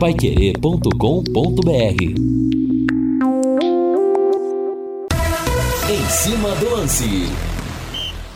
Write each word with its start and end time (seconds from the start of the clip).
paiquerê.com.br 0.00 2.02
Em 5.90 6.08
cima 6.08 6.54
do 6.54 6.70
lance. 6.70 7.26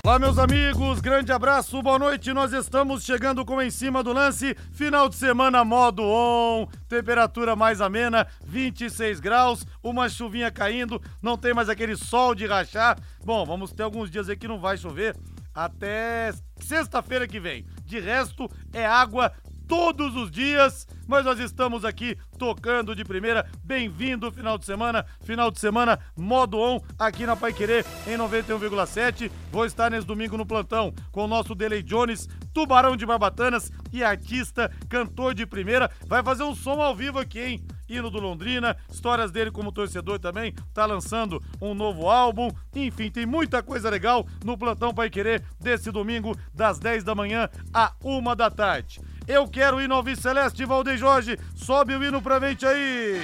Olá, 0.04 0.18
meus 0.18 0.38
amigos, 0.38 1.00
grande 1.00 1.32
abraço, 1.32 1.80
boa 1.80 1.98
noite. 1.98 2.34
Nós 2.34 2.52
estamos 2.52 3.02
chegando 3.02 3.46
com 3.46 3.62
Em 3.62 3.70
Cima 3.70 4.02
do 4.02 4.12
Lance, 4.12 4.54
final 4.72 5.08
de 5.08 5.16
semana 5.16 5.64
modo 5.64 6.02
on, 6.02 6.66
temperatura 6.86 7.56
mais 7.56 7.80
amena, 7.80 8.26
26 8.44 9.18
graus, 9.18 9.64
uma 9.82 10.10
chuvinha 10.10 10.50
caindo, 10.50 11.00
não 11.22 11.38
tem 11.38 11.54
mais 11.54 11.70
aquele 11.70 11.96
sol 11.96 12.34
de 12.34 12.44
rachar. 12.44 12.98
Bom, 13.24 13.46
vamos 13.46 13.72
ter 13.72 13.84
alguns 13.84 14.10
dias 14.10 14.28
aí 14.28 14.36
que 14.36 14.46
não 14.46 14.60
vai 14.60 14.76
chover 14.76 15.16
até 15.54 16.30
sexta-feira 16.58 17.26
que 17.26 17.40
vem. 17.40 17.64
De 17.86 17.98
resto, 18.00 18.50
é 18.70 18.84
água 18.84 19.32
todos 19.66 20.14
os 20.16 20.30
dias, 20.30 20.86
mas 21.06 21.24
nós 21.24 21.38
estamos 21.38 21.84
aqui 21.84 22.16
tocando 22.38 22.94
de 22.94 23.04
primeira. 23.04 23.46
Bem-vindo 23.62 24.30
final 24.30 24.58
de 24.58 24.64
semana, 24.64 25.04
final 25.22 25.50
de 25.50 25.58
semana 25.58 25.98
modo 26.16 26.58
on 26.58 26.80
aqui 26.98 27.26
na 27.26 27.36
Pai 27.36 27.52
Querer 27.52 27.84
em 28.06 28.16
91,7. 28.16 29.30
Vou 29.50 29.64
estar 29.64 29.90
nesse 29.90 30.06
domingo 30.06 30.36
no 30.36 30.46
plantão 30.46 30.92
com 31.10 31.24
o 31.24 31.28
nosso 31.28 31.54
Delay 31.54 31.82
Jones, 31.82 32.28
Tubarão 32.52 32.96
de 32.96 33.06
Barbatanas 33.06 33.70
e 33.92 34.02
artista, 34.02 34.70
cantor 34.88 35.34
de 35.34 35.46
primeira. 35.46 35.90
Vai 36.06 36.22
fazer 36.22 36.42
um 36.42 36.54
som 36.54 36.80
ao 36.80 36.94
vivo 36.94 37.18
aqui, 37.18 37.40
hein? 37.40 37.66
hino 37.88 38.10
do 38.10 38.18
Londrina, 38.18 38.76
histórias 38.90 39.30
dele 39.30 39.50
como 39.50 39.70
torcedor 39.70 40.18
também, 40.18 40.54
tá 40.72 40.86
lançando 40.86 41.42
um 41.60 41.74
novo 41.74 42.08
álbum. 42.08 42.50
Enfim, 42.74 43.10
tem 43.10 43.26
muita 43.26 43.62
coisa 43.62 43.90
legal 43.90 44.26
no 44.44 44.56
Plantão 44.56 44.94
Pai 44.94 45.10
Querer 45.10 45.44
desse 45.60 45.90
domingo, 45.90 46.34
das 46.52 46.78
10 46.78 47.04
da 47.04 47.14
manhã 47.14 47.48
à 47.72 47.92
1 48.02 48.34
da 48.34 48.50
tarde. 48.50 49.00
Eu 49.26 49.48
quero 49.48 49.80
ir 49.80 49.88
no 49.88 49.94
Alvi 49.94 50.16
Celeste, 50.16 50.64
Valdeir 50.64 50.98
Jorge. 50.98 51.38
Sobe 51.54 51.94
o 51.94 52.04
hino 52.04 52.20
pra 52.20 52.38
frente 52.38 52.66
aí. 52.66 53.20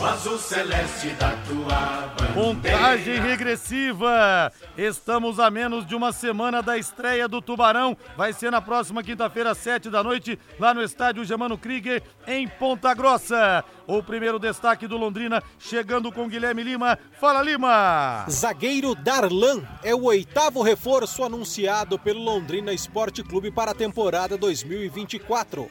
O 0.00 0.04
azul 0.06 0.38
celeste 0.38 1.10
da 1.10 1.32
tua 1.46 2.14
bandeira. 2.16 2.78
Contagem 2.78 3.20
regressiva. 3.20 4.50
Estamos 4.74 5.38
a 5.38 5.50
menos 5.50 5.86
de 5.86 5.94
uma 5.94 6.10
semana 6.10 6.62
da 6.62 6.78
estreia 6.78 7.28
do 7.28 7.42
Tubarão. 7.42 7.94
Vai 8.16 8.32
ser 8.32 8.50
na 8.50 8.62
próxima 8.62 9.02
quinta-feira, 9.02 9.54
sete 9.54 9.90
da 9.90 10.02
noite, 10.02 10.38
lá 10.58 10.72
no 10.72 10.82
estádio 10.82 11.22
Germano 11.22 11.58
Krieger, 11.58 12.02
em 12.26 12.48
Ponta 12.48 12.94
Grossa. 12.94 13.62
O 13.86 14.02
primeiro 14.02 14.38
destaque 14.38 14.86
do 14.86 14.96
Londrina, 14.96 15.42
chegando 15.58 16.10
com 16.10 16.30
Guilherme 16.30 16.62
Lima. 16.62 16.98
Fala, 17.20 17.42
Lima! 17.42 18.24
Zagueiro 18.30 18.94
Darlan 18.94 19.62
é 19.82 19.94
o 19.94 20.04
oitavo 20.04 20.62
reforço 20.62 21.22
anunciado 21.22 21.98
pelo 21.98 22.22
Londrina 22.22 22.72
Esporte 22.72 23.22
Clube 23.22 23.50
para 23.50 23.72
a 23.72 23.74
temporada 23.74 24.38
2024. 24.38 25.68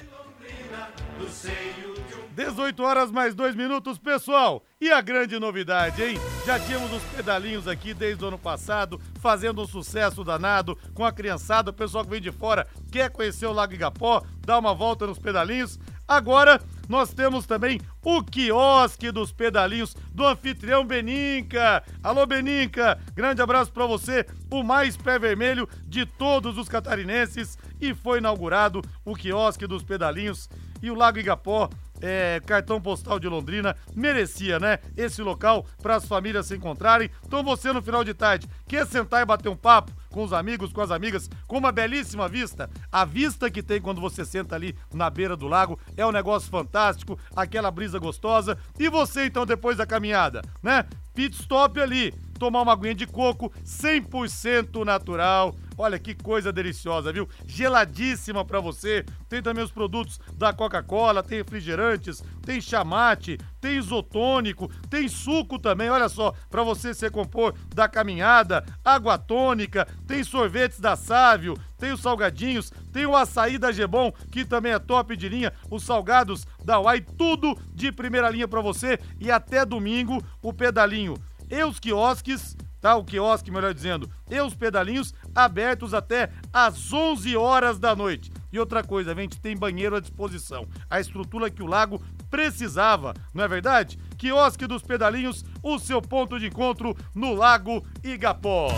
18 2.40 2.82
horas 2.82 3.12
mais 3.12 3.36
2 3.36 3.54
minutos, 3.54 4.00
pessoal. 4.00 4.64
E 4.80 4.90
a 4.90 5.02
grande 5.02 5.38
novidade, 5.38 6.02
hein? 6.02 6.18
Já 6.46 6.58
tínhamos 6.58 6.90
os 6.94 7.04
pedalinhos 7.14 7.68
aqui 7.68 7.94
desde 7.94 8.24
o 8.24 8.30
ano 8.30 8.40
passado, 8.40 8.98
fazendo 9.20 9.62
um 9.62 9.68
sucesso 9.68 10.24
danado 10.24 10.78
com 10.94 11.04
a 11.04 11.12
criançada, 11.12 11.72
o 11.72 11.74
pessoal 11.74 12.06
que 12.06 12.12
vem 12.12 12.22
de 12.22 12.32
fora 12.32 12.66
quer 12.90 13.10
conhecer 13.10 13.46
o 13.46 13.52
Lago 13.52 13.74
Igapó, 13.74 14.24
dar 14.40 14.58
uma 14.58 14.74
volta 14.74 15.06
nos 15.06 15.20
pedalinhos. 15.20 15.78
Agora 16.08 16.62
nós 16.88 17.14
temos 17.14 17.46
também 17.46 17.82
o 18.02 18.24
quiosque 18.24 19.12
dos 19.12 19.34
pedalinhos 19.34 19.94
do 20.14 20.26
anfitrião 20.26 20.86
Beninca. 20.86 21.84
Alô 22.02 22.26
Beninca, 22.26 22.98
grande 23.14 23.42
abraço 23.42 23.74
para 23.74 23.86
você, 23.86 24.26
o 24.50 24.64
mais 24.64 24.96
pé 24.96 25.20
vermelho 25.20 25.68
de 25.86 26.06
todos 26.06 26.58
os 26.58 26.70
catarinenses 26.70 27.58
e 27.82 27.94
foi 27.94 28.20
inaugurado 28.20 28.82
o 29.04 29.14
quiosque 29.14 29.68
dos 29.68 29.84
pedalinhos 29.84 30.50
e 30.82 30.90
o 30.90 30.96
Lago 30.96 31.20
Igapó 31.20 31.70
é, 32.02 32.42
cartão 32.46 32.82
postal 32.82 33.20
de 33.20 33.28
Londrina, 33.28 33.76
merecia, 33.96 34.60
né? 34.60 34.80
Esse 34.96 35.22
local 35.22 35.66
para 35.82 35.96
as 35.96 36.06
famílias 36.06 36.48
se 36.48 36.56
encontrarem. 36.56 37.10
Então 37.26 37.44
você 37.44 37.72
no 37.72 37.82
final 37.82 38.04
de 38.04 38.14
tarde 38.14 38.48
quer 38.68 38.86
sentar 38.86 39.22
e 39.22 39.26
bater 39.26 39.50
um 39.50 39.56
papo 39.56 39.92
com 40.10 40.24
os 40.24 40.34
amigos, 40.34 40.74
com 40.74 40.82
as 40.82 40.92
amigas, 40.92 41.30
com 41.48 41.58
uma 41.58 41.72
belíssima 41.72 42.28
vista. 42.28 42.70
A 42.92 43.06
vista 43.06 43.50
que 43.50 43.62
tem 43.62 43.82
quando 43.82 44.02
você 44.02 44.26
senta 44.26 44.56
ali 44.56 44.76
na 44.94 45.10
beira 45.10 45.36
do 45.36 45.48
lago 45.48 45.80
é 45.96 46.06
um 46.06 46.12
negócio 46.12 46.50
fantástico, 46.50 47.18
aquela 47.36 47.72
brisa 47.72 48.00
gostosa. 48.00 48.58
E 48.80 48.90
você 48.90 49.26
então 49.26 49.46
depois 49.46 49.78
da 49.78 49.86
caminhada, 49.86 50.42
né? 50.62 50.86
Pit 51.14 51.36
stop 51.36 51.80
ali, 51.80 52.14
tomar 52.40 52.62
uma 52.62 52.74
aguinha 52.74 52.96
de 52.96 53.06
coco 53.06 53.52
100% 53.64 54.84
natural. 54.84 55.54
Olha 55.78 56.00
que 56.00 56.14
coisa 56.14 56.52
deliciosa, 56.52 57.14
viu? 57.14 57.30
Geladíssima 57.46 58.44
para 58.44 58.60
você. 58.60 59.06
Tem 59.30 59.42
também 59.42 59.64
os 59.64 59.72
produtos 59.72 60.20
da 60.34 60.52
Coca-Cola, 60.52 61.24
tem 61.24 61.38
refrigerantes, 61.38 62.24
tem 62.42 62.60
chamate, 62.60 63.38
tem 63.62 63.78
isotônico, 63.78 64.70
tem 64.90 65.08
suco 65.08 65.58
também. 65.58 65.90
Olha 65.90 66.10
só, 66.10 66.34
para 66.50 66.64
você 66.64 66.94
se 66.94 67.06
recompor 67.06 67.54
da 67.74 67.88
caminhada, 67.88 68.66
água 68.84 69.18
tônica, 69.18 69.88
tem 70.06 70.24
sorvetes 70.24 70.80
da 70.80 70.96
Sávio, 70.96 71.58
tem 71.78 71.94
os 71.94 72.02
salgadinhos, 72.02 72.72
tem 72.92 73.06
o 73.06 73.16
açaí 73.16 73.58
da 73.58 73.72
Gebon, 73.72 74.12
que 74.32 74.44
também 74.44 74.74
é 74.74 74.80
top 74.80 75.16
de 75.16 75.30
linha, 75.30 75.54
os 75.70 75.84
salgados 75.84 76.46
da 76.64 76.80
Uai, 76.80 77.00
tudo 77.00 77.58
de 77.74 77.92
primeira 77.92 78.30
linha 78.30 78.48
para 78.48 78.60
você. 78.60 79.00
E 79.18 79.32
até 79.32 79.66
domingo, 79.66 80.22
o 80.42 80.52
pedalinho 80.52 81.16
e 81.50 81.64
os 81.64 81.80
quiosques, 81.80 82.56
tá? 82.80 82.96
O 82.96 83.04
quiosque, 83.04 83.52
melhor 83.52 83.74
dizendo, 83.74 84.10
e 84.30 84.40
os 84.40 84.54
pedalinhos 84.54 85.14
abertos 85.34 85.94
até 85.94 86.30
às 86.54 86.92
11 86.92 87.36
horas 87.36 87.80
da 87.80 87.96
noite. 87.96 88.32
E 88.52 88.60
outra 88.60 88.84
coisa, 88.84 89.12
a 89.12 89.16
gente 89.16 89.40
tem 89.40 89.56
banheiro 89.56 89.96
à 89.96 90.00
disposição. 90.00 90.68
A 90.90 91.00
estrutura 91.00 91.50
que 91.50 91.62
o 91.62 91.68
lago 91.68 92.02
precisava, 92.30 93.14
não 93.34 93.44
é 93.44 93.48
verdade? 93.48 94.00
Quiosque 94.18 94.68
dos 94.68 94.82
Pedalinhos, 94.82 95.44
o 95.64 95.80
seu 95.80 96.02
ponto 96.02 96.40
de 96.40 96.48
encontro 96.48 96.96
no 97.14 97.34
Lago 97.34 97.86
Igapó. 98.04 98.70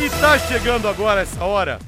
E 0.00 0.10
tá 0.20 0.38
chegando 0.38 0.88
agora 0.88 1.20
essa 1.20 1.44
hora 1.44 1.78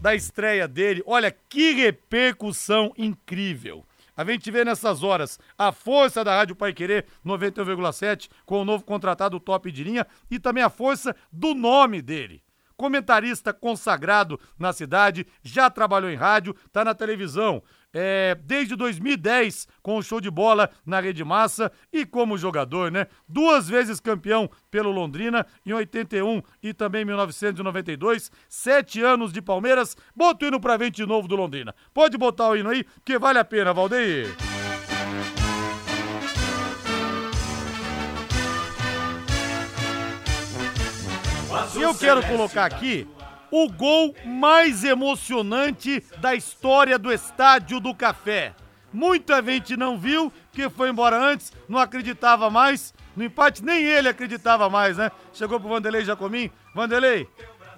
da 0.00 0.14
estreia 0.14 0.68
dele. 0.68 1.02
Olha 1.06 1.30
que 1.30 1.72
repercussão 1.72 2.92
incrível. 2.96 3.84
A 4.16 4.24
gente 4.24 4.50
vê 4.50 4.64
nessas 4.64 5.02
horas 5.02 5.38
a 5.58 5.72
força 5.72 6.22
da 6.22 6.36
Rádio 6.36 6.54
Pai 6.54 6.72
Querer 6.72 7.06
91,7 7.24 8.30
com 8.46 8.60
o 8.60 8.64
novo 8.64 8.84
contratado 8.84 9.40
top 9.40 9.72
de 9.72 9.82
linha 9.82 10.06
e 10.30 10.38
também 10.38 10.62
a 10.62 10.70
força 10.70 11.14
do 11.32 11.54
nome 11.54 12.00
dele. 12.00 12.42
Comentarista 12.76 13.52
consagrado 13.52 14.38
na 14.58 14.72
cidade, 14.72 15.26
já 15.42 15.70
trabalhou 15.70 16.10
em 16.10 16.16
rádio, 16.16 16.54
tá 16.72 16.84
na 16.84 16.94
televisão. 16.94 17.62
É, 17.94 18.36
desde 18.44 18.74
2010 18.74 19.68
com 19.80 19.96
o 19.96 20.02
show 20.02 20.20
de 20.20 20.30
bola 20.30 20.68
na 20.84 20.98
Rede 20.98 21.22
Massa 21.22 21.70
e 21.92 22.04
como 22.04 22.36
jogador, 22.36 22.90
né? 22.90 23.06
Duas 23.28 23.68
vezes 23.68 24.00
campeão 24.00 24.50
pelo 24.70 24.90
Londrina 24.90 25.46
em 25.64 25.72
81 25.72 26.42
e 26.60 26.74
também 26.74 27.02
em 27.02 27.06
1992. 27.06 28.32
Sete 28.48 29.00
anos 29.00 29.32
de 29.32 29.40
Palmeiras. 29.40 29.96
Bota 30.14 30.44
o 30.44 30.48
hino 30.48 30.60
pra 30.60 30.76
frente 30.76 30.96
de 30.96 31.06
novo 31.06 31.28
do 31.28 31.36
Londrina. 31.36 31.74
Pode 31.92 32.18
botar 32.18 32.48
o 32.48 32.56
hino 32.56 32.70
aí, 32.70 32.84
que 33.04 33.18
vale 33.18 33.38
a 33.38 33.44
pena, 33.44 33.72
Valdeir. 33.72 34.34
E 41.76 41.82
eu 41.82 41.94
quero 41.94 42.22
colocar 42.26 42.64
aqui 42.66 43.06
o 43.56 43.68
gol 43.68 44.12
mais 44.24 44.82
emocionante 44.82 46.02
da 46.18 46.34
história 46.34 46.98
do 46.98 47.12
Estádio 47.12 47.78
do 47.78 47.94
Café. 47.94 48.52
Muita 48.92 49.40
gente 49.40 49.76
não 49.76 49.96
viu, 49.96 50.32
porque 50.50 50.68
foi 50.68 50.90
embora 50.90 51.16
antes, 51.16 51.52
não 51.68 51.78
acreditava 51.78 52.50
mais. 52.50 52.92
No 53.14 53.22
empate, 53.22 53.64
nem 53.64 53.84
ele 53.84 54.08
acreditava 54.08 54.68
mais, 54.68 54.96
né? 54.96 55.08
Chegou 55.32 55.60
pro 55.60 55.68
Vanderlei 55.68 56.04
Jacomim. 56.04 56.50
Vanderlei, 56.74 57.28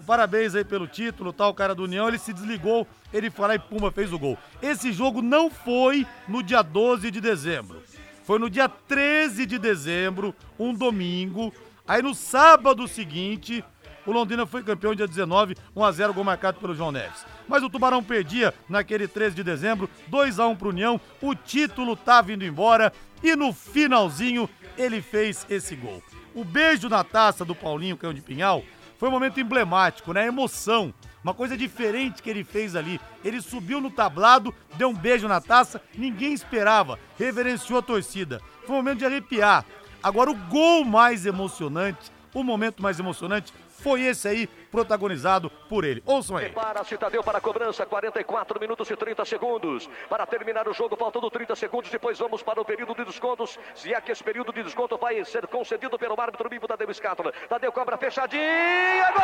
parabéns 0.07 0.55
aí 0.55 0.65
pelo 0.65 0.89
título, 0.89 1.31
tal, 1.31 1.53
cara 1.53 1.75
do 1.75 1.85
União. 1.85 2.09
Ele 2.09 2.19
se 2.19 2.33
desligou, 2.33 2.87
ele 3.13 3.29
foi 3.29 3.47
lá 3.47 3.55
e 3.55 3.59
puma, 3.59 3.93
fez 3.93 4.11
o 4.15 4.19
gol. 4.19 4.39
Esse 4.63 4.95
jogo 4.95 5.21
não 5.21 5.51
foi 5.51 6.07
no 6.27 6.43
dia 6.43 6.63
12 6.63 7.11
de 7.11 7.21
dezembro. 7.21 7.83
Foi 8.25 8.39
no 8.39 8.49
dia 8.49 8.67
13 8.67 9.45
de 9.45 9.59
dezembro, 9.59 10.35
um 10.59 10.73
domingo. 10.73 11.53
Aí 11.87 12.01
no 12.01 12.15
sábado 12.15 12.89
seguinte, 12.89 13.63
o 14.07 14.13
Londrina 14.13 14.47
foi 14.47 14.63
campeão 14.63 14.95
dia 14.95 15.07
19, 15.07 15.57
1x0, 15.77 16.13
gol 16.13 16.25
marcado 16.25 16.59
pelo 16.61 16.75
João 16.75 16.93
Neves. 16.93 17.27
Mas 17.49 17.63
o 17.63 17.69
Tubarão 17.69 18.03
perdia 18.03 18.55
naquele 18.69 19.09
13 19.09 19.35
de 19.35 19.43
dezembro, 19.43 19.91
2x1 20.11 20.57
pro 20.57 20.71
União, 20.71 21.01
o 21.21 21.35
título 21.35 21.97
tá 21.97 22.23
vindo 22.23 22.45
embora 22.45 22.93
e 23.23 23.35
no 23.35 23.53
finalzinho 23.53 24.49
ele 24.79 25.03
fez 25.03 25.47
esse 25.51 25.75
gol. 25.75 26.03
O 26.35 26.45
beijo 26.45 26.89
na 26.89 27.03
taça 27.03 27.45
do 27.45 27.55
Paulinho 27.55 27.97
Cão 27.97 28.15
de 28.15 28.21
Pinhal 28.21 28.63
foi 28.99 29.09
um 29.09 29.13
momento 29.13 29.41
emblemático, 29.41 30.13
né? 30.13 30.27
Emoção. 30.27 30.93
Uma 31.23 31.35
coisa 31.35 31.57
diferente 31.57 32.23
que 32.23 32.31
ele 32.31 32.45
fez 32.45 32.77
ali. 32.77 33.01
Ele 33.25 33.41
subiu 33.41 33.81
no 33.81 33.91
tablado, 33.91 34.55
deu 34.75 34.91
um 34.91 34.95
beijo 34.95 35.27
na 35.27 35.41
taça, 35.41 35.83
ninguém 35.97 36.33
esperava, 36.33 36.99
reverenciou 37.19 37.79
a 37.79 37.83
torcida. 37.83 38.41
Foi 38.65 38.75
um 38.75 38.79
momento 38.79 38.99
de 38.99 39.07
arrepiar. 39.07 39.65
Agora, 40.03 40.31
o 40.31 40.37
gol 40.37 40.85
mais 40.85 41.27
emocionante, 41.27 42.13
o 42.33 42.45
momento 42.45 42.83
mais 42.83 43.01
emocionante 43.01 43.53
foi 43.87 44.01
esse 44.01 44.27
aí 44.27 44.49
protagonizado 44.49 45.49
por 45.69 45.85
ele. 45.85 46.03
Ouçam 46.05 46.37
aí. 46.37 46.51
Para 46.51 46.83
Citadel 46.83 47.23
para 47.23 47.39
a 47.39 47.41
cobrança, 47.41 47.87
44 47.87 48.59
minutos 48.59 48.91
e 48.91 48.97
30 48.97 49.25
segundos. 49.25 49.89
Para 50.09 50.27
terminar 50.27 50.67
o 50.67 50.75
jogo, 50.75 50.97
faltando 50.97 51.31
30 51.31 51.55
segundos. 51.55 51.89
Depois 51.89 52.19
vamos 52.19 52.43
para 52.43 52.61
o 52.61 52.65
período 52.65 52.97
de 52.97 53.05
descontos. 53.05 53.57
Se 53.77 53.95
é 53.95 54.01
que 54.01 54.11
esse 54.11 54.25
período 54.25 54.53
de 54.53 54.65
desconto 54.65 54.99
vai 54.99 55.25
ser 55.25 55.47
concedido 55.47 55.97
pelo 55.97 56.21
árbitro 56.21 56.49
Bibo 56.49 56.67
Tadeu 56.67 56.91
Escátola. 56.91 57.33
Tadeu 57.49 57.71
cobra 57.71 57.97
fechadinha. 57.97 59.13
Gol! 59.13 59.23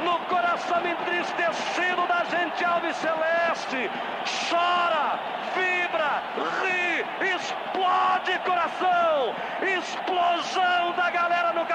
no 0.04 0.18
coração 0.26 0.82
entristecido 0.86 2.08
da 2.08 2.24
gente 2.26 2.64
Alves 2.64 2.96
Celeste. 2.98 3.90
Chora, 4.50 5.20
vibra, 5.54 6.22
ri, 6.62 7.06
explode 7.36 8.38
coração. 8.40 9.36
Explosão 9.62 10.94
da 10.94 11.12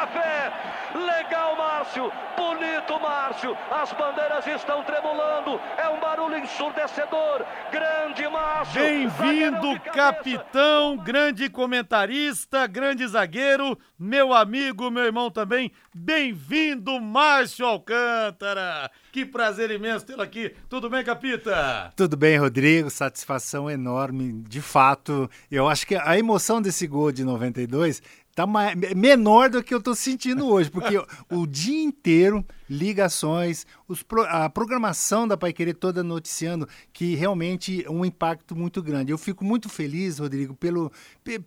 café. 0.06 0.52
Legal, 0.94 1.56
Márcio. 1.56 2.12
Bonito, 2.36 3.00
Márcio. 3.00 3.56
As 3.70 3.92
bandeiras 3.92 4.46
estão 4.46 4.82
tremulando. 4.84 5.60
É 5.76 5.88
um 5.88 6.00
barulho 6.00 6.38
ensurdecedor. 6.38 7.44
Grande, 7.70 8.28
Márcio. 8.28 8.80
Bem-vindo, 8.80 9.78
capitão, 9.92 10.96
grande 10.96 11.48
comentarista, 11.48 12.66
grande 12.66 13.06
zagueiro, 13.06 13.78
meu 13.98 14.32
amigo, 14.32 14.90
meu 14.90 15.04
irmão 15.04 15.30
também. 15.30 15.72
Bem-vindo, 15.94 17.00
Márcio 17.00 17.66
Alcântara. 17.66 18.90
Que 19.12 19.24
prazer 19.24 19.70
imenso 19.70 20.06
tê-lo 20.06 20.22
aqui. 20.22 20.54
Tudo 20.68 20.88
bem, 20.88 21.02
Capita? 21.04 21.92
Tudo 21.96 22.16
bem, 22.16 22.38
Rodrigo. 22.38 22.90
Satisfação 22.90 23.70
enorme. 23.70 24.44
De 24.46 24.60
fato, 24.60 25.28
eu 25.50 25.68
acho 25.68 25.86
que 25.86 25.96
a 25.96 26.18
emoção 26.18 26.60
desse 26.60 26.86
gol 26.86 27.10
de 27.10 27.24
92 27.24 28.02
tá 28.36 28.46
menor 28.94 29.48
do 29.48 29.62
que 29.62 29.72
eu 29.72 29.82
tô 29.82 29.94
sentindo 29.94 30.46
hoje, 30.46 30.70
porque 30.70 31.02
o 31.30 31.46
dia 31.46 31.82
inteiro 31.82 32.44
ligações, 32.68 33.66
os, 33.88 34.04
a 34.28 34.48
programação 34.48 35.26
da 35.26 35.36
Pai 35.36 35.52
Querer 35.52 35.74
toda 35.74 36.02
noticiando 36.02 36.68
que 36.92 37.14
realmente 37.14 37.84
é 37.84 37.90
um 37.90 38.04
impacto 38.04 38.56
muito 38.56 38.82
grande. 38.82 39.12
Eu 39.12 39.18
fico 39.18 39.44
muito 39.44 39.68
feliz, 39.68 40.18
Rodrigo, 40.18 40.54
pelo, 40.54 40.90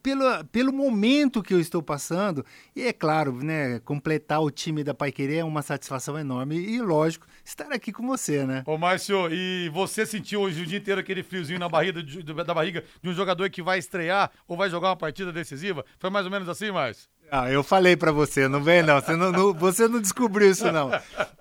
pelo, 0.02 0.46
pelo 0.46 0.74
momento 0.74 1.44
que 1.44 1.54
eu 1.54 1.60
estou 1.60 1.82
passando. 1.82 2.46
E 2.76 2.84
é 2.84 2.94
claro, 2.94 3.34
né, 3.44 3.80
completar 3.80 4.42
o 4.42 4.52
time 4.52 4.84
da 4.84 4.94
Pai 4.94 5.12
Querer 5.12 5.38
é 5.38 5.44
uma 5.44 5.62
satisfação 5.62 6.18
enorme. 6.18 6.56
E 6.56 6.82
lógico, 6.82 7.28
estar 7.44 7.72
aqui 7.72 7.92
com 7.92 8.06
você, 8.08 8.46
né? 8.46 8.64
Ô, 8.66 8.78
Márcio, 8.78 9.32
e 9.32 9.70
você 9.70 10.06
sentiu 10.06 10.42
hoje 10.42 10.62
o 10.62 10.66
dia 10.66 10.78
inteiro 10.78 11.02
aquele 11.02 11.24
friozinho 11.24 11.60
na 11.60 11.70
barriga 11.70 12.02
de, 12.02 12.24
da 12.24 12.54
barriga 12.54 12.84
de 13.02 13.10
um 13.10 13.14
jogador 13.14 13.50
que 13.50 13.62
vai 13.62 13.80
estrear 13.80 14.32
ou 14.48 14.58
vai 14.58 14.70
jogar 14.70 14.90
uma 14.90 14.96
partida 14.96 15.32
decisiva? 15.32 15.86
Foi 15.98 16.10
mais 16.10 16.26
ou 16.26 16.32
menos 16.32 16.48
assim, 16.48 16.72
Márcio? 16.72 17.10
Ah, 17.32 17.50
eu 17.52 17.64
falei 17.64 17.96
para 17.96 18.12
você, 18.12 18.48
não 18.48 18.64
vem 18.64 18.82
não. 18.82 19.00
Você 19.00 19.16
não, 19.16 19.32
não, 19.32 19.54
você 19.54 19.88
não 19.88 20.00
descobriu 20.02 20.50
isso 20.50 20.72
não. 20.72 20.92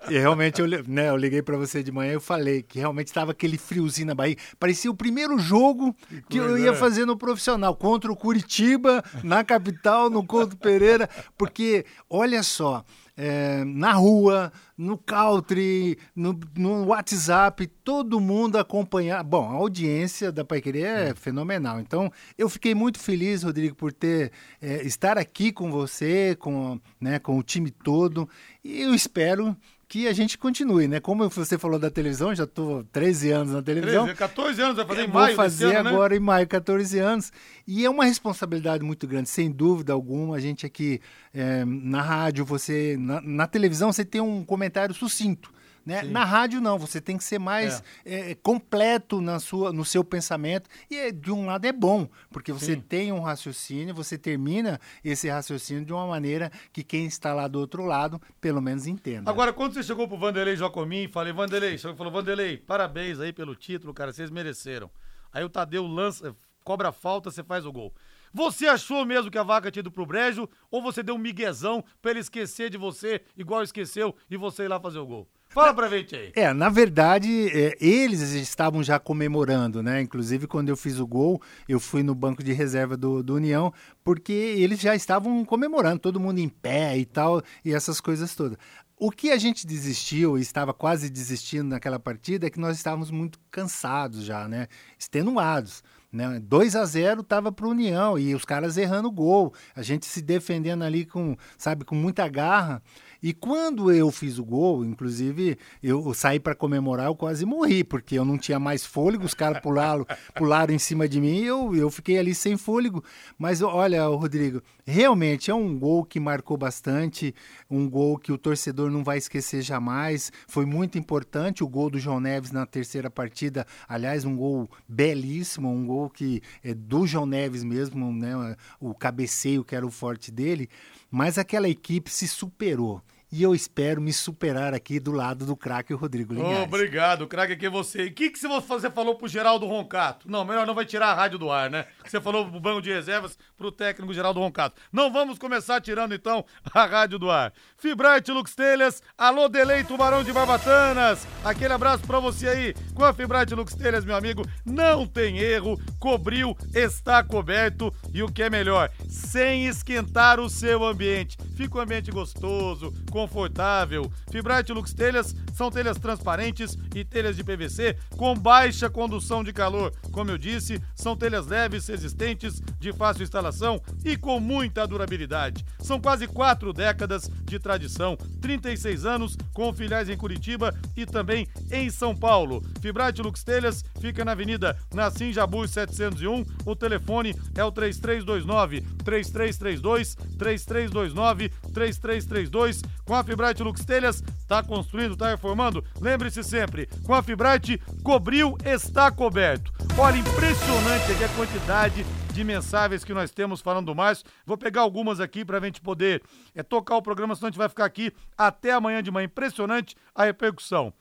E 0.09 0.17
realmente 0.17 0.61
eu, 0.61 0.67
né, 0.87 1.09
eu 1.09 1.17
liguei 1.17 1.41
para 1.41 1.57
você 1.57 1.81
de 1.81 1.91
manhã 1.91 2.11
e 2.11 2.15
eu 2.15 2.21
falei 2.21 2.61
que 2.61 2.79
realmente 2.79 3.07
estava 3.07 3.31
aquele 3.31 3.57
friozinho 3.57 4.07
na 4.07 4.15
barriga. 4.15 4.41
Parecia 4.59 4.89
o 4.89 4.95
primeiro 4.95 5.37
jogo 5.39 5.95
que, 6.09 6.21
que 6.29 6.37
eu 6.37 6.57
ia 6.57 6.73
fazer 6.73 7.05
no 7.05 7.17
profissional 7.17 7.75
contra 7.75 8.11
o 8.11 8.15
Curitiba, 8.15 9.03
na 9.23 9.43
capital, 9.43 10.09
no 10.09 10.25
Couto 10.25 10.57
Pereira, 10.57 11.09
porque 11.37 11.85
olha 12.09 12.43
só, 12.43 12.83
é, 13.21 13.65
na 13.65 13.91
rua, 13.91 14.49
no 14.77 14.97
country, 14.97 15.97
no, 16.15 16.39
no, 16.57 16.85
WhatsApp, 16.85 17.67
todo 17.83 18.17
mundo 18.17 18.57
acompanhar. 18.57 19.21
Bom, 19.25 19.49
a 19.49 19.55
audiência 19.55 20.31
da 20.31 20.45
Pai 20.45 20.61
Querer 20.61 20.85
é, 20.85 21.09
é 21.09 21.13
fenomenal. 21.13 21.81
Então, 21.81 22.09
eu 22.37 22.47
fiquei 22.47 22.73
muito 22.73 22.97
feliz, 22.97 23.43
Rodrigo, 23.43 23.75
por 23.75 23.91
ter 23.91 24.31
é, 24.61 24.81
estar 24.83 25.17
aqui 25.17 25.51
com 25.51 25.69
você, 25.69 26.33
com, 26.39 26.79
né, 26.99 27.19
com 27.19 27.37
o 27.37 27.43
time 27.43 27.69
todo. 27.69 28.27
E 28.63 28.83
eu 28.83 28.95
espero 28.95 29.53
que 29.89 30.07
a 30.07 30.13
gente 30.13 30.37
continue, 30.37 30.87
né? 30.87 30.99
Como 30.99 31.27
você 31.27 31.57
falou 31.57 31.79
da 31.79 31.89
televisão, 31.89 32.33
já 32.35 32.43
estou 32.43 32.83
13 32.91 33.31
anos 33.31 33.53
na 33.53 33.61
televisão. 33.63 34.03
13, 34.03 34.19
14 34.19 34.61
anos, 34.61 34.75
vai 34.75 34.85
fazer 34.85 35.01
em 35.01 35.07
maio. 35.07 35.35
Vou 35.35 35.35
fazer 35.35 35.75
ano, 35.75 35.83
né? 35.83 35.89
agora 35.89 36.13
né? 36.13 36.17
em 36.17 36.19
maio, 36.23 36.47
14 36.47 36.99
anos. 36.99 37.33
E 37.67 37.83
é 37.83 37.89
uma 37.89 38.05
responsabilidade 38.05 38.83
muito 38.83 39.07
grande, 39.07 39.27
sem 39.29 39.51
dúvida 39.51 39.91
alguma. 39.91 40.35
A 40.35 40.39
gente 40.39 40.63
aqui 40.63 41.01
é, 41.33 41.65
na 41.65 42.03
rádio, 42.03 42.45
você 42.45 42.95
na, 42.99 43.19
na 43.19 43.47
televisão, 43.47 43.91
você 43.91 44.05
tem 44.05 44.21
um 44.21 44.45
comentário 44.45 44.93
sucinto. 44.93 45.51
Né? 45.89 46.03
Na 46.03 46.23
rádio, 46.23 46.61
não, 46.61 46.77
você 46.77 47.01
tem 47.01 47.17
que 47.17 47.23
ser 47.23 47.39
mais 47.39 47.81
é. 48.05 48.31
É, 48.31 48.35
completo 48.35 49.19
na 49.19 49.39
sua, 49.39 49.73
no 49.73 49.83
seu 49.83 50.03
pensamento. 50.03 50.69
E 50.87 50.95
é, 50.95 51.11
de 51.11 51.31
um 51.31 51.47
lado 51.47 51.65
é 51.65 51.71
bom, 51.71 52.07
porque 52.29 52.53
você 52.53 52.75
Sim. 52.75 52.81
tem 52.81 53.11
um 53.11 53.21
raciocínio, 53.21 53.95
você 53.95 54.15
termina 54.15 54.79
esse 55.03 55.27
raciocínio 55.27 55.83
de 55.83 55.91
uma 55.91 56.05
maneira 56.05 56.51
que 56.71 56.83
quem 56.83 57.07
está 57.07 57.33
lá 57.33 57.47
do 57.47 57.59
outro 57.59 57.83
lado, 57.85 58.21
pelo 58.39 58.61
menos 58.61 58.85
entenda. 58.85 59.31
Agora, 59.31 59.51
quando 59.51 59.73
você 59.73 59.81
chegou 59.81 60.07
pro 60.07 60.15
Vanderlei 60.15 60.55
Jacomim, 60.55 61.07
falei, 61.07 61.33
Vanderlei, 61.33 61.75
você 61.75 61.91
falou, 61.95 62.13
Vanderlei, 62.13 62.57
parabéns 62.57 63.19
aí 63.19 63.33
pelo 63.33 63.55
título, 63.55 63.91
cara, 63.91 64.13
vocês 64.13 64.29
mereceram. 64.29 64.91
Aí 65.33 65.43
o 65.43 65.49
Tadeu 65.49 65.87
lança, 65.87 66.35
cobra 66.63 66.91
falta, 66.91 67.31
você 67.31 67.43
faz 67.43 67.65
o 67.65 67.71
gol. 67.71 67.91
Você 68.31 68.67
achou 68.67 69.03
mesmo 69.07 69.31
que 69.31 69.39
a 69.39 69.43
vaca 69.43 69.71
tinha 69.71 69.81
ido 69.81 69.91
pro 69.91 70.05
brejo 70.05 70.47
ou 70.69 70.83
você 70.83 71.01
deu 71.01 71.15
um 71.15 71.17
miguezão 71.17 71.83
pra 71.99 72.11
ele 72.11 72.19
esquecer 72.19 72.69
de 72.69 72.77
você, 72.77 73.23
igual 73.35 73.63
esqueceu, 73.63 74.15
e 74.29 74.37
você 74.37 74.65
ir 74.65 74.67
lá 74.67 74.79
fazer 74.79 74.99
o 74.99 75.07
gol? 75.07 75.27
Fala 75.49 75.73
pra 75.73 75.87
gente 75.89 76.15
aí. 76.15 76.31
É, 76.35 76.53
na 76.53 76.69
verdade, 76.69 77.49
é, 77.49 77.75
eles 77.81 78.21
estavam 78.33 78.83
já 78.83 78.99
comemorando, 78.99 79.81
né? 79.81 79.99
Inclusive, 79.99 80.45
quando 80.45 80.69
eu 80.69 80.77
fiz 80.77 80.99
o 80.99 81.07
gol, 81.07 81.41
eu 81.67 81.79
fui 81.79 82.03
no 82.03 82.13
banco 82.13 82.43
de 82.43 82.53
reserva 82.53 82.95
do, 82.95 83.23
do 83.23 83.33
União, 83.33 83.73
porque 84.03 84.31
eles 84.31 84.79
já 84.79 84.95
estavam 84.95 85.43
comemorando, 85.43 85.97
todo 85.97 86.19
mundo 86.19 86.37
em 86.37 86.47
pé 86.47 86.95
e 86.99 87.03
tal, 87.03 87.41
e 87.65 87.73
essas 87.73 87.99
coisas 87.99 88.35
todas. 88.35 88.59
O 88.95 89.09
que 89.09 89.31
a 89.31 89.37
gente 89.37 89.65
desistiu 89.65 90.37
e 90.37 90.41
estava 90.41 90.71
quase 90.71 91.09
desistindo 91.09 91.69
naquela 91.69 91.97
partida 91.97 92.45
é 92.45 92.49
que 92.51 92.59
nós 92.59 92.77
estávamos 92.77 93.09
muito 93.09 93.39
cansados 93.49 94.23
já, 94.23 94.47
né? 94.47 94.67
Extenuados. 94.99 95.83
Né? 96.11 96.39
2 96.39 96.75
a 96.75 96.85
0 96.85 97.21
estava 97.21 97.51
para 97.51 97.67
o 97.67 97.69
União 97.69 98.17
e 98.17 98.33
os 98.33 98.43
caras 98.43 98.77
errando 98.77 99.11
gol, 99.11 99.53
a 99.75 99.83
gente 99.83 100.07
se 100.07 100.21
defendendo 100.23 100.83
ali 100.83 101.05
com, 101.05 101.37
sabe, 101.57 101.85
com 101.85 101.95
muita 101.95 102.27
garra. 102.27 102.81
E 103.21 103.33
quando 103.33 103.91
eu 103.91 104.09
fiz 104.11 104.39
o 104.39 104.45
gol, 104.45 104.85
inclusive, 104.85 105.57
eu 105.83 106.13
saí 106.13 106.39
para 106.39 106.55
comemorar, 106.55 107.07
eu 107.07 107.15
quase 107.15 107.45
morri, 107.45 107.83
porque 107.83 108.15
eu 108.15 108.23
não 108.23 108.37
tinha 108.37 108.57
mais 108.57 108.85
fôlego, 108.85 109.25
os 109.25 109.33
caras 109.33 109.61
pularam, 109.61 110.05
pularam 110.35 110.73
em 110.73 110.79
cima 110.79 111.05
de 111.07 111.19
mim 111.19 111.41
e 111.41 111.45
eu, 111.45 111.75
eu 111.75 111.91
fiquei 111.91 112.17
ali 112.17 112.33
sem 112.33 112.55
fôlego. 112.55 113.03
Mas 113.37 113.61
olha, 113.61 114.05
Rodrigo, 114.07 114.61
realmente 114.85 115.51
é 115.51 115.53
um 115.53 115.77
gol 115.77 116.05
que 116.05 116.17
marcou 116.17 116.55
bastante, 116.55 117.35
um 117.69 117.89
gol 117.89 118.17
que 118.17 118.31
o 118.31 118.37
torcedor 118.37 118.89
não 118.89 119.03
vai 119.03 119.17
esquecer 119.17 119.61
jamais. 119.61 120.31
Foi 120.47 120.65
muito 120.65 120.97
importante 120.97 121.61
o 121.61 121.67
gol 121.67 121.89
do 121.89 121.99
João 121.99 122.21
Neves 122.21 122.51
na 122.51 122.65
terceira 122.65 123.09
partida, 123.09 123.67
aliás, 123.85 124.23
um 124.23 124.35
gol 124.35 124.69
belíssimo, 124.87 125.69
um 125.69 125.85
gol 125.85 126.09
que 126.09 126.41
é 126.63 126.73
do 126.73 127.05
João 127.05 127.25
Neves 127.25 127.65
mesmo, 127.65 128.13
né? 128.13 128.55
O 128.79 128.93
cabeceio 128.93 129.65
que 129.65 129.75
era 129.75 129.85
o 129.85 129.91
forte 129.91 130.31
dele. 130.31 130.69
Mas 131.11 131.37
aquela 131.37 131.67
equipe 131.67 132.09
se 132.09 132.27
superou 132.27 133.01
e 133.31 133.43
eu 133.43 133.53
espero 133.53 134.01
me 134.01 134.11
superar 134.11 134.73
aqui 134.73 134.99
do 134.99 135.11
lado 135.11 135.45
do 135.45 135.55
craque 135.55 135.93
Rodrigo 135.93 136.33
Linhares. 136.33 136.63
Obrigado, 136.63 137.27
craque 137.27 137.53
aqui 137.53 137.65
é 137.67 137.69
você. 137.69 138.05
E 138.05 138.07
o 138.07 138.13
que, 138.13 138.29
que 138.29 138.39
você 138.39 138.89
falou 138.89 139.15
pro 139.15 139.27
Geraldo 139.27 139.67
Roncato? 139.67 140.29
Não, 140.29 140.43
melhor 140.43 140.65
não 140.65 140.73
vai 140.73 140.85
tirar 140.85 141.07
a 141.07 141.13
rádio 141.13 141.37
do 141.37 141.51
ar, 141.51 141.69
né? 141.69 141.85
Você 142.03 142.19
falou 142.19 142.49
pro 142.49 142.59
banco 142.59 142.81
de 142.81 142.91
reservas 142.91 143.37
pro 143.57 143.71
técnico 143.71 144.13
Geraldo 144.13 144.39
Roncato. 144.39 144.81
Não 144.91 145.11
vamos 145.11 145.37
começar 145.37 145.79
tirando 145.79 146.15
então 146.15 146.43
a 146.73 146.85
rádio 146.85 147.19
do 147.19 147.29
ar. 147.29 147.53
Fibrate 147.77 148.31
Lux 148.31 148.55
Telhas, 148.55 149.03
alô 149.17 149.47
Delei 149.47 149.83
Tubarão 149.83 150.23
de 150.23 150.33
Barbatanas. 150.33 151.27
Aquele 151.43 151.73
abraço 151.73 152.05
pra 152.05 152.19
você 152.19 152.47
aí. 152.47 152.73
Com 152.95 153.03
a 153.03 153.13
Fibrate 153.13 153.53
Lux 153.53 153.75
Telhas, 153.75 154.03
meu 154.05 154.15
amigo, 154.15 154.43
não 154.65 155.05
tem 155.05 155.37
erro, 155.37 155.79
cobriu, 155.99 156.57
está 156.73 157.23
coberto 157.23 157.93
e 158.13 158.23
o 158.23 158.31
que 158.31 158.43
é 158.43 158.49
melhor, 158.49 158.89
sem 159.07 159.67
esquentar 159.67 160.39
o 160.39 160.49
seu 160.49 160.83
ambiente. 160.83 161.37
Fica 161.55 161.77
um 161.77 161.81
ambiente 161.81 162.11
gostoso, 162.11 162.93
com 163.11 163.18
confortável. 163.19 164.09
Fibrate 164.31 164.71
Lux 164.71 164.93
Telhas 164.93 165.35
são 165.53 165.69
telhas 165.69 165.97
transparentes 165.97 166.77
e 166.95 167.03
telhas 167.03 167.35
de 167.35 167.43
PVC 167.43 167.97
com 168.15 168.33
baixa 168.33 168.89
condução 168.89 169.43
de 169.43 169.51
calor. 169.51 169.91
Como 170.13 170.31
eu 170.31 170.37
disse, 170.37 170.81
são 170.95 171.17
telhas 171.17 171.47
leves, 171.47 171.87
resistentes, 171.87 172.61
de 172.79 172.93
fácil 172.93 173.23
instalação 173.23 173.81
e 174.05 174.15
com 174.15 174.39
muita 174.39 174.87
durabilidade. 174.87 175.65
São 175.79 175.99
quase 175.99 176.27
quatro 176.27 176.71
décadas 176.71 177.29
de 177.43 177.59
tradição, 177.59 178.15
36 178.41 179.05
anos 179.05 179.35
com 179.53 179.73
filiais 179.73 180.09
em 180.09 180.15
Curitiba 180.15 180.73
e 180.95 181.05
também 181.05 181.45
em 181.69 181.89
São 181.89 182.15
Paulo. 182.15 182.63
Fibrate 182.79 183.21
Lux 183.21 183.43
Telhas 183.43 183.83
fica 183.99 184.23
na 184.23 184.31
Avenida 184.31 184.77
Nassim 184.93 185.33
Jabur 185.33 185.67
701. 185.67 186.45
O 186.65 186.73
telefone 186.73 187.35
é 187.57 187.63
o 187.65 187.71
3329 187.71 188.81
3332 189.03 190.15
3329 190.37 191.49
3332. 191.73 192.81
Com 193.09 193.15
a 193.15 193.23
Fibrate 193.23 193.63
Lux 193.63 193.83
Telhas, 193.83 194.23
tá 194.47 194.61
construindo, 194.61 195.17
tá 195.17 195.31
reformando? 195.31 195.83
Lembre-se 195.99 196.43
sempre, 196.43 196.87
com 197.03 197.15
a 197.15 197.23
Fibrate, 197.23 197.81
cobriu, 198.03 198.55
está 198.63 199.09
coberto. 199.09 199.73
Olha, 199.97 200.19
impressionante 200.19 201.11
aqui 201.11 201.23
a 201.23 201.29
quantidade 201.29 202.05
de 202.31 202.43
mensagens 202.43 203.03
que 203.03 203.11
nós 203.11 203.31
temos 203.31 203.61
falando 203.61 203.87
do 203.87 203.95
Márcio. 203.95 204.27
Vou 204.45 204.55
pegar 204.55 204.81
algumas 204.81 205.19
aqui 205.19 205.43
para 205.43 205.57
a 205.57 205.61
gente 205.61 205.81
poder 205.81 206.21
é, 206.53 206.61
tocar 206.61 206.97
o 206.97 207.01
programa, 207.01 207.35
senão 207.35 207.47
a 207.47 207.49
gente 207.49 207.57
vai 207.57 207.67
ficar 207.67 207.85
aqui 207.85 208.13
até 208.37 208.73
amanhã 208.73 209.01
de 209.01 209.09
manhã. 209.09 209.25
Impressionante 209.25 209.95
a 210.13 210.25
repercussão. 210.25 210.93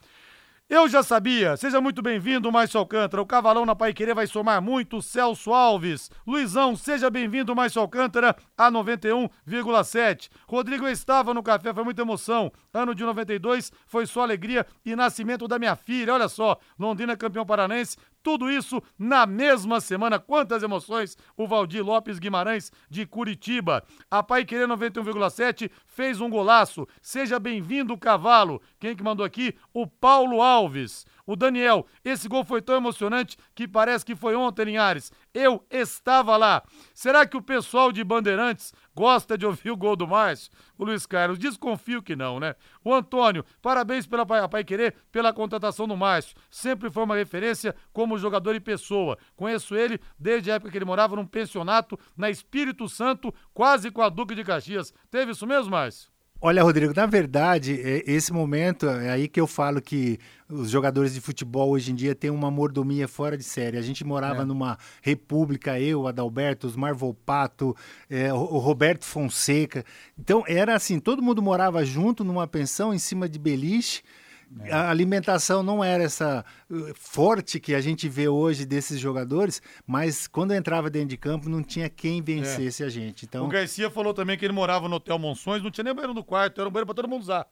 Eu 0.71 0.87
já 0.87 1.03
sabia. 1.03 1.57
Seja 1.57 1.81
muito 1.81 2.03
bem-vindo, 2.03 2.53
Márcio 2.53 2.79
Alcântara. 2.79 3.23
O 3.23 3.27
Cavalão 3.27 3.65
na 3.65 3.75
Pai 3.75 3.95
Querer 3.95 4.15
vai 4.15 4.27
somar 4.27 4.61
muito. 4.61 5.01
Celso 5.01 5.51
Alves. 5.51 6.11
Luizão, 6.27 6.77
seja 6.77 7.09
bem-vindo, 7.09 7.57
Márcio 7.57 7.81
Alcântara, 7.81 8.37
a 8.55 8.71
91,7. 8.71 10.29
Rodrigo 10.47 10.87
estava 10.87 11.33
no 11.33 11.43
café, 11.43 11.73
foi 11.73 11.85
muita 11.85 12.03
emoção. 12.03 12.53
Ano 12.71 12.95
de 12.95 13.03
92 13.03 13.73
foi 13.87 14.05
só 14.05 14.21
alegria 14.21 14.67
e 14.85 14.95
nascimento 14.95 15.49
da 15.49 15.59
minha 15.59 15.75
filha. 15.75 16.13
Olha 16.13 16.29
só, 16.29 16.59
Londrina 16.79 17.17
campeão 17.17 17.47
paranense, 17.47 17.97
tudo 18.23 18.51
isso 18.51 18.83
na 18.99 19.27
mesma 19.27 19.81
semana. 19.81 20.19
Quantas 20.19 20.63
emoções! 20.63 21.17
O 21.37 21.47
Valdir 21.47 21.85
Lopes 21.85 22.19
Guimarães 22.19 22.71
de 22.91 23.07
Curitiba. 23.07 23.85
A 24.11 24.23
Pai 24.23 24.45
Querer 24.45 24.69
91,7 24.69 25.71
fez 25.87 26.21
um 26.21 26.31
golaço. 26.31 26.87
Seja 27.01 27.39
bem-vindo, 27.39 27.97
cavalo. 27.97 28.61
Quem 28.79 28.95
que 28.95 29.03
mandou 29.03 29.25
aqui? 29.25 29.55
O 29.73 29.87
Paulo 29.87 30.43
Alves. 30.43 31.07
O 31.28 31.37
Daniel, 31.37 31.87
esse 32.02 32.26
gol 32.26 32.42
foi 32.42 32.62
tão 32.62 32.75
emocionante 32.75 33.37
que 33.54 33.68
parece 33.68 34.02
que 34.02 34.16
foi 34.16 34.35
ontem, 34.35 34.64
Linhares. 34.64 35.12
Eu 35.35 35.62
estava 35.70 36.35
lá. 36.38 36.62
Será 36.94 37.26
que 37.26 37.37
o 37.37 37.42
pessoal 37.42 37.92
de 37.92 38.02
Bandeirantes 38.02 38.73
gosta 38.94 39.37
de 39.37 39.44
ouvir 39.44 39.70
o 39.70 39.76
gol 39.76 39.94
do 39.94 40.08
Márcio? 40.08 40.50
O 40.78 40.87
Luiz 40.87 41.04
Carlos, 41.04 41.38
desconfio 41.38 42.02
que 42.02 42.16
não, 42.16 42.40
né? 42.40 42.56
O 42.82 42.94
Antônio, 42.94 43.44
parabéns 43.61 44.06
pela 44.06 44.25
Pai 44.25 44.64
Querer, 44.64 44.94
pela 45.12 45.30
contratação 45.30 45.87
do 45.87 45.99
Márcio. 45.99 46.35
Sempre 46.49 46.90
foi 46.90 47.02
uma 47.02 47.16
referência 47.16 47.76
como 47.92 48.16
jogador 48.16 48.54
e 48.54 48.61
pessoa. 48.61 49.18
Conheço 49.37 49.76
ele 49.76 50.00
desde 50.18 50.50
a 50.50 50.54
época 50.54 50.70
que 50.70 50.78
ele 50.78 50.87
morava 50.87 51.14
num 51.14 51.26
pensionato 51.26 52.00
na 52.16 52.30
Espírito 52.30 52.88
Santo, 52.88 53.35
quase 53.52 53.90
com 53.90 54.00
a 54.00 54.08
Duque 54.08 54.35
de 54.35 54.44
Caxias. 54.44 54.94
Teve 55.11 55.32
isso 55.32 55.47
mesmo, 55.47 55.73
Márcio? 55.73 56.11
Olha, 56.40 56.62
Rodrigo, 56.62 56.92
na 56.95 57.04
verdade, 57.04 57.73
esse 58.07 58.33
momento 58.33 58.88
é 58.88 59.11
aí 59.11 59.26
que 59.26 59.40
eu 59.40 59.47
falo 59.47 59.83
que 59.83 60.21
os 60.49 60.71
jogadores 60.71 61.12
de 61.12 61.21
futebol 61.21 61.71
hoje 61.71 61.90
em 61.90 61.97
dia 61.97 62.14
têm 62.14 62.30
uma 62.30 62.49
mordomia 62.49 63.09
fora 63.09 63.37
de 63.37 63.42
série. 63.42 63.76
A 63.76 63.83
gente 63.83 64.04
morava 64.04 64.42
é. 64.42 64.45
numa 64.45 64.78
república, 65.02 65.80
eu, 65.80 66.07
Adalberto, 66.07 66.68
Osmar 66.68 66.95
Volpato, 66.95 67.75
é, 68.09 68.33
o 68.33 68.59
Roberto 68.59 69.04
Fonseca. 69.04 69.85
Então, 70.16 70.45
era 70.47 70.76
assim, 70.76 71.00
todo 71.00 71.21
mundo 71.21 71.42
morava 71.42 71.85
junto 71.85 72.23
numa 72.23 72.47
pensão 72.47 72.95
em 72.95 72.99
cima 72.99 73.28
de 73.28 73.37
beliche 73.37 74.02
é. 74.04 74.27
A 74.71 74.90
alimentação 74.90 75.62
não 75.62 75.85
era 75.85 76.05
essa 76.05 76.45
uh, 76.71 76.95
forte 76.95 77.61
que 77.61 77.75
a 77.75 77.81
gente 77.81 78.09
vê 78.09 78.28
hoje 78.28 78.64
desses 78.64 78.99
jogadores, 78.99 79.61
mas 79.87 80.26
quando 80.26 80.52
entrava 80.52 80.88
dentro 80.88 81.09
de 81.09 81.17
campo 81.17 81.49
não 81.49 81.62
tinha 81.62 81.88
quem 81.88 82.23
vencesse 82.23 82.83
é. 82.83 82.87
a 82.87 82.88
gente. 82.88 83.26
Então... 83.26 83.45
O 83.45 83.49
Garcia 83.49 83.90
falou 83.90 84.14
também 84.14 84.38
que 84.38 84.45
ele 84.45 84.55
morava 84.55 84.88
no 84.88 84.97
Hotel 84.97 85.19
Monções, 85.19 85.62
não 85.62 85.71
tinha 85.71 85.85
nem 85.85 85.95
banheiro 85.95 86.14
no 86.14 86.25
quarto, 86.25 86.61
era 86.61 86.69
um 86.69 86.73
banheiro 86.73 86.87
para 86.87 86.95
todo 86.95 87.09
mundo 87.09 87.23
usar. 87.23 87.47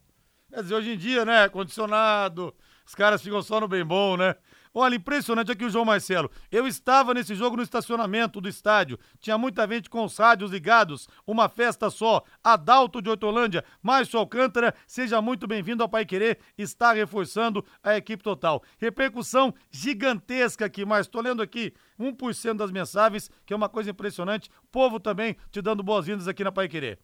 Quer 0.50 0.62
dizer, 0.62 0.74
hoje 0.74 0.92
em 0.92 0.96
dia, 0.96 1.24
né, 1.24 1.48
condicionado, 1.48 2.54
os 2.86 2.94
caras 2.94 3.22
ficam 3.22 3.42
só 3.42 3.60
no 3.60 3.68
bem 3.68 3.84
bom, 3.84 4.16
né? 4.16 4.34
Olha, 4.78 4.94
impressionante 4.94 5.50
aqui 5.50 5.64
o 5.64 5.70
João 5.70 5.86
Marcelo. 5.86 6.30
Eu 6.52 6.66
estava 6.66 7.14
nesse 7.14 7.34
jogo 7.34 7.56
no 7.56 7.62
estacionamento 7.62 8.42
do 8.42 8.46
estádio. 8.46 8.98
Tinha 9.18 9.38
muita 9.38 9.66
gente 9.66 9.88
com 9.88 10.04
os 10.04 10.14
rádios 10.18 10.50
ligados. 10.50 11.08
Uma 11.26 11.48
festa 11.48 11.88
só. 11.88 12.22
Adalto 12.44 13.00
de 13.00 13.08
Hortolândia, 13.08 13.64
Márcio 13.82 14.18
Alcântara, 14.18 14.74
seja 14.86 15.22
muito 15.22 15.46
bem-vindo 15.46 15.82
ao 15.82 15.88
Pai 15.88 16.04
Querer. 16.04 16.40
Está 16.58 16.92
reforçando 16.92 17.64
a 17.82 17.96
equipe 17.96 18.22
total. 18.22 18.62
Repercussão 18.76 19.54
gigantesca 19.70 20.66
aqui, 20.66 20.84
mas 20.84 21.06
estou 21.06 21.22
lendo 21.22 21.40
aqui 21.40 21.72
1% 21.98 22.58
das 22.58 22.70
mensagens, 22.70 23.30
que 23.46 23.54
é 23.54 23.56
uma 23.56 23.70
coisa 23.70 23.92
impressionante. 23.92 24.50
Povo 24.70 25.00
também 25.00 25.38
te 25.50 25.62
dando 25.62 25.82
boas-vindas 25.82 26.28
aqui 26.28 26.44
na 26.44 26.52
Pai 26.52 26.68
Querer. 26.68 26.98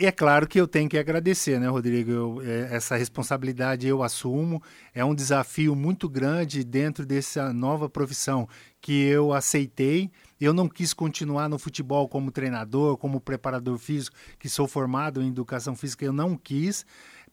E 0.00 0.06
é 0.06 0.12
claro 0.12 0.46
que 0.46 0.60
eu 0.60 0.68
tenho 0.68 0.88
que 0.88 0.96
agradecer, 0.96 1.58
né, 1.58 1.66
Rodrigo? 1.66 2.12
Eu, 2.12 2.40
é, 2.40 2.76
essa 2.76 2.96
responsabilidade 2.96 3.88
eu 3.88 4.00
assumo. 4.00 4.62
É 4.94 5.04
um 5.04 5.12
desafio 5.12 5.74
muito 5.74 6.08
grande 6.08 6.62
dentro 6.62 7.04
dessa 7.04 7.52
nova 7.52 7.88
profissão 7.88 8.48
que 8.80 8.92
eu 9.06 9.32
aceitei. 9.32 10.08
Eu 10.40 10.52
não 10.52 10.68
quis 10.68 10.94
continuar 10.94 11.48
no 11.48 11.58
futebol 11.58 12.08
como 12.08 12.30
treinador, 12.30 12.96
como 12.96 13.20
preparador 13.20 13.76
físico, 13.76 14.16
que 14.38 14.48
sou 14.48 14.68
formado 14.68 15.20
em 15.20 15.30
educação 15.30 15.74
física, 15.74 16.04
eu 16.04 16.12
não 16.12 16.36
quis 16.36 16.86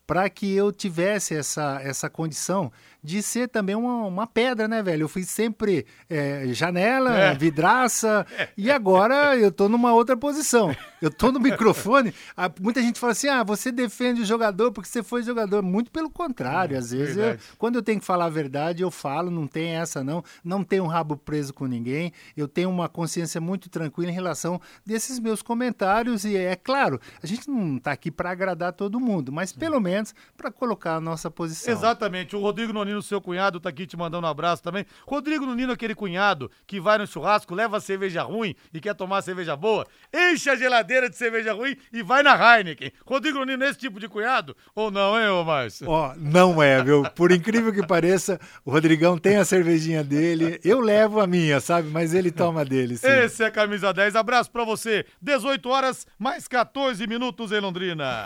para 0.07 0.29
que 0.29 0.53
eu 0.53 0.71
tivesse 0.71 1.35
essa, 1.35 1.79
essa 1.81 2.09
condição 2.09 2.71
de 3.05 3.21
ser 3.21 3.47
também 3.47 3.75
uma, 3.75 4.05
uma 4.05 4.27
pedra, 4.27 4.67
né, 4.67 4.81
velho? 4.81 5.03
Eu 5.03 5.09
fui 5.09 5.23
sempre 5.23 5.85
é, 6.09 6.47
janela, 6.47 7.15
é. 7.15 7.35
vidraça, 7.35 8.25
e 8.57 8.71
agora 8.71 9.37
eu 9.37 9.51
tô 9.51 9.69
numa 9.69 9.93
outra 9.93 10.17
posição. 10.17 10.75
Eu 10.99 11.11
tô 11.11 11.31
no 11.31 11.39
microfone. 11.39 12.13
muita 12.59 12.81
gente 12.81 12.99
fala 12.99 13.11
assim: 13.11 13.27
ah, 13.27 13.43
você 13.43 13.71
defende 13.71 14.21
o 14.21 14.25
jogador 14.25 14.71
porque 14.71 14.89
você 14.89 15.03
foi 15.03 15.21
jogador. 15.21 15.61
Muito 15.61 15.91
pelo 15.91 16.09
contrário, 16.09 16.77
às 16.77 16.91
vezes, 16.91 17.15
eu, 17.15 17.37
quando 17.57 17.75
eu 17.75 17.83
tenho 17.83 17.99
que 17.99 18.05
falar 18.05 18.25
a 18.25 18.29
verdade, 18.29 18.81
eu 18.81 18.89
falo, 18.89 19.29
não 19.29 19.45
tem 19.45 19.75
essa, 19.75 20.03
não. 20.03 20.23
Não 20.43 20.63
tenho 20.63 20.83
um 20.83 20.87
rabo 20.87 21.15
preso 21.15 21.53
com 21.53 21.67
ninguém. 21.67 22.11
Eu 22.35 22.47
tenho 22.47 22.69
uma 22.69 22.89
consciência 22.89 23.39
muito 23.39 23.69
tranquila 23.69 24.09
em 24.09 24.13
relação 24.13 24.59
desses 24.83 25.19
meus 25.19 25.43
comentários, 25.43 26.25
e 26.25 26.35
é 26.35 26.55
claro, 26.55 26.99
a 27.21 27.27
gente 27.27 27.49
não 27.49 27.77
tá 27.77 27.91
aqui 27.91 28.09
para 28.09 28.31
agradar 28.31 28.73
todo 28.73 28.99
mundo, 28.99 29.31
mas 29.31 29.51
pelo 29.51 29.79
menos 29.79 30.15
para 30.35 30.51
colocar 30.51 30.95
a 30.95 31.01
nossa 31.01 31.29
posição. 31.29 31.71
Exatamente. 31.71 32.35
O 32.35 32.39
Rodrigo 32.39 32.73
Nonino 32.73 32.94
Nunino, 32.95 33.01
seu 33.01 33.21
cunhado, 33.21 33.59
tá 33.59 33.69
aqui 33.69 33.85
te 33.85 33.97
mandando 33.97 34.25
um 34.25 34.29
abraço 34.29 34.63
também. 34.63 34.85
Rodrigo 35.05 35.45
Nunino, 35.45 35.73
aquele 35.73 35.93
cunhado 35.93 36.49
que 36.65 36.79
vai 36.79 36.97
no 36.97 37.05
churrasco, 37.05 37.53
leva 37.53 37.79
cerveja 37.79 38.23
ruim 38.23 38.55
e 38.73 38.79
quer 38.79 38.95
tomar 38.95 39.21
cerveja 39.21 39.55
boa, 39.55 39.85
enche 40.13 40.49
a 40.49 40.55
geladeira 40.55 41.09
de 41.09 41.15
cerveja 41.15 41.53
ruim 41.53 41.75
e 41.91 42.01
vai 42.01 42.23
na 42.23 42.35
Heineken. 42.35 42.91
Rodrigo 43.05 43.39
Nunino 43.39 43.63
é 43.63 43.69
esse 43.69 43.79
tipo 43.79 43.99
de 43.99 44.07
cunhado? 44.07 44.55
Ou 44.73 44.89
não, 44.89 45.19
hein, 45.19 45.29
ô 45.29 45.43
Márcio? 45.43 45.89
Ó, 45.89 46.11
oh, 46.11 46.15
não 46.17 46.61
é, 46.61 46.81
viu? 46.83 47.03
Por 47.15 47.31
incrível 47.31 47.73
que 47.73 47.85
pareça, 47.85 48.39
o 48.63 48.71
Rodrigão 48.71 49.17
tem 49.17 49.37
a 49.37 49.45
cervejinha 49.45 50.03
dele. 50.03 50.59
Eu 50.63 50.79
levo 50.79 51.19
a 51.19 51.27
minha, 51.27 51.59
sabe? 51.59 51.89
Mas 51.89 52.13
ele 52.13 52.31
toma 52.31 52.63
dele, 52.63 52.97
sim. 52.97 53.07
Esse 53.07 53.43
é 53.43 53.47
a 53.47 53.51
Camisa 53.51 53.93
10. 53.93 54.15
Abraço 54.15 54.51
pra 54.51 54.63
você. 54.63 55.05
18 55.21 55.69
horas, 55.69 56.07
mais 56.17 56.47
14 56.47 57.05
minutos 57.07 57.51
em 57.51 57.59
Londrina. 57.59 58.25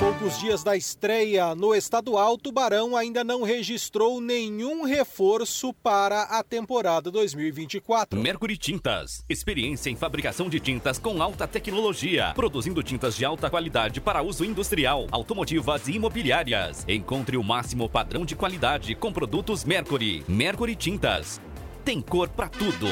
poucos 0.00 0.38
dias 0.38 0.64
da 0.64 0.74
estreia 0.74 1.54
no 1.54 1.74
estadual, 1.74 2.38
Tubarão 2.38 2.96
ainda 2.96 3.22
não 3.22 3.42
registrou 3.42 4.18
nenhum 4.18 4.82
reforço 4.82 5.74
para 5.74 6.22
a 6.22 6.42
temporada 6.42 7.10
2024. 7.10 8.18
Mercury 8.18 8.56
Tintas, 8.56 9.22
experiência 9.28 9.90
em 9.90 9.96
fabricação 9.96 10.48
de 10.48 10.58
tintas 10.58 10.98
com 10.98 11.22
alta 11.22 11.46
tecnologia, 11.46 12.32
produzindo 12.34 12.82
tintas 12.82 13.14
de 13.14 13.26
alta 13.26 13.50
qualidade 13.50 14.00
para 14.00 14.22
uso 14.22 14.42
industrial, 14.42 15.06
automotivas 15.12 15.86
e 15.86 15.92
imobiliárias. 15.92 16.82
Encontre 16.88 17.36
o 17.36 17.44
máximo 17.44 17.86
padrão 17.86 18.24
de 18.24 18.34
qualidade 18.34 18.94
com 18.94 19.12
produtos 19.12 19.66
Mercury. 19.66 20.24
Mercury 20.26 20.76
Tintas. 20.76 21.38
Tem 21.84 22.00
cor 22.00 22.30
para 22.30 22.48
tudo. 22.48 22.86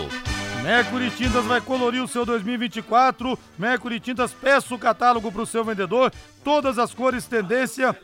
Mercury 0.63 1.11
Tintas 1.11 1.45
vai 1.45 1.61
colorir 1.61 2.03
o 2.03 2.09
seu 2.09 2.27
2024. 2.27 3.39
Mercury 3.59 4.01
Tintas, 4.01 4.33
peça 4.33 4.75
o 4.75 4.79
catálogo 4.79 5.31
para 5.31 5.43
o 5.43 5.47
seu 5.47 5.65
vendedor. 5.65 6.13
Todas 6.45 6.79
as 6.79 6.93
cores 6.93 7.27
tendência 7.27 7.97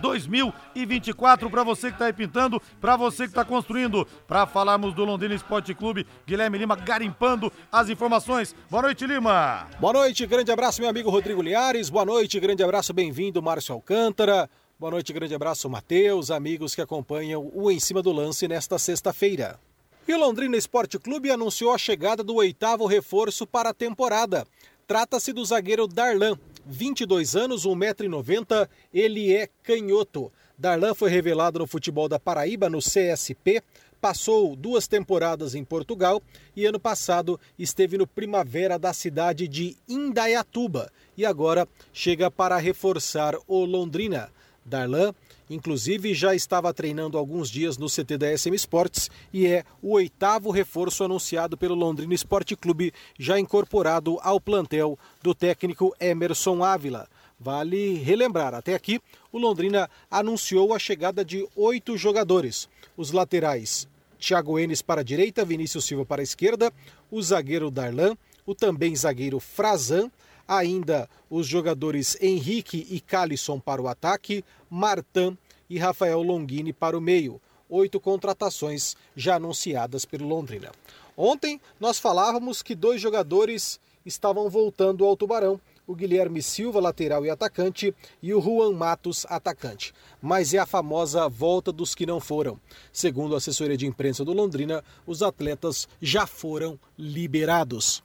2024 0.00 1.48
para 1.48 1.62
você 1.62 1.88
que 1.88 1.94
está 1.94 2.06
aí 2.06 2.12
pintando, 2.12 2.60
para 2.80 2.96
você 2.96 3.24
que 3.24 3.30
está 3.30 3.44
construindo. 3.44 4.06
Para 4.26 4.46
falarmos 4.46 4.92
do 4.94 5.04
Londrina 5.04 5.34
Esporte 5.34 5.74
Clube, 5.74 6.06
Guilherme 6.26 6.58
Lima 6.58 6.76
garimpando 6.76 7.52
as 7.70 7.88
informações. 7.88 8.54
Boa 8.68 8.82
noite, 8.82 9.06
Lima. 9.06 9.66
Boa 9.80 9.92
noite, 9.92 10.26
grande 10.26 10.50
abraço, 10.50 10.80
meu 10.80 10.90
amigo 10.90 11.10
Rodrigo 11.10 11.42
Liares. 11.42 11.90
Boa 11.90 12.04
noite, 12.04 12.38
grande 12.40 12.62
abraço, 12.62 12.92
bem-vindo, 12.92 13.42
Márcio 13.42 13.74
Alcântara. 13.74 14.50
Boa 14.78 14.90
noite, 14.90 15.12
grande 15.12 15.34
abraço, 15.34 15.70
Matheus, 15.70 16.30
amigos 16.30 16.74
que 16.74 16.82
acompanham 16.82 17.50
o 17.54 17.70
Em 17.70 17.78
Cima 17.78 18.02
do 18.02 18.12
Lance 18.12 18.48
nesta 18.48 18.78
sexta-feira. 18.78 19.58
E 20.06 20.12
o 20.12 20.18
Londrina 20.18 20.54
Esporte 20.54 20.98
Clube 20.98 21.30
anunciou 21.30 21.72
a 21.72 21.78
chegada 21.78 22.22
do 22.22 22.34
oitavo 22.34 22.84
reforço 22.84 23.46
para 23.46 23.70
a 23.70 23.74
temporada. 23.74 24.46
Trata-se 24.86 25.32
do 25.32 25.42
zagueiro 25.42 25.88
Darlan, 25.88 26.38
22 26.66 27.34
anos, 27.34 27.64
1,90m, 27.64 28.68
ele 28.92 29.34
é 29.34 29.48
canhoto. 29.62 30.30
Darlan 30.58 30.92
foi 30.92 31.08
revelado 31.08 31.58
no 31.58 31.66
futebol 31.66 32.06
da 32.06 32.20
Paraíba, 32.20 32.68
no 32.68 32.80
CSP, 32.80 33.62
passou 33.98 34.54
duas 34.54 34.86
temporadas 34.86 35.54
em 35.54 35.64
Portugal 35.64 36.22
e 36.54 36.66
ano 36.66 36.78
passado 36.78 37.40
esteve 37.58 37.96
no 37.96 38.06
Primavera 38.06 38.78
da 38.78 38.92
cidade 38.92 39.48
de 39.48 39.74
Indaiatuba 39.88 40.92
e 41.16 41.24
agora 41.24 41.66
chega 41.94 42.30
para 42.30 42.58
reforçar 42.58 43.34
o 43.46 43.64
Londrina. 43.64 44.30
Darlan, 44.66 45.14
inclusive, 45.48 46.14
já 46.14 46.34
estava 46.34 46.72
treinando 46.72 47.18
alguns 47.18 47.50
dias 47.50 47.76
no 47.76 47.86
CT 47.86 48.18
da 48.18 48.36
SM 48.36 48.54
Sports 48.54 49.10
e 49.32 49.46
é 49.46 49.64
o 49.82 49.92
oitavo 49.92 50.50
reforço 50.50 51.04
anunciado 51.04 51.56
pelo 51.56 51.74
Londrina 51.74 52.14
Esporte 52.14 52.56
Clube, 52.56 52.92
já 53.18 53.38
incorporado 53.38 54.18
ao 54.22 54.40
plantel 54.40 54.98
do 55.22 55.34
técnico 55.34 55.94
Emerson 56.00 56.64
Ávila. 56.64 57.08
Vale 57.38 57.94
relembrar, 57.94 58.54
até 58.54 58.74
aqui, 58.74 59.00
o 59.32 59.38
Londrina 59.38 59.90
anunciou 60.10 60.72
a 60.72 60.78
chegada 60.78 61.24
de 61.24 61.46
oito 61.56 61.96
jogadores. 61.96 62.68
Os 62.96 63.10
laterais, 63.10 63.88
Thiago 64.18 64.58
Enes 64.58 64.80
para 64.80 65.02
a 65.02 65.04
direita, 65.04 65.44
Vinícius 65.44 65.84
Silva 65.84 66.06
para 66.06 66.22
a 66.22 66.24
esquerda, 66.24 66.72
o 67.10 67.20
zagueiro 67.20 67.70
Darlan, 67.70 68.16
o 68.46 68.54
também 68.54 68.94
zagueiro 68.96 69.40
Frazan, 69.40 70.10
Ainda 70.46 71.08
os 71.30 71.46
jogadores 71.46 72.16
Henrique 72.20 72.86
e 72.90 73.00
Calisson 73.00 73.58
para 73.58 73.80
o 73.80 73.88
ataque, 73.88 74.44
Martan 74.68 75.36
e 75.70 75.78
Rafael 75.78 76.22
Longini 76.22 76.72
para 76.72 76.96
o 76.96 77.00
meio. 77.00 77.40
Oito 77.68 77.98
contratações 77.98 78.94
já 79.16 79.36
anunciadas 79.36 80.04
pelo 80.04 80.28
Londrina. 80.28 80.70
Ontem 81.16 81.60
nós 81.80 81.98
falávamos 81.98 82.62
que 82.62 82.74
dois 82.74 83.00
jogadores 83.00 83.80
estavam 84.04 84.50
voltando 84.50 85.04
ao 85.04 85.16
Tubarão. 85.16 85.58
O 85.86 85.94
Guilherme 85.94 86.42
Silva, 86.42 86.80
lateral 86.80 87.24
e 87.26 87.30
atacante, 87.30 87.94
e 88.22 88.32
o 88.32 88.40
Juan 88.40 88.72
Matos, 88.72 89.26
atacante. 89.28 89.92
Mas 90.20 90.54
é 90.54 90.58
a 90.58 90.66
famosa 90.66 91.28
volta 91.28 91.72
dos 91.72 91.94
que 91.94 92.06
não 92.06 92.20
foram. 92.20 92.60
Segundo 92.92 93.34
a 93.34 93.38
assessoria 93.38 93.76
de 93.76 93.86
imprensa 93.86 94.24
do 94.24 94.32
Londrina, 94.32 94.84
os 95.06 95.22
atletas 95.22 95.88
já 96.00 96.26
foram 96.26 96.78
liberados. 96.98 98.03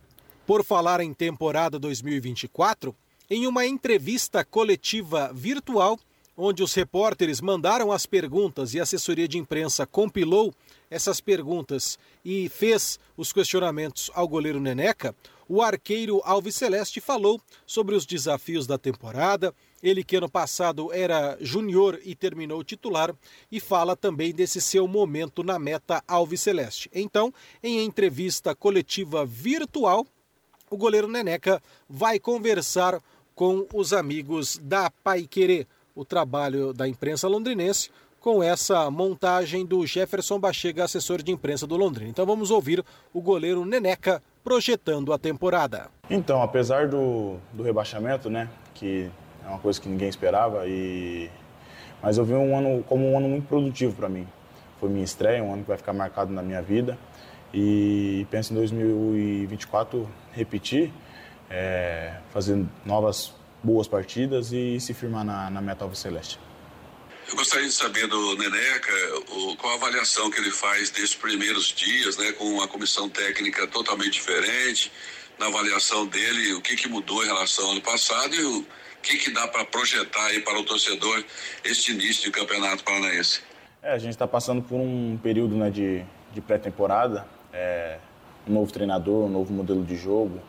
Por 0.49 0.63
falar 0.63 0.99
em 0.99 1.13
temporada 1.13 1.77
2024, 1.77 2.95
em 3.29 3.45
uma 3.45 3.67
entrevista 3.67 4.43
coletiva 4.43 5.31
virtual, 5.31 5.99
onde 6.35 6.63
os 6.63 6.73
repórteres 6.73 7.39
mandaram 7.39 7.91
as 7.91 8.07
perguntas 8.07 8.73
e 8.73 8.79
a 8.79 8.81
assessoria 8.81 9.27
de 9.27 9.37
imprensa 9.37 9.85
compilou 9.85 10.51
essas 10.89 11.21
perguntas 11.21 11.99
e 12.25 12.49
fez 12.49 12.99
os 13.15 13.31
questionamentos 13.31 14.09
ao 14.15 14.27
goleiro 14.27 14.59
Neneca, 14.59 15.13
o 15.47 15.61
arqueiro 15.61 16.19
Alves 16.25 16.55
Celeste 16.55 16.99
falou 16.99 17.39
sobre 17.63 17.93
os 17.93 18.03
desafios 18.03 18.65
da 18.65 18.79
temporada, 18.79 19.53
ele 19.83 20.03
que 20.03 20.15
ano 20.15 20.27
passado 20.27 20.91
era 20.91 21.37
júnior 21.39 21.99
e 22.03 22.15
terminou 22.15 22.63
titular, 22.63 23.13
e 23.51 23.59
fala 23.59 23.95
também 23.95 24.33
desse 24.33 24.59
seu 24.59 24.87
momento 24.87 25.43
na 25.43 25.59
meta 25.59 26.03
Alves 26.07 26.41
Celeste. 26.41 26.89
Então, 26.91 27.31
em 27.61 27.85
entrevista 27.85 28.55
coletiva 28.55 29.23
virtual, 29.27 30.07
o 30.69 30.77
goleiro 30.77 31.07
Neneca 31.07 31.61
vai 31.89 32.19
conversar 32.19 32.99
com 33.35 33.65
os 33.73 33.93
amigos 33.93 34.59
da 34.61 34.89
Paiquerê, 35.03 35.65
o 35.95 36.03
trabalho 36.03 36.73
da 36.73 36.87
imprensa 36.87 37.27
londrinense, 37.27 37.89
com 38.19 38.43
essa 38.43 38.91
montagem 38.91 39.65
do 39.65 39.85
Jefferson 39.85 40.39
Bachega, 40.39 40.83
assessor 40.83 41.21
de 41.21 41.31
imprensa 41.31 41.65
do 41.65 41.77
Londrina. 41.77 42.09
Então 42.09 42.25
vamos 42.25 42.51
ouvir 42.51 42.83
o 43.13 43.21
goleiro 43.21 43.63
Neneca 43.63 44.21
projetando 44.43 45.13
a 45.13 45.17
temporada. 45.17 45.89
Então, 46.09 46.41
apesar 46.41 46.87
do, 46.87 47.37
do 47.53 47.63
rebaixamento, 47.63 48.29
né, 48.29 48.49
que 48.73 49.09
é 49.45 49.47
uma 49.47 49.59
coisa 49.59 49.79
que 49.79 49.87
ninguém 49.87 50.09
esperava, 50.09 50.67
e... 50.67 51.29
mas 52.01 52.17
eu 52.17 52.25
vi 52.25 52.33
um 52.33 52.57
ano 52.57 52.83
como 52.83 53.09
um 53.09 53.17
ano 53.17 53.29
muito 53.29 53.47
produtivo 53.47 53.95
para 53.95 54.09
mim. 54.09 54.27
Foi 54.79 54.89
minha 54.89 55.03
estreia, 55.03 55.43
um 55.43 55.53
ano 55.53 55.61
que 55.63 55.67
vai 55.67 55.77
ficar 55.77 55.93
marcado 55.93 56.31
na 56.31 56.41
minha 56.41 56.61
vida. 56.61 56.97
E 57.53 58.27
penso 58.29 58.53
em 58.53 58.55
2024 58.55 60.09
repetir, 60.31 60.91
é, 61.49 62.17
fazer 62.31 62.63
novas 62.85 63.33
boas 63.63 63.87
partidas 63.87 64.51
e 64.51 64.79
se 64.79 64.93
firmar 64.93 65.25
na, 65.25 65.49
na 65.49 65.61
meta 65.61 65.83
Alves 65.83 65.99
Celeste. 65.99 66.39
Eu 67.27 67.35
gostaria 67.35 67.67
de 67.67 67.73
saber 67.73 68.07
do 68.07 68.35
Neneca 68.37 68.91
o, 69.31 69.55
qual 69.57 69.73
a 69.73 69.75
avaliação 69.75 70.31
que 70.31 70.39
ele 70.39 70.49
faz 70.49 70.89
desses 70.89 71.13
primeiros 71.13 71.67
dias, 71.67 72.17
né, 72.17 72.31
com 72.31 72.45
uma 72.45 72.67
comissão 72.67 73.07
técnica 73.07 73.67
totalmente 73.67 74.13
diferente, 74.13 74.91
na 75.37 75.47
avaliação 75.47 76.07
dele, 76.07 76.53
o 76.53 76.61
que, 76.61 76.75
que 76.75 76.87
mudou 76.87 77.23
em 77.23 77.27
relação 77.27 77.65
ao 77.65 77.71
ano 77.71 77.81
passado 77.81 78.33
e 78.33 78.43
o 78.43 78.65
que, 79.01 79.17
que 79.17 79.31
dá 79.31 79.47
para 79.47 79.63
projetar 79.63 80.25
aí 80.25 80.41
para 80.41 80.59
o 80.59 80.63
torcedor 80.63 81.23
este 81.63 81.91
início 81.91 82.23
de 82.23 82.31
campeonato 82.31 82.83
paranaense. 82.83 83.41
É, 83.81 83.93
a 83.93 83.97
gente 83.97 84.11
está 84.11 84.27
passando 84.27 84.61
por 84.61 84.79
um 84.79 85.17
período 85.21 85.55
né, 85.55 85.69
de, 85.69 86.03
de 86.33 86.41
pré-temporada, 86.41 87.27
é, 87.53 87.97
um 88.47 88.53
novo 88.53 88.71
treinador, 88.71 89.25
um 89.25 89.29
novo 89.29 89.53
modelo 89.53 89.83
de 89.83 89.95
jogo, 89.95 90.41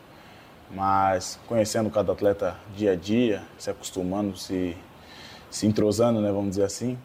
mas 0.71 1.39
conhecendo 1.47 1.89
cada 1.89 2.13
atleta 2.13 2.57
dia 2.75 2.93
a 2.93 2.95
dia, 2.95 3.43
se 3.57 3.69
acostumando, 3.69 4.37
se, 4.37 4.75
se 5.49 5.67
entrosando, 5.67 6.21
né, 6.21 6.31
vamos 6.31 6.51
dizer 6.51 6.63
assim, 6.63 6.97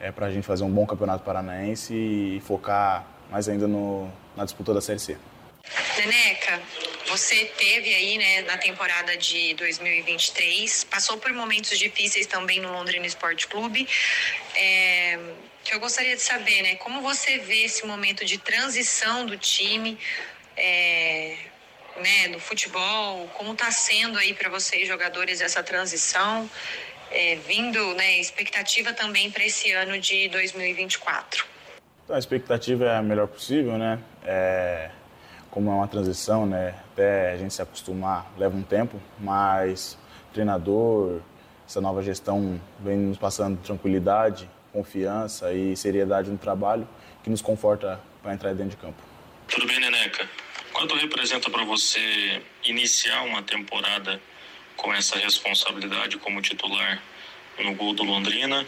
é 0.00 0.10
para 0.10 0.26
a 0.26 0.30
gente 0.30 0.46
fazer 0.46 0.64
um 0.64 0.70
bom 0.70 0.84
campeonato 0.86 1.24
paranaense 1.24 1.94
e 1.94 2.42
focar 2.44 3.06
mais 3.30 3.48
ainda 3.48 3.68
no, 3.68 4.10
na 4.36 4.44
disputa 4.44 4.74
da 4.74 4.80
Série 4.80 4.98
C. 4.98 5.16
Neneca, 5.98 6.60
você 7.06 7.44
teve 7.56 7.94
aí, 7.94 8.18
né, 8.18 8.42
na 8.42 8.58
temporada 8.58 9.16
de 9.16 9.54
2023, 9.54 10.84
passou 10.84 11.18
por 11.18 11.32
momentos 11.32 11.78
difíceis 11.78 12.26
também 12.26 12.60
no 12.60 12.72
Londrina 12.72 13.06
Esporte 13.06 13.46
Clube. 13.46 13.86
É, 14.56 15.18
que 15.62 15.74
eu 15.74 15.80
gostaria 15.80 16.16
de 16.16 16.22
saber, 16.22 16.62
né? 16.62 16.74
Como 16.76 17.00
você 17.00 17.38
vê 17.38 17.64
esse 17.64 17.86
momento 17.86 18.24
de 18.24 18.38
transição 18.38 19.24
do 19.24 19.36
time, 19.36 19.98
é, 20.56 21.36
né, 21.96 22.28
do 22.28 22.40
futebol? 22.40 23.28
Como 23.28 23.52
está 23.52 23.70
sendo 23.70 24.18
aí 24.18 24.34
para 24.34 24.48
vocês, 24.50 24.86
jogadores, 24.88 25.40
essa 25.40 25.62
transição? 25.62 26.48
É, 27.10 27.36
vindo, 27.36 27.94
né, 27.94 28.18
expectativa 28.18 28.92
também 28.92 29.30
para 29.30 29.44
esse 29.44 29.70
ano 29.72 29.98
de 29.98 30.28
2024. 30.28 31.44
Então, 32.04 32.16
a 32.16 32.18
expectativa 32.18 32.86
é 32.86 32.96
a 32.96 33.02
melhor 33.02 33.28
possível, 33.28 33.76
né? 33.76 33.98
É, 34.24 34.90
como 35.50 35.70
é 35.70 35.74
uma 35.74 35.86
transição, 35.86 36.46
né? 36.46 36.74
Até 36.92 37.32
a 37.32 37.36
gente 37.36 37.52
se 37.52 37.60
acostumar 37.60 38.32
leva 38.38 38.56
um 38.56 38.62
tempo, 38.62 39.00
mas 39.18 39.98
treinador, 40.32 41.20
essa 41.68 41.80
nova 41.80 42.02
gestão 42.02 42.60
vem 42.80 42.96
nos 42.96 43.18
passando 43.18 43.58
tranquilidade, 43.62 44.48
confiança 44.72 45.52
e 45.52 45.76
seriedade 45.76 46.30
no 46.30 46.38
trabalho 46.38 46.88
que 47.22 47.30
nos 47.30 47.42
conforta 47.42 48.00
para 48.22 48.32
entrar 48.32 48.54
dentro 48.54 48.70
de 48.70 48.76
campo. 48.76 49.02
Tudo 49.48 49.66
bem, 49.66 49.78
Neneca? 49.78 50.28
Quanto 50.72 50.96
representa 50.96 51.50
para 51.50 51.64
você 51.64 52.42
iniciar 52.64 53.22
uma 53.22 53.42
temporada 53.42 54.20
com 54.76 54.92
essa 54.92 55.18
responsabilidade 55.18 56.16
como 56.16 56.40
titular 56.40 57.02
no 57.58 57.74
gol 57.74 57.92
do 57.92 58.02
Londrina, 58.02 58.66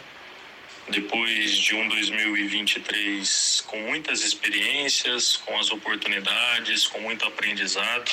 depois 0.89 1.57
de 1.57 1.75
um 1.75 1.87
2023 1.87 3.63
com 3.65 3.77
muitas 3.81 4.23
experiências, 4.23 5.35
com 5.37 5.57
as 5.59 5.71
oportunidades, 5.71 6.85
com 6.85 6.99
muito 6.99 7.25
aprendizado, 7.25 8.09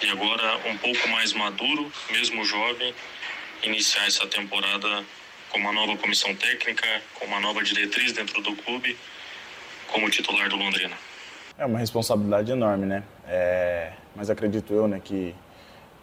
e 0.00 0.08
agora 0.08 0.60
um 0.68 0.78
pouco 0.78 1.08
mais 1.08 1.32
maduro, 1.32 1.92
mesmo 2.10 2.44
jovem, 2.44 2.94
iniciar 3.64 4.06
essa 4.06 4.26
temporada 4.28 5.04
com 5.50 5.58
uma 5.58 5.72
nova 5.72 5.96
comissão 5.96 6.34
técnica, 6.34 6.86
com 7.14 7.26
uma 7.26 7.40
nova 7.40 7.62
diretriz 7.62 8.12
dentro 8.12 8.40
do 8.42 8.54
clube, 8.56 8.96
como 9.88 10.08
titular 10.10 10.48
do 10.48 10.56
Londrina? 10.56 10.96
É 11.56 11.66
uma 11.66 11.78
responsabilidade 11.78 12.52
enorme, 12.52 12.86
né? 12.86 13.02
É... 13.26 13.92
Mas 14.14 14.30
acredito 14.30 14.72
eu, 14.72 14.86
né, 14.86 15.00
que 15.02 15.34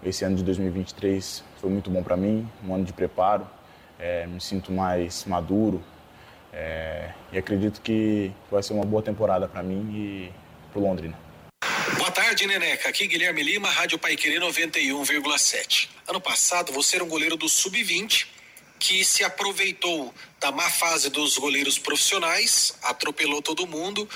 esse 0.04 0.26
ano 0.26 0.36
de 0.36 0.44
2023 0.44 1.44
foi 1.60 1.70
muito 1.70 1.90
bom 1.90 2.04
para 2.04 2.18
mim, 2.18 2.50
um 2.64 2.76
ano 2.76 2.84
de 2.84 2.94
preparo. 2.94 3.48
É... 3.98 4.28
me 4.28 4.42
sinto 4.42 4.72
mais 4.72 5.24
maduro 5.26 5.84
é... 6.52 7.12
e 7.32 7.38
acredito 7.38 7.82
que 7.82 8.32
vai 8.52 8.62
ser 8.62 8.74
uma 8.74 8.86
boa 8.86 9.02
temporada 9.02 9.48
para 9.48 9.64
mim 9.64 9.90
e 9.94 10.32
para 10.72 10.80
o 10.80 10.84
Londrina. 10.84 11.18
Boa 11.98 12.12
tarde, 12.12 12.46
Neneca. 12.46 12.90
Aqui 12.90 13.08
Guilherme 13.08 13.42
Lima, 13.42 13.70
Rádio 13.70 13.98
Paiquerê 13.98 14.40
91,7. 14.40 15.90
Ano 16.08 16.20
passado 16.20 16.74
você 16.74 16.98
era 16.98 17.06
um 17.06 17.08
goleiro 17.08 17.38
do 17.38 17.48
Sub-20 17.48 18.35
que 18.80 19.04
se 19.04 19.24
aproveitou 19.24 20.14
da 20.40 20.52
má 20.52 20.70
fase 20.70 21.10
dos 21.10 21.38
goleiros 21.38 21.80
profissionais, 21.80 22.76
atropelou 22.82 23.42
todo 23.42 23.68
mundo, 23.68 24.08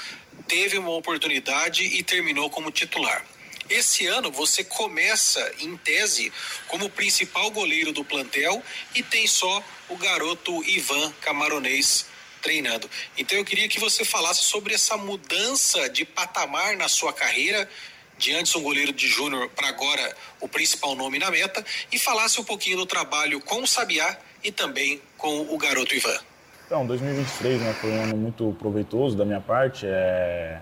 teve 0.47 0.77
uma 0.77 0.91
oportunidade 0.91 1.83
e 1.83 2.03
terminou 2.03 2.49
como 2.49 2.71
titular. 2.71 3.25
Esse 3.69 4.07
ano 4.07 4.31
você 4.31 4.63
começa, 4.63 5.53
em 5.59 5.77
tese, 5.77 6.33
como 6.67 6.89
principal 6.89 7.51
goleiro 7.51 7.91
do 7.91 8.03
plantel 8.03 8.63
e 8.95 9.03
tem 9.03 9.27
só 9.27 9.63
o 9.87 9.95
garoto 9.95 10.63
Ivan 10.67 11.11
Camaronês 11.21 12.07
treinando. 12.41 12.89
Então 13.15 13.37
eu 13.37 13.45
queria 13.45 13.69
que 13.69 13.79
você 13.79 14.03
falasse 14.03 14.43
sobre 14.43 14.73
essa 14.73 14.97
mudança 14.97 15.87
de 15.87 16.03
patamar 16.03 16.75
na 16.77 16.87
sua 16.87 17.13
carreira, 17.13 17.69
de 18.17 18.33
antes 18.33 18.55
um 18.55 18.61
goleiro 18.61 18.91
de 18.91 19.07
júnior 19.07 19.49
para 19.49 19.67
agora 19.67 20.17
o 20.39 20.47
principal 20.47 20.95
nome 20.95 21.19
na 21.19 21.29
meta, 21.29 21.63
e 21.91 21.99
falasse 21.99 22.41
um 22.41 22.43
pouquinho 22.43 22.77
do 22.77 22.85
trabalho 22.87 23.39
com 23.39 23.61
o 23.61 23.67
Sabiá 23.67 24.17
e 24.43 24.51
também 24.51 25.01
com 25.17 25.41
o 25.41 25.57
garoto 25.57 25.95
Ivan. 25.95 26.17
Então, 26.65 26.85
2023 26.85 27.61
né, 27.61 27.73
foi 27.73 27.91
um 27.91 28.03
ano 28.03 28.15
muito 28.15 28.55
proveitoso 28.59 29.17
da 29.17 29.25
minha 29.25 29.41
parte. 29.41 29.85
É... 29.87 30.61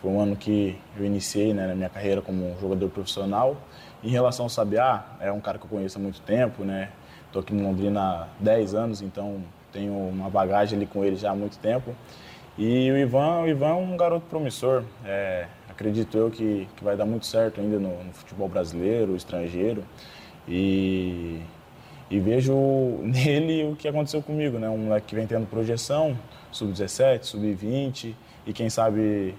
Foi 0.00 0.10
um 0.10 0.20
ano 0.20 0.34
que 0.34 0.78
eu 0.96 1.04
iniciei 1.04 1.52
né, 1.52 1.66
na 1.66 1.74
minha 1.74 1.88
carreira 1.88 2.22
como 2.22 2.56
jogador 2.60 2.88
profissional. 2.88 3.56
Em 4.02 4.08
relação 4.08 4.46
ao 4.46 4.48
Sabiá, 4.48 5.04
é 5.20 5.30
um 5.30 5.40
cara 5.40 5.58
que 5.58 5.64
eu 5.64 5.68
conheço 5.68 5.98
há 5.98 6.00
muito 6.00 6.20
tempo, 6.22 6.64
né? 6.64 6.90
Estou 7.26 7.40
aqui 7.40 7.54
em 7.54 7.62
Londrina 7.62 8.00
há 8.00 8.28
10 8.40 8.74
anos, 8.74 9.00
então 9.00 9.44
tenho 9.72 9.92
uma 9.92 10.28
bagagem 10.28 10.76
ali 10.76 10.86
com 10.86 11.04
ele 11.04 11.16
já 11.16 11.30
há 11.30 11.34
muito 11.36 11.56
tempo. 11.58 11.94
E 12.58 12.90
o 12.90 12.98
Ivan, 12.98 13.42
o 13.42 13.48
Ivan 13.48 13.68
é 13.68 13.72
um 13.74 13.96
garoto 13.96 14.26
promissor. 14.28 14.84
É, 15.04 15.46
acredito 15.68 16.16
eu 16.18 16.30
que, 16.30 16.68
que 16.76 16.84
vai 16.84 16.96
dar 16.96 17.06
muito 17.06 17.24
certo 17.24 17.60
ainda 17.60 17.78
no, 17.78 18.04
no 18.04 18.12
futebol 18.12 18.48
brasileiro, 18.48 19.14
estrangeiro. 19.16 19.84
E, 20.48 21.40
e, 22.16 22.20
vejo 22.20 22.54
nele 23.02 23.64
o 23.64 23.76
que 23.76 23.88
aconteceu 23.88 24.22
comigo, 24.22 24.58
né? 24.58 24.68
Um 24.68 24.78
moleque 24.78 25.08
que 25.08 25.14
vem 25.14 25.26
tendo 25.26 25.46
projeção, 25.46 26.18
sub-17, 26.50 27.24
sub-20 27.24 28.14
e 28.46 28.52
quem 28.52 28.68
sabe 28.68 29.34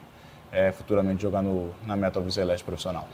é, 0.51 0.71
futuramente 0.71 1.21
jogar 1.21 1.41
no, 1.41 1.73
na 1.85 1.95
Meta 1.95 2.19
Celeste 2.31 2.63
profissional. 2.63 3.07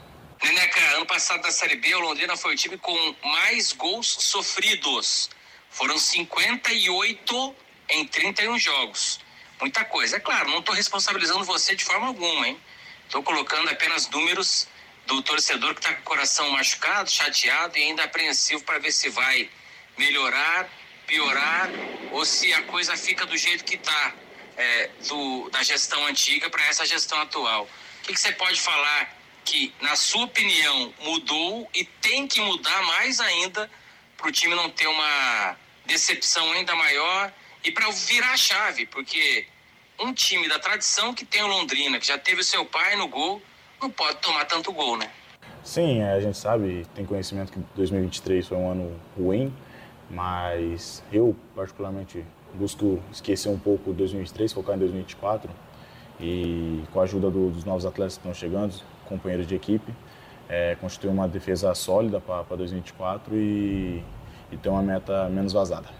Neneca, 0.43 0.80
ano 0.95 1.06
passado 1.06 1.41
na 1.41 1.52
Série 1.52 1.76
B, 1.76 1.93
o 1.95 2.00
Londrina 2.00 2.38
foi 2.38 2.54
o 2.54 2.56
time 2.56 2.78
com 2.78 3.15
mais 3.24 3.74
gols 3.74 4.08
sofridos. 4.08 5.30
Foram 5.69 5.98
58 5.98 7.56
em 7.89 8.06
31 8.06 8.58
jogos. 8.58 9.19
Muita 9.60 9.84
coisa. 9.84 10.15
É 10.15 10.19
claro, 10.19 10.50
não 10.50 10.60
estou 10.60 10.74
responsabilizando 10.74 11.43
você 11.43 11.76
de 11.76 11.84
forma 11.84 12.08
alguma, 12.08 12.48
hein? 12.48 12.58
Estou 13.06 13.22
colocando 13.22 13.69
apenas 13.69 14.10
números 14.10 14.67
do 15.10 15.24
torcedor 15.24 15.74
que 15.74 15.82
está 15.82 15.93
com 15.95 16.02
o 16.02 16.04
coração 16.04 16.48
machucado, 16.52 17.10
chateado 17.10 17.76
e 17.78 17.82
ainda 17.82 18.04
apreensivo 18.04 18.63
para 18.63 18.78
ver 18.78 18.91
se 18.91 19.10
vai 19.10 19.50
melhorar, 19.98 20.69
piorar 21.08 21.67
ou 22.12 22.24
se 22.24 22.54
a 22.54 22.62
coisa 22.63 22.95
fica 22.95 23.26
do 23.26 23.36
jeito 23.36 23.63
que 23.63 23.74
está 23.74 24.13
é, 24.56 24.91
da 25.52 25.63
gestão 25.63 26.06
antiga 26.06 26.48
para 26.50 26.63
essa 26.67 26.86
gestão 26.86 27.19
atual. 27.19 27.63
O 27.63 28.04
que, 28.04 28.13
que 28.13 28.19
você 28.19 28.32
pode 28.34 28.62
falar 28.62 29.17
que, 29.43 29.74
na 29.82 29.95
sua 29.95 30.26
opinião, 30.26 30.93
mudou 31.00 31.67
e 31.74 31.84
tem 31.84 32.28
que 32.28 32.39
mudar 32.39 32.84
mais 32.84 33.19
ainda 33.19 33.69
para 34.15 34.28
o 34.28 34.32
time 34.32 34.54
não 34.54 34.69
ter 34.69 34.88
uma 34.88 35.58
decepção 35.86 36.52
ainda 36.52 36.76
maior 36.76 37.34
e 37.63 37.72
para 37.72 37.89
virar 37.89 38.34
a 38.34 38.38
chave, 38.38 38.86
porque 38.86 39.48
um 39.98 40.13
time 40.13 40.48
da 40.48 40.60
tradição 40.60 41.15
que 41.15 41.26
tem 41.26 41.41
o 41.41 41.48
Londrina, 41.48 42.00
que 42.00 42.06
já 42.06 42.17
teve 42.17 42.41
o 42.41 42.43
seu 42.43 42.63
pai 42.63 42.95
no 42.95 43.08
gol, 43.08 43.41
não 43.82 43.89
pode 43.89 44.18
tomar 44.18 44.46
tanto 44.46 44.72
gol, 44.72 44.98
né? 44.98 45.10
Sim, 45.63 46.02
é, 46.02 46.13
a 46.13 46.20
gente 46.20 46.38
sabe, 46.38 46.86
tem 46.96 47.06
conhecimento 47.06 47.52
que 47.52 47.60
2023 47.76 48.48
foi 48.48 48.58
um 48.58 48.72
ano 48.72 48.92
ruim, 49.18 49.54
mas 50.10 51.04
eu, 51.12 51.36
particularmente, 51.56 52.26
busco 52.54 53.00
esquecer 53.12 53.50
um 53.50 53.60
pouco 53.60 53.94
2023, 53.94 54.54
focar 54.54 54.76
em 54.76 54.80
2024 54.80 55.50
e 56.20 56.84
com 56.92 57.00
a 57.00 57.04
ajuda 57.04 57.30
do, 57.30 57.50
dos 57.50 57.63
novos 57.63 57.86
atletas 57.86 58.13
que 58.13 58.20
estão 58.20 58.34
chegando, 58.34 58.74
companheiros 59.06 59.48
de 59.48 59.56
equipe, 59.56 59.94
é, 60.48 60.76
constituir 60.76 61.12
uma 61.12 61.28
defesa 61.28 61.74
sólida 61.76 62.20
para 62.20 62.44
2024 62.56 63.36
e, 63.36 64.04
e 64.52 64.58
ter 64.58 64.70
uma 64.70 64.82
meta 64.82 65.30
menos 65.30 65.54
vazada. 65.54 65.98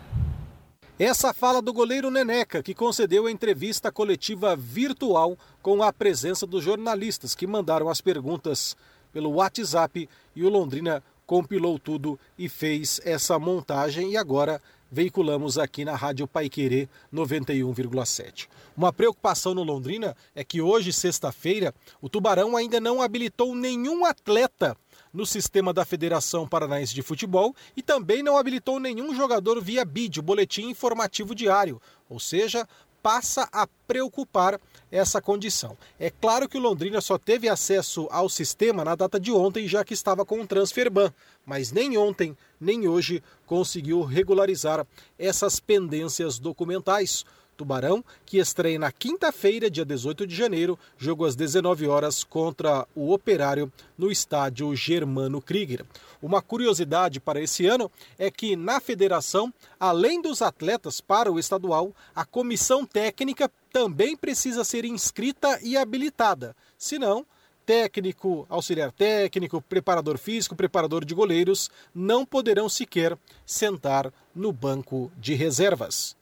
Essa 1.00 1.34
fala 1.34 1.62
do 1.62 1.72
goleiro 1.72 2.12
Neneca, 2.12 2.62
que 2.62 2.76
concedeu 2.76 3.26
a 3.26 3.32
entrevista 3.32 3.90
coletiva 3.90 4.54
virtual 4.54 5.38
com 5.62 5.82
a 5.82 5.94
presença 5.94 6.46
dos 6.46 6.62
jornalistas 6.62 7.34
que 7.34 7.48
mandaram 7.48 7.88
as 7.88 8.02
perguntas 8.02 8.76
pelo 9.14 9.36
WhatsApp 9.36 10.10
e 10.36 10.44
o 10.44 10.50
Londrina 10.50 11.02
compilou 11.26 11.80
tudo 11.80 12.20
e 12.38 12.50
fez 12.50 13.00
essa 13.06 13.40
montagem 13.40 14.12
e 14.12 14.18
agora 14.18 14.62
veiculamos 14.92 15.58
aqui 15.58 15.86
na 15.86 15.96
Rádio 15.96 16.28
Paiquerê 16.28 16.90
91,7. 17.14 18.50
Uma 18.76 18.92
preocupação 18.92 19.54
no 19.54 19.64
Londrina 19.64 20.18
é 20.36 20.44
que 20.44 20.62
hoje, 20.62 20.92
sexta-feira, 20.92 21.74
o 22.02 22.10
Tubarão 22.10 22.58
ainda 22.58 22.78
não 22.82 23.02
habilitou 23.02 23.56
nenhum 23.56 24.04
atleta 24.04 24.76
no 25.14 25.26
sistema 25.26 25.74
da 25.74 25.86
Federação 25.86 26.48
Paranaense 26.48 26.94
de 26.94 27.02
Futebol 27.02 27.56
e 27.76 27.82
também 27.82 28.22
não 28.22 28.38
habilitou 28.38 28.80
nenhum 28.80 29.16
jogador 29.16 29.62
via 29.62 29.84
BID, 29.84 30.22
Boletim 30.22 30.70
Informativo 30.70 31.34
Diário, 31.34 31.82
ou 32.10 32.20
seja, 32.20 32.68
passa 33.02 33.48
a 33.52 33.68
preocupar 33.88 34.60
essa 34.92 35.22
condição. 35.22 35.78
É 36.00 36.10
claro 36.10 36.50
que 36.50 36.58
o 36.58 36.62
Londrina 36.62 37.00
só 37.02 37.18
teve 37.18 37.48
acesso 37.48 38.08
ao 38.12 38.28
sistema 38.28 38.84
na 38.84 38.96
data 38.96 39.20
de 39.20 39.32
ontem, 39.32 39.68
já 39.68 39.84
que 39.84 39.94
estava 39.94 40.26
com 40.26 40.42
o 40.42 40.48
transfer 40.48 40.90
ban, 40.90 41.14
mas 41.46 41.72
nem 41.72 41.98
ontem 41.98 42.36
nem 42.60 42.88
hoje 42.88 43.24
conseguiu 43.46 44.04
regularizar 44.04 44.86
essas 45.18 45.60
pendências 45.60 46.40
documentais. 46.40 47.24
Tubarão, 47.60 48.02
que 48.26 48.38
estreia 48.38 48.80
na 48.80 48.90
quinta-feira, 48.90 49.70
dia 49.70 49.84
18 49.84 50.26
de 50.26 50.34
janeiro, 50.34 50.80
jogo 50.98 51.26
às 51.26 51.36
19 51.36 51.88
horas 51.88 52.24
contra 52.24 52.88
o 52.96 53.12
Operário 53.12 53.70
no 53.98 54.10
estádio 54.10 54.74
Germano 54.74 55.42
Krieger. 55.42 55.86
Uma 56.22 56.42
curiosidade 56.42 57.20
para 57.20 57.42
esse 57.42 57.68
ano 57.68 57.92
é 58.18 58.32
que 58.32 58.56
na 58.56 58.80
federação, 58.80 59.54
além 59.78 60.22
dos 60.22 60.42
atletas 60.42 61.02
para 61.02 61.30
o 61.30 61.38
estadual, 61.38 61.94
a 62.16 62.24
comissão 62.24 62.86
técnica 62.86 63.52
também 63.74 64.16
precisa 64.16 64.64
ser 64.64 64.86
inscrita 64.86 65.60
e 65.62 65.76
habilitada. 65.76 66.56
Senão, 66.78 67.26
técnico, 67.66 68.48
auxiliar 68.48 68.94
técnico, 68.94 69.62
preparador 69.62 70.18
físico, 70.18 70.56
preparador 70.56 71.04
de 71.04 71.14
goleiros 71.14 71.70
não 71.94 72.26
poderão 72.26 72.70
sequer 72.70 73.18
sentar 73.46 74.14
no 74.34 74.54
banco 74.54 75.12
de 75.18 75.34
reservas. 75.34 76.19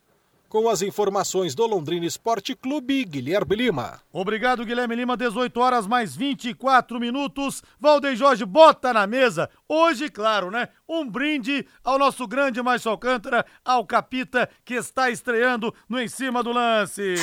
Com 0.49 0.69
as 0.69 0.81
informações 0.81 1.53
do 1.53 1.65
Londrina 1.65 2.05
Esporte 2.05 2.55
Clube, 2.55 3.03
Guilherme 3.03 3.55
Lima. 3.55 3.99
Obrigado, 4.13 4.65
Guilherme 4.65 4.95
Lima. 4.95 5.17
18 5.17 5.59
horas 5.59 5.85
mais 5.85 6.15
24 6.15 6.99
minutos. 6.99 7.61
Valdeir 7.77 8.15
Jorge 8.15 8.45
bota 8.45 8.93
na 8.93 9.05
mesa. 9.05 9.49
Hoje, 9.67 10.09
claro, 10.09 10.49
né? 10.49 10.69
Um 10.87 11.05
brinde 11.09 11.67
ao 11.83 11.99
nosso 11.99 12.25
grande 12.25 12.61
Márcio 12.61 12.91
Alcântara, 12.91 13.45
ao 13.63 13.85
Capita, 13.85 14.49
que 14.63 14.75
está 14.75 15.09
estreando 15.09 15.73
no 15.89 15.99
Em 15.99 16.07
Cima 16.07 16.41
do 16.41 16.53
Lance. 16.53 17.15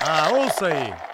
Ah, 0.00 0.30
ouça 0.32 0.68
aí. 0.68 1.05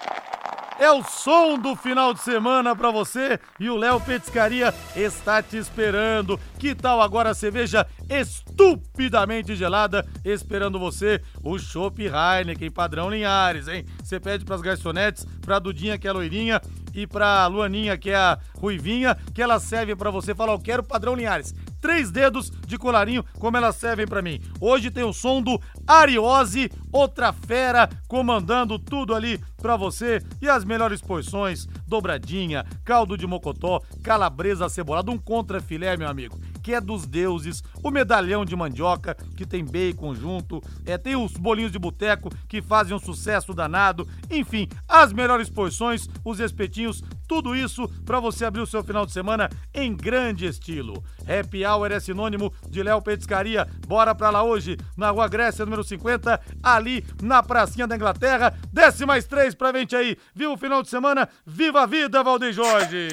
É 0.83 0.91
o 0.91 1.01
som 1.01 1.57
do 1.57 1.77
final 1.77 2.13
de 2.13 2.19
semana 2.19 2.75
para 2.75 2.91
você 2.91 3.39
e 3.57 3.69
o 3.69 3.77
Léo 3.77 4.01
Petiscaria 4.01 4.73
está 4.93 5.41
te 5.41 5.55
esperando. 5.55 6.37
Que 6.59 6.75
tal 6.75 7.01
agora 7.01 7.29
a 7.29 7.33
cerveja 7.33 7.87
estupidamente 8.09 9.55
gelada 9.55 10.05
esperando 10.25 10.77
você? 10.77 11.21
O 11.41 11.57
Chopp 11.57 12.03
Heineken 12.03 12.69
padrão 12.69 13.09
Linhares, 13.09 13.69
hein? 13.69 13.85
Você 14.03 14.19
pede 14.19 14.43
pras 14.43 14.59
garçonetes, 14.59 15.25
pra 15.39 15.57
Dudinha 15.57 15.97
que 15.97 16.05
é 16.05 16.11
loirinha 16.11 16.61
e 16.93 17.07
pra 17.07 17.47
Luaninha 17.47 17.97
que 17.97 18.09
é 18.09 18.17
a 18.17 18.37
ruivinha, 18.57 19.17
que 19.33 19.41
ela 19.41 19.61
serve 19.61 19.95
para 19.95 20.11
você. 20.11 20.35
Fala, 20.35 20.51
eu 20.51 20.59
quero 20.59 20.83
padrão 20.83 21.15
Linhares 21.15 21.55
três 21.83 22.09
dedos 22.09 22.49
de 22.65 22.77
colarinho, 22.77 23.25
como 23.37 23.57
elas 23.57 23.75
servem 23.75 24.07
para 24.07 24.21
mim. 24.21 24.39
Hoje 24.57 24.89
tem 24.89 25.03
o 25.03 25.11
som 25.11 25.41
do 25.41 25.59
Ariose, 25.85 26.71
outra 26.93 27.33
fera, 27.33 27.89
comandando 28.07 28.79
tudo 28.79 29.13
ali 29.13 29.37
para 29.61 29.75
você. 29.75 30.23
E 30.41 30.47
as 30.47 30.63
melhores 30.63 31.01
porções, 31.01 31.67
dobradinha, 31.85 32.65
caldo 32.85 33.17
de 33.17 33.27
mocotó, 33.27 33.81
calabresa 34.01 34.69
cebolada, 34.69 35.11
um 35.11 35.17
contra 35.17 35.59
filé, 35.59 35.97
meu 35.97 36.07
amigo 36.07 36.39
que 36.63 36.73
é 36.73 36.79
dos 36.79 37.05
deuses, 37.05 37.61
o 37.83 37.91
medalhão 37.91 38.45
de 38.45 38.55
mandioca, 38.55 39.15
que 39.35 39.45
tem 39.45 39.65
bacon 39.65 40.15
junto, 40.15 40.61
é, 40.85 40.97
tem 40.97 41.15
os 41.15 41.33
bolinhos 41.33 41.73
de 41.73 41.77
boteco 41.77 42.29
que 42.47 42.61
fazem 42.61 42.95
um 42.95 42.99
sucesso 42.99 43.53
danado, 43.53 44.07
enfim, 44.31 44.69
as 44.87 45.11
melhores 45.11 45.49
porções, 45.49 46.07
os 46.23 46.39
espetinhos, 46.39 47.03
tudo 47.33 47.55
isso 47.55 47.87
para 48.05 48.19
você 48.19 48.45
abrir 48.45 48.61
o 48.61 48.67
seu 48.67 48.83
final 48.83 49.07
de 49.07 49.11
semana 49.11 49.49
em 49.73 49.95
grande 49.95 50.45
estilo. 50.45 51.03
Happy 51.21 51.65
Hour 51.65 51.91
é 51.91 51.99
sinônimo 51.99 52.53
de 52.69 52.83
Léo 52.83 53.01
Petiscaria. 53.01 53.67
Bora 53.87 54.13
pra 54.13 54.29
lá 54.29 54.43
hoje, 54.43 54.77
na 54.95 55.09
Rua 55.09 55.27
Grécia, 55.27 55.65
número 55.65 55.83
50, 55.83 56.39
ali 56.61 57.03
na 57.23 57.41
Pracinha 57.41 57.87
da 57.87 57.95
Inglaterra. 57.95 58.55
Desce 58.71 59.03
mais 59.03 59.25
três 59.25 59.55
pra 59.55 59.73
gente 59.73 59.95
aí. 59.95 60.15
Viu 60.35 60.53
o 60.53 60.57
final 60.57 60.83
de 60.83 60.89
semana? 60.89 61.27
Viva 61.43 61.81
a 61.81 61.85
vida, 61.87 62.21
Valdeir 62.21 62.53
Jorge! 62.53 63.07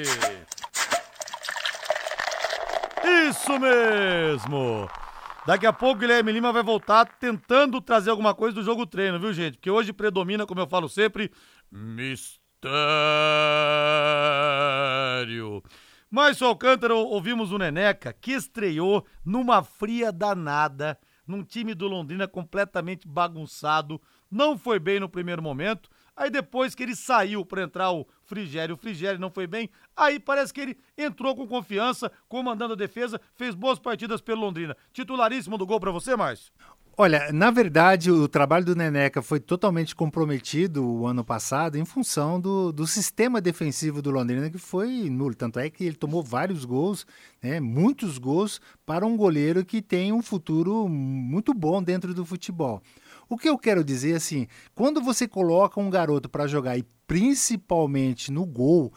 Isso 3.27 3.57
mesmo! 3.57 4.87
Daqui 5.47 5.65
a 5.65 5.73
pouco 5.73 5.95
o 5.95 5.99
Guilherme 5.99 6.31
Lima 6.31 6.53
vai 6.53 6.61
voltar 6.61 7.05
tentando 7.19 7.81
trazer 7.81 8.11
alguma 8.11 8.35
coisa 8.35 8.53
do 8.53 8.63
jogo 8.63 8.85
treino, 8.85 9.19
viu, 9.19 9.33
gente? 9.33 9.57
Porque 9.57 9.71
hoje 9.71 9.91
predomina, 9.91 10.45
como 10.45 10.61
eu 10.61 10.67
falo 10.67 10.87
sempre, 10.87 11.31
mistério 11.71 12.40
Mistério. 12.63 13.63
Márcio 16.11 16.45
Alcântara, 16.45 16.93
ouvimos 16.93 17.51
o 17.51 17.57
Neneca, 17.57 18.13
que 18.13 18.33
estreou 18.33 19.03
numa 19.25 19.63
fria 19.63 20.11
danada, 20.11 20.99
num 21.25 21.43
time 21.43 21.73
do 21.73 21.87
Londrina 21.87 22.27
completamente 22.27 23.07
bagunçado, 23.07 23.99
não 24.29 24.57
foi 24.57 24.77
bem 24.77 24.99
no 24.99 25.09
primeiro 25.09 25.41
momento, 25.41 25.89
aí 26.15 26.29
depois 26.29 26.75
que 26.75 26.83
ele 26.83 26.95
saiu 26.95 27.43
para 27.43 27.63
entrar 27.63 27.91
o 27.91 28.07
Frigério, 28.25 28.75
o 28.75 28.77
Frigério 28.77 29.19
não 29.19 29.31
foi 29.31 29.47
bem, 29.47 29.69
aí 29.95 30.19
parece 30.19 30.53
que 30.53 30.61
ele 30.61 30.77
entrou 30.97 31.35
com 31.35 31.47
confiança, 31.47 32.11
comandando 32.27 32.73
a 32.73 32.77
defesa, 32.77 33.19
fez 33.33 33.55
boas 33.55 33.79
partidas 33.79 34.21
pelo 34.21 34.41
Londrina. 34.41 34.77
Titularíssimo 34.93 35.57
do 35.57 35.65
gol 35.65 35.79
para 35.79 35.91
você, 35.91 36.15
Márcio? 36.15 36.53
Olha, 37.03 37.31
na 37.33 37.49
verdade, 37.49 38.11
o 38.11 38.27
trabalho 38.27 38.63
do 38.63 38.75
Neneca 38.75 39.23
foi 39.23 39.39
totalmente 39.39 39.95
comprometido 39.95 40.87
o 40.87 41.07
ano 41.07 41.25
passado 41.25 41.75
em 41.75 41.83
função 41.83 42.39
do, 42.39 42.71
do 42.71 42.85
sistema 42.85 43.41
defensivo 43.41 44.03
do 44.03 44.11
Londrina, 44.11 44.51
que 44.51 44.59
foi 44.59 45.09
nulo. 45.09 45.33
Tanto 45.33 45.57
é 45.57 45.67
que 45.67 45.83
ele 45.83 45.95
tomou 45.95 46.21
vários 46.21 46.63
gols, 46.63 47.07
né, 47.41 47.59
muitos 47.59 48.19
gols, 48.19 48.61
para 48.85 49.03
um 49.03 49.17
goleiro 49.17 49.65
que 49.65 49.81
tem 49.81 50.13
um 50.13 50.21
futuro 50.21 50.87
muito 50.87 51.55
bom 51.55 51.81
dentro 51.81 52.13
do 52.13 52.23
futebol. 52.23 52.83
O 53.27 53.35
que 53.35 53.49
eu 53.49 53.57
quero 53.57 53.83
dizer 53.83 54.13
assim, 54.13 54.45
quando 54.75 55.01
você 55.01 55.27
coloca 55.27 55.79
um 55.79 55.89
garoto 55.89 56.29
para 56.29 56.45
jogar 56.45 56.77
e 56.77 56.85
principalmente 57.07 58.31
no 58.31 58.45
gol, 58.45 58.93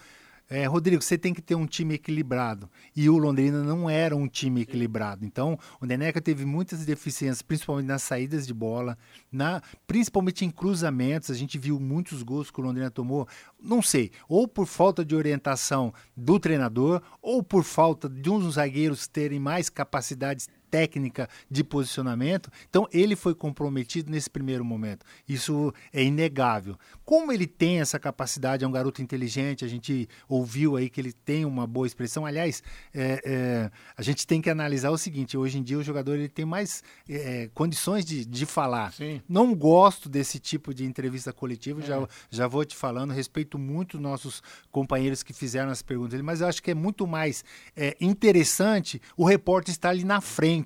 é, 0.49 0.67
Rodrigo, 0.67 1.03
você 1.03 1.17
tem 1.17 1.33
que 1.33 1.41
ter 1.41 1.55
um 1.55 1.67
time 1.67 1.95
equilibrado. 1.95 2.69
E 2.95 3.09
o 3.09 3.17
Londrina 3.17 3.63
não 3.63 3.89
era 3.89 4.15
um 4.15 4.29
time 4.29 4.61
equilibrado. 4.61 5.25
Então, 5.25 5.59
o 5.81 5.87
Neneca 5.87 6.21
teve 6.21 6.45
muitas 6.45 6.85
deficiências, 6.85 7.41
principalmente 7.41 7.87
nas 7.87 8.03
saídas 8.03 8.47
de 8.47 8.53
bola, 8.53 8.99
na, 9.33 9.63
principalmente 9.87 10.45
em 10.45 10.51
cruzamentos. 10.51 11.31
A 11.31 11.35
gente 11.35 11.59
viu 11.59 11.81
muitos 11.81 12.23
gols 12.23 12.51
que 12.51 12.61
o 12.61 12.63
Londrina 12.63 12.91
tomou, 12.91 13.27
não 13.61 13.81
sei, 13.81 14.11
ou 14.29 14.47
por 14.47 14.67
falta 14.67 15.03
de 15.05 15.17
orientação 15.17 15.95
do 16.15 16.39
treinador, 16.39 17.01
ou 17.23 17.43
por 17.43 17.65
falta 17.65 18.09
de 18.09 18.29
uns 18.29 18.55
zagueiros 18.55 19.07
terem 19.07 19.41
mais 19.41 19.71
capacidades 19.71 20.49
técnica 20.75 21.29
de 21.49 21.63
posicionamento. 21.63 22.51
Então, 22.69 22.89
ele 22.93 23.15
foi 23.15 23.33
comprometido 23.33 24.11
nesse 24.11 24.29
primeiro 24.29 24.65
momento. 24.65 25.07
Isso 25.29 25.73
é 25.93 26.03
inegável. 26.03 26.77
Como 27.05 27.31
ele 27.31 27.47
tem 27.47 27.81
essa 27.81 27.97
capacidade, 27.97 28.65
é 28.65 28.67
um 28.67 28.73
garoto 28.73 29.01
inteligente, 29.01 29.65
a 29.65 29.69
gente 29.69 30.09
ouviu 30.29 30.75
aí 30.77 30.91
que 30.91 31.01
ele 31.01 31.13
tem 31.13 31.45
uma 31.45 31.65
boa 31.65 31.87
expressão. 31.87 32.27
Aliás, 32.27 32.61
é, 32.93 33.21
é, 33.25 33.71
a 33.97 34.03
gente 34.03 34.27
tem 34.27 34.41
que 34.41 34.51
analisar 34.51 34.91
o 34.91 34.99
seguinte: 34.99 35.37
hoje 35.37 35.59
em 35.59 35.63
dia 35.63 35.79
o 35.79 35.83
jogador 35.83 36.15
ele 36.15 36.29
tem 36.29 36.45
mais 36.45 36.83
é, 37.09 37.49
condições 37.55 38.05
de, 38.05 38.25
de 38.25 38.45
falar. 38.45 38.93
Sim. 38.95 39.23
Não 39.29 39.55
gosto 39.55 40.09
desse 40.09 40.41
tipo 40.41 40.75
de 40.75 40.85
entrevista 40.85 41.33
coletiva, 41.33 41.81
É. 41.83 41.87
já, 41.87 42.09
já 42.31 42.49
vou 42.49 42.65
te 42.65 42.75
falando, 42.75 43.13
respeito 43.13 43.57
muito 43.59 44.01
nossos 44.01 44.43
companheiros 44.73 45.23
que 45.23 45.33
fizeram 45.33 45.71
as 45.71 45.83
perguntas, 45.83 46.21
mas 46.21 46.41
eu 46.41 46.49
acho 46.49 46.61
que 46.61 46.73
é 46.73 46.75
muito 46.75 47.07
mais 47.07 47.45
é, 47.77 47.97
interessante 48.01 49.01
o 49.17 49.25
repórter 49.25 49.71
estar 49.71 49.91
ali 49.91 50.03
na 50.05 50.21
frente. 50.21 50.64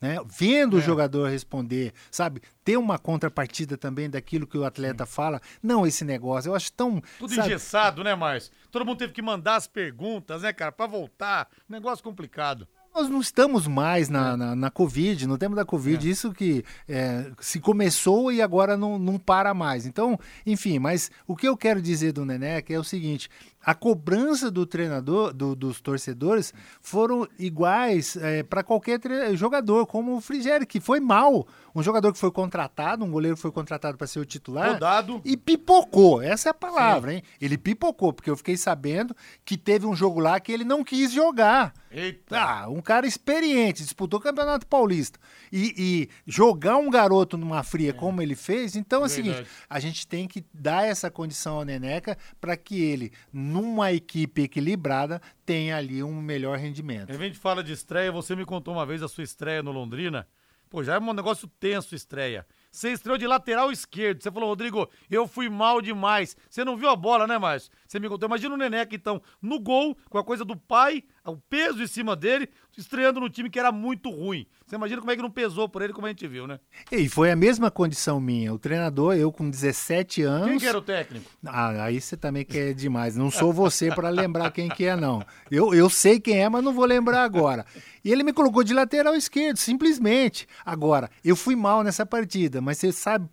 Né? 0.00 0.16
Vendo 0.26 0.78
o 0.78 0.80
jogador 0.80 1.28
responder, 1.28 1.92
sabe? 2.10 2.40
Ter 2.64 2.76
uma 2.76 2.98
contrapartida 2.98 3.76
também 3.76 4.08
daquilo 4.08 4.46
que 4.46 4.56
o 4.56 4.64
atleta 4.64 5.04
fala. 5.04 5.40
Não 5.62 5.86
esse 5.86 6.04
negócio. 6.04 6.48
Eu 6.50 6.54
acho 6.54 6.72
tão. 6.72 7.02
Tudo 7.18 7.34
sabe, 7.34 7.48
engessado, 7.48 8.02
né, 8.02 8.14
Márcio? 8.14 8.52
Todo 8.70 8.86
mundo 8.86 8.98
teve 8.98 9.12
que 9.12 9.20
mandar 9.20 9.56
as 9.56 9.66
perguntas, 9.66 10.42
né, 10.42 10.52
cara, 10.52 10.72
pra 10.72 10.86
voltar. 10.86 11.48
Negócio 11.68 12.02
complicado. 12.02 12.66
Nós 12.94 13.08
não 13.08 13.20
estamos 13.20 13.66
mais 13.68 14.08
na, 14.08 14.36
na, 14.36 14.56
na 14.56 14.70
Covid, 14.70 15.26
no 15.26 15.38
tempo 15.38 15.54
da 15.54 15.64
Covid, 15.64 16.08
isso 16.10 16.32
que 16.32 16.64
é, 16.88 17.30
se 17.40 17.60
começou 17.60 18.32
e 18.32 18.42
agora 18.42 18.76
não, 18.76 18.98
não 18.98 19.16
para 19.18 19.54
mais. 19.54 19.86
Então, 19.86 20.18
enfim, 20.44 20.78
mas 20.78 21.10
o 21.26 21.36
que 21.36 21.46
eu 21.46 21.56
quero 21.56 21.80
dizer 21.80 22.12
do 22.12 22.24
Neneca 22.24 22.74
é 22.74 22.78
o 22.78 22.84
seguinte: 22.84 23.30
a 23.64 23.74
cobrança 23.74 24.50
do 24.50 24.66
treinador, 24.66 25.32
do- 25.32 25.54
dos 25.54 25.80
torcedores, 25.80 26.52
foram 26.82 27.28
iguais 27.38 28.16
para 28.48 28.64
qualquer 28.64 28.98
jogador, 29.36 29.86
como 29.86 30.16
o 30.16 30.20
Frigério, 30.20 30.66
que 30.66 30.80
foi 30.80 30.98
mal. 30.98 31.46
Um 31.72 31.84
jogador 31.84 32.12
que 32.12 32.18
foi 32.18 32.32
contratado, 32.32 33.04
um 33.04 33.10
goleiro 33.12 33.36
que 33.36 33.42
foi 33.42 33.52
contratado 33.52 33.96
para 33.96 34.08
ser 34.08 34.18
o 34.18 34.24
titular. 34.24 34.72
Rodado. 34.72 35.20
E 35.24 35.36
pipocou, 35.36 36.20
essa 36.20 36.48
é 36.48 36.50
a 36.50 36.54
palavra, 36.54 37.14
hein? 37.14 37.22
Ele 37.40 37.56
pipocou, 37.56 38.12
porque 38.12 38.28
eu 38.28 38.36
fiquei 38.36 38.56
sabendo 38.56 39.14
que 39.44 39.56
teve 39.56 39.86
um 39.86 39.94
jogo 39.94 40.18
lá 40.18 40.40
que 40.40 40.50
ele 40.50 40.64
não 40.64 40.82
quis 40.82 41.12
jogar. 41.12 41.72
Eita. 41.90 42.40
Ah, 42.40 42.68
um 42.68 42.80
cara 42.80 43.06
experiente, 43.06 43.82
disputou 43.82 44.20
o 44.20 44.22
Campeonato 44.22 44.66
Paulista. 44.66 45.18
E, 45.52 45.74
e 45.76 46.08
jogar 46.24 46.76
um 46.76 46.88
garoto 46.88 47.36
numa 47.36 47.64
fria 47.64 47.92
como 47.92 48.22
ele 48.22 48.36
fez, 48.36 48.76
então 48.76 49.02
é 49.02 49.06
o 49.06 49.08
seguinte: 49.08 49.44
a 49.68 49.80
gente 49.80 50.06
tem 50.06 50.28
que 50.28 50.44
dar 50.54 50.86
essa 50.86 51.10
condição 51.10 51.56
ao 51.56 51.64
Neneca 51.64 52.16
para 52.40 52.56
que 52.56 52.80
ele, 52.80 53.12
numa 53.32 53.92
equipe 53.92 54.42
equilibrada, 54.42 55.20
tenha 55.44 55.76
ali 55.76 56.02
um 56.02 56.22
melhor 56.22 56.58
rendimento. 56.58 57.10
A 57.10 57.16
gente 57.16 57.38
fala 57.38 57.64
de 57.64 57.72
estreia, 57.72 58.12
você 58.12 58.36
me 58.36 58.44
contou 58.44 58.74
uma 58.74 58.86
vez 58.86 59.02
a 59.02 59.08
sua 59.08 59.24
estreia 59.24 59.62
no 59.62 59.72
Londrina. 59.72 60.26
Pô, 60.70 60.84
já 60.84 60.94
é 60.94 60.98
um 61.00 61.12
negócio 61.12 61.48
tenso 61.58 61.96
estreia. 61.96 62.46
Você 62.70 62.92
estreou 62.92 63.18
de 63.18 63.26
lateral 63.26 63.72
esquerdo. 63.72 64.22
Você 64.22 64.30
falou, 64.30 64.50
Rodrigo, 64.50 64.88
eu 65.10 65.26
fui 65.26 65.48
mal 65.48 65.82
demais. 65.82 66.36
Você 66.48 66.64
não 66.64 66.76
viu 66.76 66.88
a 66.88 66.94
bola, 66.94 67.26
né, 67.26 67.36
Márcio? 67.36 67.72
Você 67.90 67.98
me 67.98 68.08
contou. 68.08 68.28
Imagina 68.28 68.54
o 68.54 68.56
Neneca, 68.56 68.94
então, 68.94 69.20
no 69.42 69.58
gol, 69.58 69.98
com 70.08 70.16
a 70.16 70.22
coisa 70.22 70.44
do 70.44 70.56
pai, 70.56 71.02
o 71.26 71.36
peso 71.36 71.82
em 71.82 71.88
cima 71.88 72.14
dele, 72.14 72.48
estreando 72.78 73.18
no 73.18 73.28
time 73.28 73.50
que 73.50 73.58
era 73.58 73.72
muito 73.72 74.08
ruim. 74.10 74.46
Você 74.64 74.76
imagina 74.76 75.00
como 75.00 75.10
é 75.10 75.16
que 75.16 75.22
não 75.22 75.30
pesou 75.30 75.68
por 75.68 75.82
ele, 75.82 75.92
como 75.92 76.06
a 76.06 76.10
gente 76.10 76.24
viu, 76.28 76.46
né? 76.46 76.60
E 76.92 77.08
foi 77.08 77.32
a 77.32 77.36
mesma 77.36 77.68
condição 77.68 78.20
minha. 78.20 78.54
O 78.54 78.60
treinador, 78.60 79.16
eu 79.16 79.32
com 79.32 79.50
17 79.50 80.22
anos. 80.22 80.50
Quem 80.50 80.58
que 80.60 80.66
era 80.66 80.78
o 80.78 80.82
técnico? 80.82 81.28
Ah, 81.44 81.82
aí 81.82 82.00
você 82.00 82.16
também 82.16 82.44
quer 82.44 82.74
demais. 82.74 83.16
Não 83.16 83.28
sou 83.28 83.52
você 83.52 83.92
para 83.92 84.08
lembrar 84.08 84.52
quem 84.52 84.68
que 84.68 84.84
é, 84.84 84.94
não. 84.94 85.26
Eu, 85.50 85.74
eu 85.74 85.90
sei 85.90 86.20
quem 86.20 86.40
é, 86.40 86.48
mas 86.48 86.62
não 86.62 86.72
vou 86.72 86.84
lembrar 86.84 87.24
agora. 87.24 87.66
E 88.04 88.12
ele 88.12 88.22
me 88.22 88.32
colocou 88.32 88.62
de 88.62 88.72
lateral 88.72 89.16
esquerdo, 89.16 89.56
simplesmente. 89.56 90.46
Agora, 90.64 91.10
eu 91.24 91.34
fui 91.34 91.56
mal 91.56 91.82
nessa 91.82 92.06
partida, 92.06 92.60
mas 92.60 92.78
você 92.78 92.92
sabe 92.92 93.28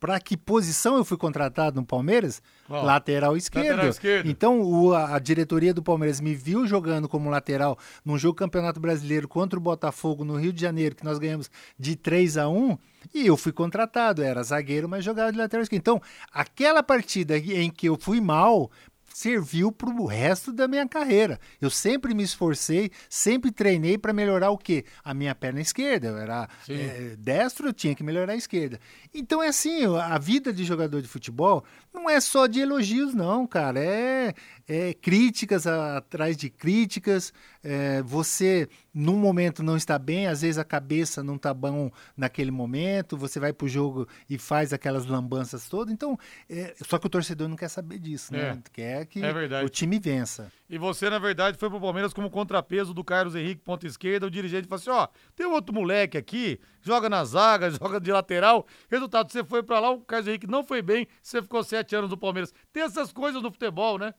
para 0.00 0.18
que 0.18 0.34
posição 0.36 0.96
eu 0.96 1.04
fui 1.04 1.18
contratado 1.18 1.78
no 1.78 1.86
Palmeiras? 1.86 2.42
Lateral 2.82 3.36
esquerdo. 3.36 3.66
Lateral 3.66 3.90
esquerdo. 3.90 4.30
Então, 4.30 4.62
o- 4.62 4.94
a, 4.94 5.14
a 5.16 5.18
diretoria 5.18 5.74
do 5.74 5.82
Palmeiras 5.82 6.20
me 6.20 6.34
viu 6.34 6.66
jogando 6.66 7.08
como 7.08 7.28
lateral 7.28 7.78
num 8.04 8.16
jogo 8.16 8.34
Campeonato 8.36 8.80
Brasileiro 8.80 9.28
contra 9.28 9.58
o 9.58 9.62
Botafogo 9.62 10.24
no 10.24 10.36
Rio 10.36 10.52
de 10.52 10.60
Janeiro, 10.60 10.94
que 10.96 11.04
nós 11.04 11.18
ganhamos 11.18 11.50
de 11.78 11.94
3 11.96 12.38
a 12.38 12.48
1 12.48 12.78
e 13.14 13.26
eu 13.26 13.36
fui 13.36 13.52
contratado. 13.52 14.22
Era 14.22 14.42
zagueiro, 14.42 14.88
mas 14.88 15.04
jogava 15.04 15.30
de 15.30 15.38
lateral 15.38 15.62
esquerdo. 15.62 15.80
Então, 15.80 16.02
aquela 16.32 16.82
partida 16.82 17.36
em 17.36 17.70
que 17.70 17.86
eu 17.88 17.98
fui 18.00 18.20
mal 18.20 18.70
serviu 19.20 19.70
para 19.70 19.90
o 19.90 20.06
resto 20.06 20.50
da 20.50 20.66
minha 20.66 20.88
carreira. 20.88 21.38
Eu 21.60 21.68
sempre 21.68 22.14
me 22.14 22.22
esforcei, 22.22 22.90
sempre 23.06 23.52
treinei 23.52 23.98
para 23.98 24.14
melhorar 24.14 24.50
o 24.50 24.56
quê? 24.56 24.86
A 25.04 25.12
minha 25.12 25.34
perna 25.34 25.60
esquerda. 25.60 26.08
Eu 26.08 26.16
era 26.16 26.48
eh, 26.66 27.16
destro, 27.18 27.68
eu 27.68 27.72
tinha 27.74 27.94
que 27.94 28.02
melhorar 28.02 28.32
a 28.32 28.36
esquerda. 28.36 28.80
Então 29.12 29.42
é 29.42 29.48
assim, 29.48 29.84
a 29.94 30.16
vida 30.16 30.54
de 30.54 30.64
jogador 30.64 31.02
de 31.02 31.08
futebol 31.08 31.62
não 31.92 32.08
é 32.08 32.18
só 32.18 32.46
de 32.46 32.60
elogios, 32.60 33.12
não, 33.12 33.46
cara. 33.46 33.78
É, 33.78 34.32
é 34.72 34.94
críticas 34.94 35.66
atrás 35.66 36.36
de 36.36 36.48
críticas. 36.48 37.32
É, 37.60 38.00
você, 38.02 38.68
num 38.94 39.16
momento, 39.16 39.64
não 39.64 39.76
está 39.76 39.98
bem, 39.98 40.28
às 40.28 40.42
vezes 40.42 40.58
a 40.58 40.64
cabeça 40.64 41.24
não 41.24 41.34
está 41.34 41.52
bom 41.52 41.90
naquele 42.16 42.52
momento, 42.52 43.16
você 43.16 43.40
vai 43.40 43.52
pro 43.52 43.66
jogo 43.66 44.06
e 44.28 44.38
faz 44.38 44.72
aquelas 44.72 45.06
lambanças 45.06 45.68
todas. 45.68 45.92
Então, 45.92 46.16
é, 46.48 46.72
só 46.86 47.00
que 47.00 47.06
o 47.08 47.10
torcedor 47.10 47.48
não 47.48 47.56
quer 47.56 47.66
saber 47.66 47.98
disso, 47.98 48.32
né? 48.32 48.50
É. 48.50 48.70
Quer 48.72 49.06
que 49.06 49.20
É 49.24 49.64
o 49.64 49.68
time 49.68 49.98
vença. 49.98 50.52
E 50.68 50.78
você, 50.78 51.10
na 51.10 51.18
verdade, 51.18 51.58
foi 51.58 51.68
pro 51.68 51.80
Palmeiras 51.80 52.12
como 52.12 52.30
contrapeso 52.30 52.94
do 52.94 53.02
Carlos 53.02 53.34
Henrique, 53.34 53.60
ponta 53.62 53.88
esquerda. 53.88 54.28
O 54.28 54.30
dirigente 54.30 54.68
falou 54.68 54.80
assim: 54.80 54.90
ó, 54.90 55.08
tem 55.34 55.46
outro 55.46 55.74
moleque 55.74 56.16
aqui, 56.16 56.60
joga 56.80 57.08
na 57.08 57.24
zaga, 57.24 57.68
joga 57.74 58.00
de 58.00 58.12
lateral. 58.12 58.64
Resultado, 58.88 59.32
você 59.32 59.42
foi 59.42 59.64
pra 59.64 59.80
lá, 59.80 59.90
o 59.90 60.00
Carlos 60.00 60.28
Henrique 60.28 60.46
não 60.46 60.62
foi 60.62 60.80
bem, 60.80 61.08
você 61.20 61.42
ficou 61.42 61.64
sete 61.64 61.96
anos 61.96 62.08
no 62.08 62.16
Palmeiras. 62.16 62.54
Tem 62.72 62.84
essas 62.84 63.12
coisas 63.12 63.42
no 63.42 63.50
futebol, 63.50 63.98
né? 63.98 64.14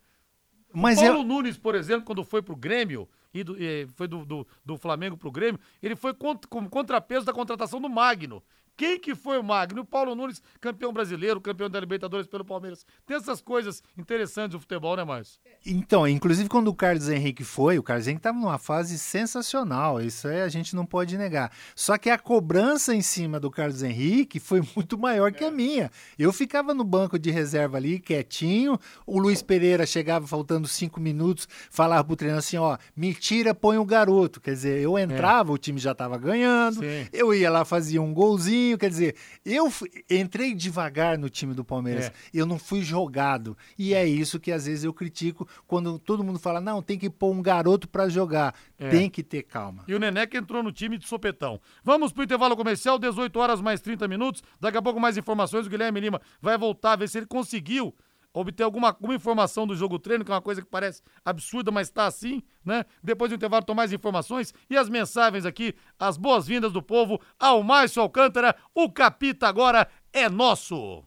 Mas 0.73 0.99
Paulo 0.99 1.19
eu- 1.19 1.23
Nunes, 1.23 1.57
por 1.57 1.75
exemplo, 1.75 2.05
quando 2.05 2.23
foi 2.23 2.41
pro 2.41 2.55
Grêmio, 2.55 3.07
e 3.33 3.43
do- 3.43 3.55
e 3.61 3.87
foi 3.95 4.07
do, 4.07 4.25
do, 4.25 4.47
do 4.65 4.77
Flamengo 4.77 5.17
pro 5.17 5.31
Grêmio, 5.31 5.59
ele 5.81 5.95
foi 5.95 6.13
como 6.13 6.69
contrapeso 6.69 7.25
da 7.25 7.33
contratação 7.33 7.79
do 7.81 7.89
Magno. 7.89 8.43
Quem 8.81 8.97
que 8.97 9.13
foi 9.13 9.37
o 9.37 9.43
Magno? 9.43 9.83
O 9.83 9.85
Paulo 9.85 10.15
Nunes, 10.15 10.41
campeão 10.59 10.91
brasileiro, 10.91 11.39
campeão 11.39 11.69
da 11.69 11.79
Libertadores 11.79 12.25
pelo 12.25 12.43
Palmeiras. 12.43 12.83
Tem 13.05 13.15
essas 13.15 13.39
coisas 13.39 13.83
interessantes 13.95 14.53
do 14.53 14.59
futebol, 14.59 14.97
né, 14.97 15.03
Márcio? 15.03 15.39
Então, 15.63 16.07
inclusive 16.07 16.49
quando 16.49 16.69
o 16.69 16.73
Carlos 16.73 17.07
Henrique 17.07 17.43
foi, 17.43 17.77
o 17.77 17.83
Carlos 17.83 18.07
Henrique 18.07 18.21
estava 18.21 18.39
numa 18.39 18.57
fase 18.57 18.97
sensacional, 18.97 20.01
isso 20.01 20.27
aí 20.27 20.41
a 20.41 20.49
gente 20.49 20.75
não 20.75 20.83
pode 20.83 21.15
negar. 21.15 21.51
Só 21.75 21.95
que 21.95 22.09
a 22.09 22.17
cobrança 22.17 22.95
em 22.95 23.03
cima 23.03 23.39
do 23.39 23.51
Carlos 23.51 23.83
Henrique 23.83 24.39
foi 24.39 24.63
muito 24.75 24.97
maior 24.97 25.31
que 25.31 25.43
a 25.43 25.51
minha. 25.51 25.91
Eu 26.17 26.33
ficava 26.33 26.73
no 26.73 26.83
banco 26.83 27.19
de 27.19 27.29
reserva 27.29 27.77
ali, 27.77 27.99
quietinho, 27.99 28.79
o 29.05 29.19
Luiz 29.19 29.43
Pereira 29.43 29.85
chegava 29.85 30.25
faltando 30.25 30.67
cinco 30.67 30.99
minutos, 30.99 31.47
falava 31.69 32.03
pro 32.03 32.15
treinador 32.15 32.39
assim, 32.39 32.57
ó, 32.57 32.79
me 32.95 33.13
tira, 33.13 33.53
põe 33.53 33.77
o 33.77 33.85
garoto. 33.85 34.41
Quer 34.41 34.53
dizer, 34.53 34.81
eu 34.81 34.97
entrava, 34.97 35.51
o 35.51 35.57
time 35.59 35.77
já 35.77 35.91
estava 35.91 36.17
ganhando, 36.17 36.79
Sim. 36.79 37.07
eu 37.13 37.31
ia 37.31 37.51
lá, 37.51 37.63
fazia 37.63 38.01
um 38.01 38.11
golzinho, 38.11 38.70
quer 38.77 38.89
dizer, 38.89 39.15
eu 39.45 39.69
fui- 39.69 39.89
entrei 40.09 40.53
devagar 40.53 41.17
no 41.17 41.29
time 41.29 41.53
do 41.53 41.63
Palmeiras, 41.63 42.05
É. 42.07 42.13
eu 42.33 42.45
não 42.45 42.57
fui 42.59 42.81
jogado. 42.81 43.57
E 43.77 43.93
é 43.93 44.05
isso 44.05 44.39
que 44.39 44.51
às 44.51 44.65
vezes 44.65 44.83
eu 44.83 44.93
critico 44.93 45.47
quando 45.67 45.97
todo 45.99 46.23
mundo 46.23 46.39
fala, 46.39 46.59
não, 46.61 46.81
tem 46.81 46.97
que 46.97 47.09
pôr 47.09 47.31
um 47.31 47.41
garoto 47.41 47.87
pra 47.87 48.07
jogar. 48.09 48.53
É. 48.77 48.89
Tem 48.89 49.09
que 49.09 49.23
ter 49.23 49.43
calma. 49.43 49.83
E 49.87 49.93
o 49.93 49.99
Neneca 49.99 50.37
entrou 50.37 50.61
no 50.63 50.71
time 50.71 50.97
de 50.97 51.07
sopetão. 51.07 51.59
Vamos 51.83 52.11
pro 52.11 52.23
intervalo 52.23 52.55
comercial, 52.57 52.97
18 52.99 53.37
horas 53.39 53.61
mais 53.61 53.81
30 53.81 54.07
minutos. 54.07 54.41
Daqui 54.59 54.77
a 54.77 54.81
pouco 54.81 54.99
mais 54.99 55.17
informações. 55.17 55.65
O 55.67 55.69
Guilherme 55.69 55.99
Lima 55.99 56.21
vai 56.41 56.57
voltar 56.57 56.95
ver 56.95 57.07
se 57.09 57.17
ele 57.17 57.25
conseguiu 57.27 57.93
obter 58.33 58.63
alguma, 58.63 58.89
alguma 58.89 59.15
informação 59.15 59.67
do 59.67 59.75
jogo 59.75 59.99
treino, 59.99 60.23
que 60.23 60.31
é 60.31 60.35
uma 60.35 60.41
coisa 60.41 60.61
que 60.61 60.67
parece 60.67 61.01
absurda, 61.23 61.71
mas 61.71 61.89
tá 61.89 62.05
assim, 62.05 62.41
né? 62.63 62.85
Depois 63.03 63.29
do 63.29 63.35
intervalo, 63.35 63.65
tom 63.65 63.73
mais 63.73 63.91
informações 63.91 64.53
e 64.69 64.77
as 64.77 64.89
mensagens 64.89 65.45
aqui, 65.45 65.75
as 65.99 66.17
boas-vindas 66.17 66.71
do 66.71 66.81
povo 66.81 67.19
ao 67.39 67.63
Márcio 67.63 68.01
Alcântara. 68.01 68.55
O 68.73 68.91
Capita 68.91 69.47
agora 69.47 69.87
é 70.13 70.29
nosso. 70.29 71.03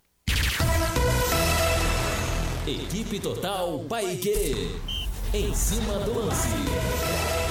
Equipe 2.67 3.21
Total 3.21 3.79
Paique. 3.81 4.71
Em 5.35 5.53
cima 5.55 5.99
do 5.99 6.19
lance. 6.19 7.44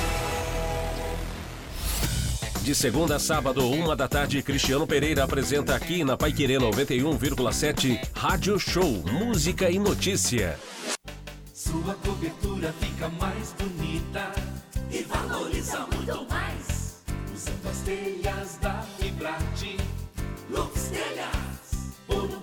De 2.64 2.74
segunda 2.74 3.18
a 3.18 3.20
sábado, 3.20 3.70
uma 3.70 3.94
da 3.94 4.08
tarde, 4.08 4.42
Cristiano 4.42 4.88
Pereira 4.88 5.26
apresenta 5.26 5.76
aqui 5.76 6.02
na 6.02 6.16
Paiquerê 6.16 6.54
91,7 6.54 8.00
Rádio 8.16 8.58
Show, 8.58 9.04
música 9.12 9.70
e 9.70 9.78
notícia. 9.78 10.58
Sua 11.54 11.94
cobertura 11.96 12.74
fica 12.80 13.10
mais 13.10 13.54
bonita 13.60 14.32
e 14.90 15.04
valoriza 15.04 15.86
muito 15.94 16.26
mais. 16.30 17.04
Usando 17.36 17.70
as 17.70 17.80
telhas 17.80 18.58
da 18.62 18.82
Fibrate, 18.98 19.78
Lux 20.50 20.84
Telhas, 20.84 21.98
por 22.08 22.24
um 22.24 22.43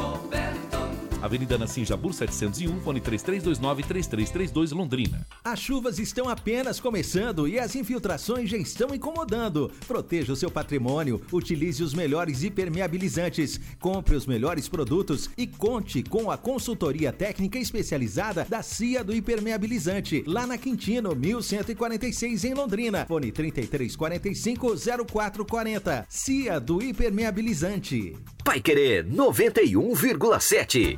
Avenida 1.21 1.57
Nassim 1.57 1.85
Jabur 1.85 2.13
701, 2.13 2.81
fone 2.81 2.99
3329-3332 2.99 4.73
Londrina. 4.73 5.27
As 5.43 5.59
chuvas 5.59 5.99
estão 5.99 6.27
apenas 6.27 6.79
começando 6.79 7.47
e 7.47 7.59
as 7.59 7.75
infiltrações 7.75 8.49
já 8.49 8.57
estão 8.57 8.93
incomodando. 8.93 9.71
Proteja 9.87 10.33
o 10.33 10.35
seu 10.35 10.49
patrimônio, 10.49 11.21
utilize 11.31 11.83
os 11.83 11.93
melhores 11.93 12.43
impermeabilizantes, 12.43 13.59
compre 13.79 14.15
os 14.15 14.25
melhores 14.25 14.67
produtos 14.67 15.29
e 15.37 15.45
conte 15.45 16.01
com 16.01 16.31
a 16.31 16.37
consultoria 16.37 17.13
técnica 17.13 17.59
especializada 17.59 18.45
da 18.49 18.63
CIA 18.63 19.03
do 19.03 19.15
Impermeabilizante, 19.15 20.23
lá 20.25 20.47
na 20.47 20.57
Quintino, 20.57 21.15
1146 21.15 22.45
em 22.45 22.53
Londrina. 22.53 23.05
Fone 23.05 23.31
3345 23.31 24.75
0440. 25.05 26.05
CIA 26.09 26.59
do 26.59 26.81
Impermeabilizante. 26.81 28.15
Vai 28.43 28.59
querer 28.59 29.05
91,7. 29.05 30.97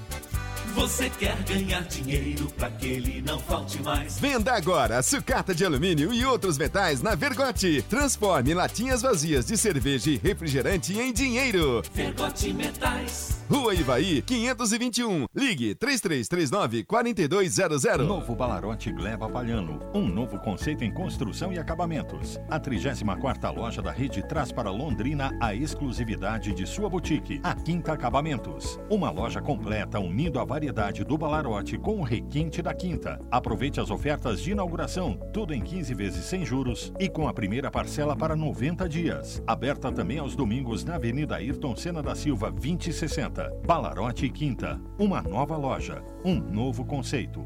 Você 0.73 1.09
quer 1.09 1.35
ganhar 1.43 1.83
dinheiro 1.83 2.47
pra 2.57 2.71
que 2.71 2.87
ele 2.87 3.21
não 3.21 3.37
falte 3.39 3.83
mais. 3.83 4.17
Venda 4.17 4.53
agora 4.53 5.03
sucata 5.03 5.53
de 5.53 5.65
alumínio 5.65 6.13
e 6.13 6.25
outros 6.25 6.57
metais 6.57 7.01
na 7.01 7.13
Vergote. 7.13 7.83
Transforme 7.89 8.53
latinhas 8.53 9.01
vazias 9.01 9.45
de 9.45 9.57
cerveja 9.57 10.11
e 10.11 10.15
refrigerante 10.15 10.97
em 10.97 11.11
dinheiro. 11.11 11.81
Vergote 11.93 12.53
Metais. 12.53 13.41
Rua 13.49 13.75
Ivaí, 13.75 14.21
521. 14.21 15.25
Ligue 15.35 15.75
3339-4200. 15.75 17.97
Novo 17.97 18.33
Balarote 18.33 18.93
Gleba 18.93 19.27
Palhano. 19.27 19.81
Um 19.93 20.07
novo 20.07 20.39
conceito 20.39 20.85
em 20.85 20.93
construção 20.93 21.51
e 21.51 21.59
acabamentos. 21.59 22.39
A 22.49 22.57
34ª 22.57 23.53
loja 23.53 23.81
da 23.81 23.91
rede 23.91 24.25
traz 24.25 24.53
para 24.53 24.71
Londrina 24.71 25.37
a 25.41 25.53
exclusividade 25.53 26.53
de 26.53 26.65
sua 26.65 26.89
boutique, 26.89 27.41
a 27.43 27.53
Quinta 27.53 27.91
Acabamentos. 27.91 28.79
Uma 28.89 29.11
loja 29.11 29.41
completa 29.41 29.99
unindo 29.99 30.39
a 30.39 30.45
variedade 30.45 30.60
do 31.03 31.17
Balarote 31.17 31.75
com 31.75 31.99
o 31.99 32.03
requinte 32.03 32.61
da 32.61 32.71
Quinta. 32.71 33.19
Aproveite 33.31 33.79
as 33.79 33.89
ofertas 33.89 34.39
de 34.39 34.51
inauguração, 34.51 35.17
tudo 35.33 35.55
em 35.55 35.61
15 35.61 35.93
vezes 35.95 36.23
sem 36.25 36.45
juros 36.45 36.93
e 36.99 37.09
com 37.09 37.27
a 37.27 37.33
primeira 37.33 37.71
parcela 37.71 38.15
para 38.15 38.35
90 38.35 38.87
dias. 38.87 39.41
Aberta 39.47 39.91
também 39.91 40.19
aos 40.19 40.35
domingos 40.35 40.85
na 40.85 40.95
Avenida 40.95 41.37
Ayrton 41.37 41.75
Senna 41.75 42.03
da 42.03 42.13
Silva 42.13 42.51
2060. 42.51 43.51
Balarote 43.65 44.29
Quinta. 44.29 44.79
Uma 44.99 45.23
nova 45.23 45.57
loja, 45.57 46.03
um 46.23 46.35
novo 46.35 46.85
conceito. 46.85 47.43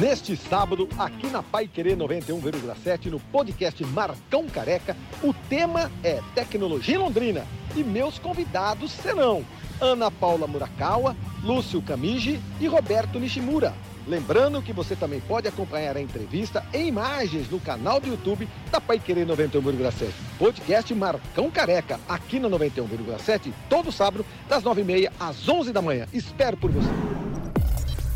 Neste 0.00 0.36
sábado, 0.36 0.88
aqui 0.98 1.28
na 1.28 1.42
Pai 1.42 1.68
Querer 1.68 1.96
91,7, 1.96 3.06
no 3.06 3.20
podcast 3.20 3.82
Marcão 3.84 4.46
Careca, 4.48 4.96
o 5.22 5.32
tema 5.48 5.90
é 6.02 6.20
Tecnologia 6.34 6.98
Londrina. 6.98 7.46
E 7.76 7.84
meus 7.84 8.18
convidados 8.18 8.90
serão 8.90 9.44
Ana 9.80 10.10
Paula 10.10 10.46
Murakawa, 10.46 11.16
Lúcio 11.42 11.82
Camigi 11.82 12.40
e 12.60 12.66
Roberto 12.66 13.18
Nishimura. 13.18 13.74
Lembrando 14.06 14.62
que 14.62 14.72
você 14.72 14.94
também 14.94 15.20
pode 15.20 15.48
acompanhar 15.48 15.96
a 15.96 16.00
entrevista 16.00 16.64
em 16.72 16.86
imagens 16.86 17.50
no 17.50 17.58
canal 17.58 18.00
do 18.00 18.06
YouTube 18.06 18.48
da 18.70 18.80
Pai 18.80 19.00
Querer 19.00 19.26
91,7. 19.26 20.10
Podcast 20.38 20.94
Marcão 20.94 21.50
Careca, 21.50 21.98
aqui 22.08 22.38
no 22.38 22.48
91,7, 22.48 23.52
todo 23.68 23.90
sábado, 23.90 24.24
das 24.48 24.62
9h30 24.62 25.10
às 25.18 25.48
11 25.48 25.72
da 25.72 25.82
manhã. 25.82 26.06
Espero 26.12 26.56
por 26.56 26.70
você. 26.70 26.88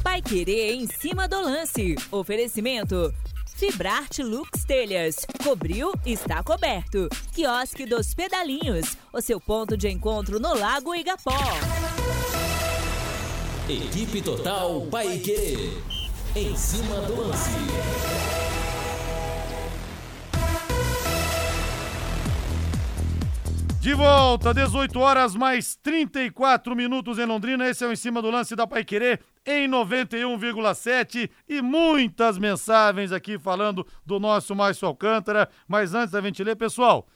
Vai 0.03 0.23
querer 0.23 0.75
em 0.75 0.87
cima 0.87 1.29
do 1.29 1.41
lance. 1.41 1.97
Oferecimento. 2.11 3.13
Fibrarte 3.61 4.23
Lux 4.23 4.65
Telhas. 4.65 5.17
Cobriu, 5.45 5.93
está 6.07 6.43
coberto. 6.43 7.11
Quiosque 7.35 7.85
dos 7.85 8.15
Pedalinhos. 8.15 8.97
O 9.13 9.21
seu 9.21 9.39
ponto 9.39 9.77
de 9.77 9.87
encontro 9.87 10.41
no 10.41 10.55
Lago 10.55 10.95
Igapó. 10.95 11.37
Equipe 13.69 14.23
Total 14.23 14.81
Paique. 14.91 15.77
Em 16.35 16.57
cima 16.57 17.03
do 17.03 17.21
lance. 17.21 17.51
De 23.81 23.95
volta, 23.95 24.53
18 24.53 25.01
horas 25.01 25.35
mais 25.35 25.75
34 25.77 26.77
minutos 26.77 27.19
em 27.19 27.25
Londrina. 27.25 27.67
Esse 27.67 27.83
é 27.83 27.87
o 27.87 27.93
Em 27.93 27.97
Cima 27.97 28.21
do 28.21 28.31
Lance 28.31 28.55
da 28.55 28.67
Pai 28.67 28.85
Querer 28.85 29.23
em 29.47 29.67
91,7 29.67 31.31
e 31.49 31.63
muitas 31.63 32.37
mensagens 32.37 33.11
aqui 33.11 33.39
falando 33.39 33.87
do 34.05 34.21
nosso 34.21 34.55
Márcio 34.55 34.87
Alcântara. 34.87 35.49
Mas 35.67 35.95
antes 35.95 36.13
da 36.13 36.21
gente 36.21 36.45
ler, 36.45 36.57
pessoal, 36.57 37.07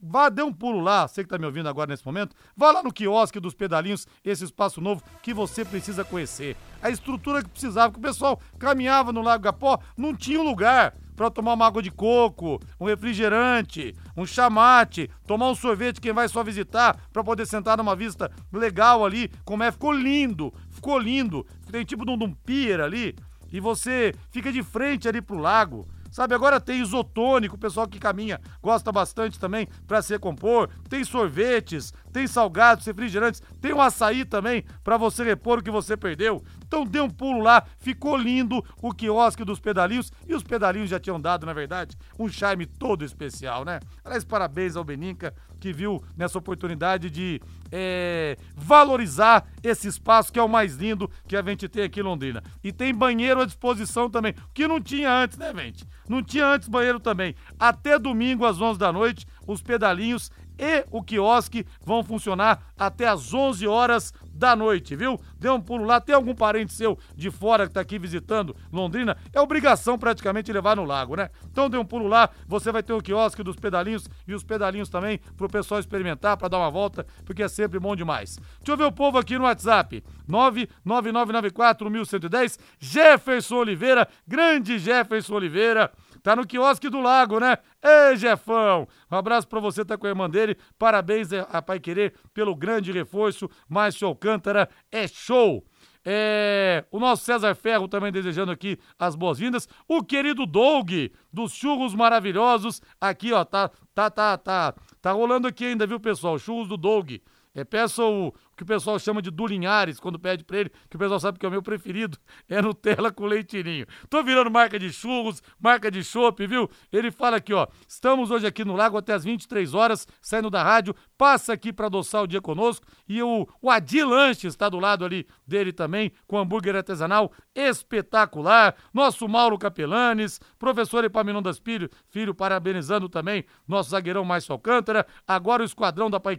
vá, 0.00 0.30
dê 0.30 0.42
um 0.42 0.50
pulo 0.50 0.80
lá, 0.80 1.06
você 1.06 1.22
que 1.22 1.28
tá 1.28 1.36
me 1.36 1.44
ouvindo 1.44 1.68
agora 1.68 1.90
nesse 1.90 2.06
momento, 2.06 2.34
vá 2.56 2.72
lá 2.72 2.82
no 2.82 2.90
quiosque 2.90 3.38
dos 3.38 3.52
pedalinhos, 3.52 4.06
esse 4.24 4.44
espaço 4.44 4.80
novo 4.80 5.02
que 5.22 5.34
você 5.34 5.62
precisa 5.62 6.06
conhecer. 6.06 6.56
A 6.80 6.88
estrutura 6.88 7.42
que 7.42 7.50
precisava, 7.50 7.92
que 7.92 7.98
o 7.98 8.02
pessoal 8.02 8.40
caminhava 8.58 9.12
no 9.12 9.20
Lago 9.20 9.44
Gapó, 9.44 9.78
não 9.94 10.16
tinha 10.16 10.40
um 10.40 10.44
lugar 10.44 10.94
para 11.16 11.30
tomar 11.30 11.54
uma 11.54 11.66
água 11.66 11.82
de 11.82 11.90
coco, 11.90 12.60
um 12.80 12.86
refrigerante, 12.86 13.94
um 14.16 14.26
chamate, 14.26 15.10
tomar 15.26 15.50
um 15.50 15.54
sorvete, 15.54 16.00
quem 16.00 16.12
vai 16.12 16.28
só 16.28 16.42
visitar, 16.42 16.98
para 17.12 17.24
poder 17.24 17.46
sentar 17.46 17.76
numa 17.76 17.96
vista 17.96 18.30
legal 18.52 19.04
ali, 19.04 19.30
como 19.44 19.62
é, 19.62 19.70
ficou 19.70 19.92
lindo, 19.92 20.52
ficou 20.70 20.98
lindo. 20.98 21.46
Tem 21.70 21.84
tipo 21.84 22.04
de 22.04 22.10
um, 22.10 22.24
um 22.24 22.32
pier 22.32 22.80
ali, 22.80 23.14
e 23.52 23.60
você 23.60 24.12
fica 24.30 24.52
de 24.52 24.62
frente 24.62 25.08
ali 25.08 25.22
pro 25.22 25.38
lago. 25.38 25.86
Sabe, 26.10 26.32
agora 26.32 26.60
tem 26.60 26.80
isotônico, 26.80 27.56
o 27.56 27.58
pessoal 27.58 27.88
que 27.88 27.98
caminha 27.98 28.40
gosta 28.62 28.92
bastante 28.92 29.36
também 29.36 29.66
para 29.84 30.00
se 30.00 30.12
recompor. 30.12 30.68
Tem 30.88 31.02
sorvetes, 31.02 31.92
tem 32.14 32.28
salgados, 32.28 32.86
refrigerantes, 32.86 33.42
tem 33.60 33.72
um 33.72 33.80
açaí 33.80 34.24
também 34.24 34.64
para 34.84 34.96
você 34.96 35.24
repor 35.24 35.58
o 35.58 35.62
que 35.62 35.70
você 35.70 35.96
perdeu. 35.96 36.44
Então 36.64 36.86
dê 36.86 37.00
um 37.00 37.10
pulo 37.10 37.42
lá, 37.42 37.64
ficou 37.76 38.16
lindo 38.16 38.64
o 38.80 38.94
quiosque 38.94 39.44
dos 39.44 39.58
pedalinhos 39.58 40.12
e 40.24 40.32
os 40.32 40.44
pedalinhos 40.44 40.88
já 40.88 41.00
tinham 41.00 41.20
dado, 41.20 41.44
na 41.44 41.52
verdade, 41.52 41.98
um 42.16 42.28
charme 42.28 42.66
todo 42.66 43.04
especial, 43.04 43.64
né? 43.64 43.80
Aliás, 44.04 44.24
parabéns 44.24 44.76
ao 44.76 44.84
Beninca 44.84 45.34
que 45.58 45.72
viu 45.72 46.04
nessa 46.16 46.38
oportunidade 46.38 47.10
de 47.10 47.40
é, 47.72 48.36
valorizar 48.54 49.48
esse 49.62 49.88
espaço 49.88 50.32
que 50.32 50.38
é 50.38 50.42
o 50.42 50.48
mais 50.48 50.76
lindo 50.76 51.10
que 51.26 51.36
a 51.36 51.42
gente 51.42 51.68
tem 51.68 51.84
aqui 51.84 52.00
em 52.00 52.02
Londrina. 52.04 52.44
E 52.62 52.70
tem 52.70 52.94
banheiro 52.94 53.40
à 53.40 53.46
disposição 53.46 54.08
também, 54.08 54.34
que 54.52 54.68
não 54.68 54.80
tinha 54.80 55.10
antes, 55.10 55.38
né, 55.38 55.52
gente? 55.56 55.84
Não 56.08 56.22
tinha 56.22 56.46
antes 56.46 56.68
banheiro 56.68 57.00
também. 57.00 57.34
Até 57.58 57.98
domingo 57.98 58.44
às 58.44 58.60
11 58.60 58.78
da 58.78 58.92
noite, 58.92 59.26
os 59.46 59.62
pedalinhos 59.62 60.30
e 60.58 60.84
o 60.90 61.02
quiosque 61.02 61.66
vão 61.84 62.02
funcionar 62.02 62.62
até 62.76 63.08
às 63.08 63.32
11 63.32 63.66
horas 63.66 64.12
da 64.34 64.54
noite, 64.56 64.96
viu? 64.96 65.20
Dê 65.38 65.48
um 65.48 65.60
pulo 65.60 65.84
lá. 65.84 66.00
Tem 66.00 66.12
algum 66.14 66.34
parente 66.34 66.72
seu 66.72 66.98
de 67.14 67.30
fora 67.30 67.66
que 67.66 67.72
tá 67.72 67.80
aqui 67.80 67.98
visitando 67.98 68.54
Londrina? 68.72 69.16
É 69.32 69.40
obrigação 69.40 69.98
praticamente 69.98 70.52
levar 70.52 70.76
no 70.76 70.84
lago, 70.84 71.16
né? 71.16 71.30
Então 71.50 71.70
dê 71.70 71.78
um 71.78 71.84
pulo 71.84 72.06
lá. 72.08 72.28
Você 72.48 72.72
vai 72.72 72.82
ter 72.82 72.92
o 72.92 73.00
quiosque 73.00 73.42
dos 73.42 73.56
pedalinhos 73.56 74.06
e 74.26 74.34
os 74.34 74.42
pedalinhos 74.42 74.88
também 74.88 75.20
pro 75.36 75.48
pessoal 75.48 75.78
experimentar, 75.78 76.36
para 76.36 76.48
dar 76.48 76.58
uma 76.58 76.70
volta, 76.70 77.06
porque 77.24 77.44
é 77.44 77.48
sempre 77.48 77.78
bom 77.78 77.94
demais. 77.94 78.38
Deixa 78.58 78.72
eu 78.72 78.76
ver 78.76 78.84
o 78.84 78.92
povo 78.92 79.18
aqui 79.18 79.38
no 79.38 79.44
WhatsApp. 79.44 80.02
99994-1110. 80.28 82.58
Jefferson 82.78 83.56
Oliveira, 83.56 84.08
grande 84.26 84.78
Jefferson 84.78 85.34
Oliveira. 85.34 85.92
Tá 86.24 86.34
no 86.34 86.46
quiosque 86.46 86.88
do 86.88 87.02
lago, 87.02 87.38
né? 87.38 87.58
Ei, 87.82 88.16
Jefão! 88.16 88.88
Um 89.12 89.14
abraço 89.14 89.46
pra 89.46 89.60
você, 89.60 89.84
tá 89.84 89.98
com 89.98 90.06
a 90.06 90.08
irmã 90.08 90.28
dele. 90.28 90.56
Parabéns 90.78 91.30
eh, 91.30 91.46
a 91.52 91.60
Pai 91.60 91.78
Querer 91.78 92.14
pelo 92.32 92.56
grande 92.56 92.90
reforço. 92.90 93.46
Márcio 93.68 94.08
Alcântara 94.08 94.66
é 94.90 95.06
show! 95.06 95.62
É, 96.02 96.82
o 96.90 96.98
nosso 96.98 97.24
César 97.24 97.54
Ferro 97.54 97.88
também 97.88 98.10
desejando 98.10 98.50
aqui 98.50 98.78
as 98.98 99.14
boas-vindas. 99.14 99.68
O 99.86 100.02
querido 100.02 100.46
Doug, 100.46 100.90
dos 101.30 101.52
churros 101.52 101.94
maravilhosos. 101.94 102.80
Aqui, 102.98 103.30
ó, 103.34 103.44
tá, 103.44 103.70
tá, 103.94 104.08
tá, 104.08 104.38
tá, 104.38 104.74
tá 105.02 105.12
rolando 105.12 105.46
aqui 105.46 105.66
ainda, 105.66 105.86
viu, 105.86 106.00
pessoal? 106.00 106.38
Churros 106.38 106.68
do 106.68 106.78
Doug. 106.78 107.16
É, 107.54 107.64
peça 107.64 108.02
o, 108.02 108.32
que 108.56 108.62
o 108.62 108.66
pessoal 108.66 108.98
chama 108.98 109.20
de 109.20 109.30
Dulinhares, 109.30 109.98
quando 109.98 110.18
pede 110.18 110.44
pra 110.44 110.58
ele, 110.58 110.70
que 110.88 110.96
o 110.96 110.98
pessoal 110.98 111.18
sabe 111.18 111.38
que 111.38 111.46
é 111.46 111.48
o 111.48 111.52
meu 111.52 111.62
preferido, 111.62 112.18
é 112.48 112.60
Nutella 112.62 113.10
com 113.10 113.26
leitinho. 113.26 113.86
Tô 114.08 114.22
virando 114.22 114.50
marca 114.50 114.78
de 114.78 114.92
churros, 114.92 115.42
marca 115.58 115.90
de 115.90 116.04
chopp, 116.04 116.46
viu? 116.46 116.70
Ele 116.92 117.10
fala 117.10 117.36
aqui, 117.36 117.52
ó, 117.52 117.66
estamos 117.88 118.30
hoje 118.30 118.46
aqui 118.46 118.64
no 118.64 118.76
Lago 118.76 118.96
até 118.96 119.12
as 119.12 119.24
23 119.24 119.74
horas, 119.74 120.06
saindo 120.20 120.50
da 120.50 120.62
rádio, 120.62 120.94
passa 121.16 121.52
aqui 121.52 121.72
para 121.72 121.86
adoçar 121.86 122.22
o 122.22 122.26
dia 122.26 122.40
conosco, 122.40 122.86
e 123.08 123.22
o, 123.22 123.48
o 123.60 123.70
Adi 123.70 124.04
Lanches 124.04 124.52
está 124.52 124.68
do 124.68 124.78
lado 124.78 125.04
ali 125.04 125.26
dele 125.46 125.72
também, 125.72 126.12
com 126.26 126.38
hambúrguer 126.38 126.76
artesanal 126.76 127.32
espetacular, 127.54 128.74
nosso 128.92 129.28
Mauro 129.28 129.58
Capelanes, 129.58 130.40
professor 130.58 131.04
Epaminondas 131.04 131.58
Filho, 131.58 131.88
filho 132.10 132.34
parabenizando 132.34 133.08
também 133.08 133.44
nosso 133.66 133.90
zagueirão 133.90 134.24
Márcio 134.24 134.52
Alcântara, 134.52 135.06
agora 135.26 135.62
o 135.62 135.66
Esquadrão 135.66 136.10
da 136.10 136.20
Pai 136.20 136.36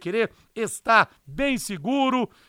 está 0.55 1.07
bem 1.25 1.57
seguro, 1.57 2.04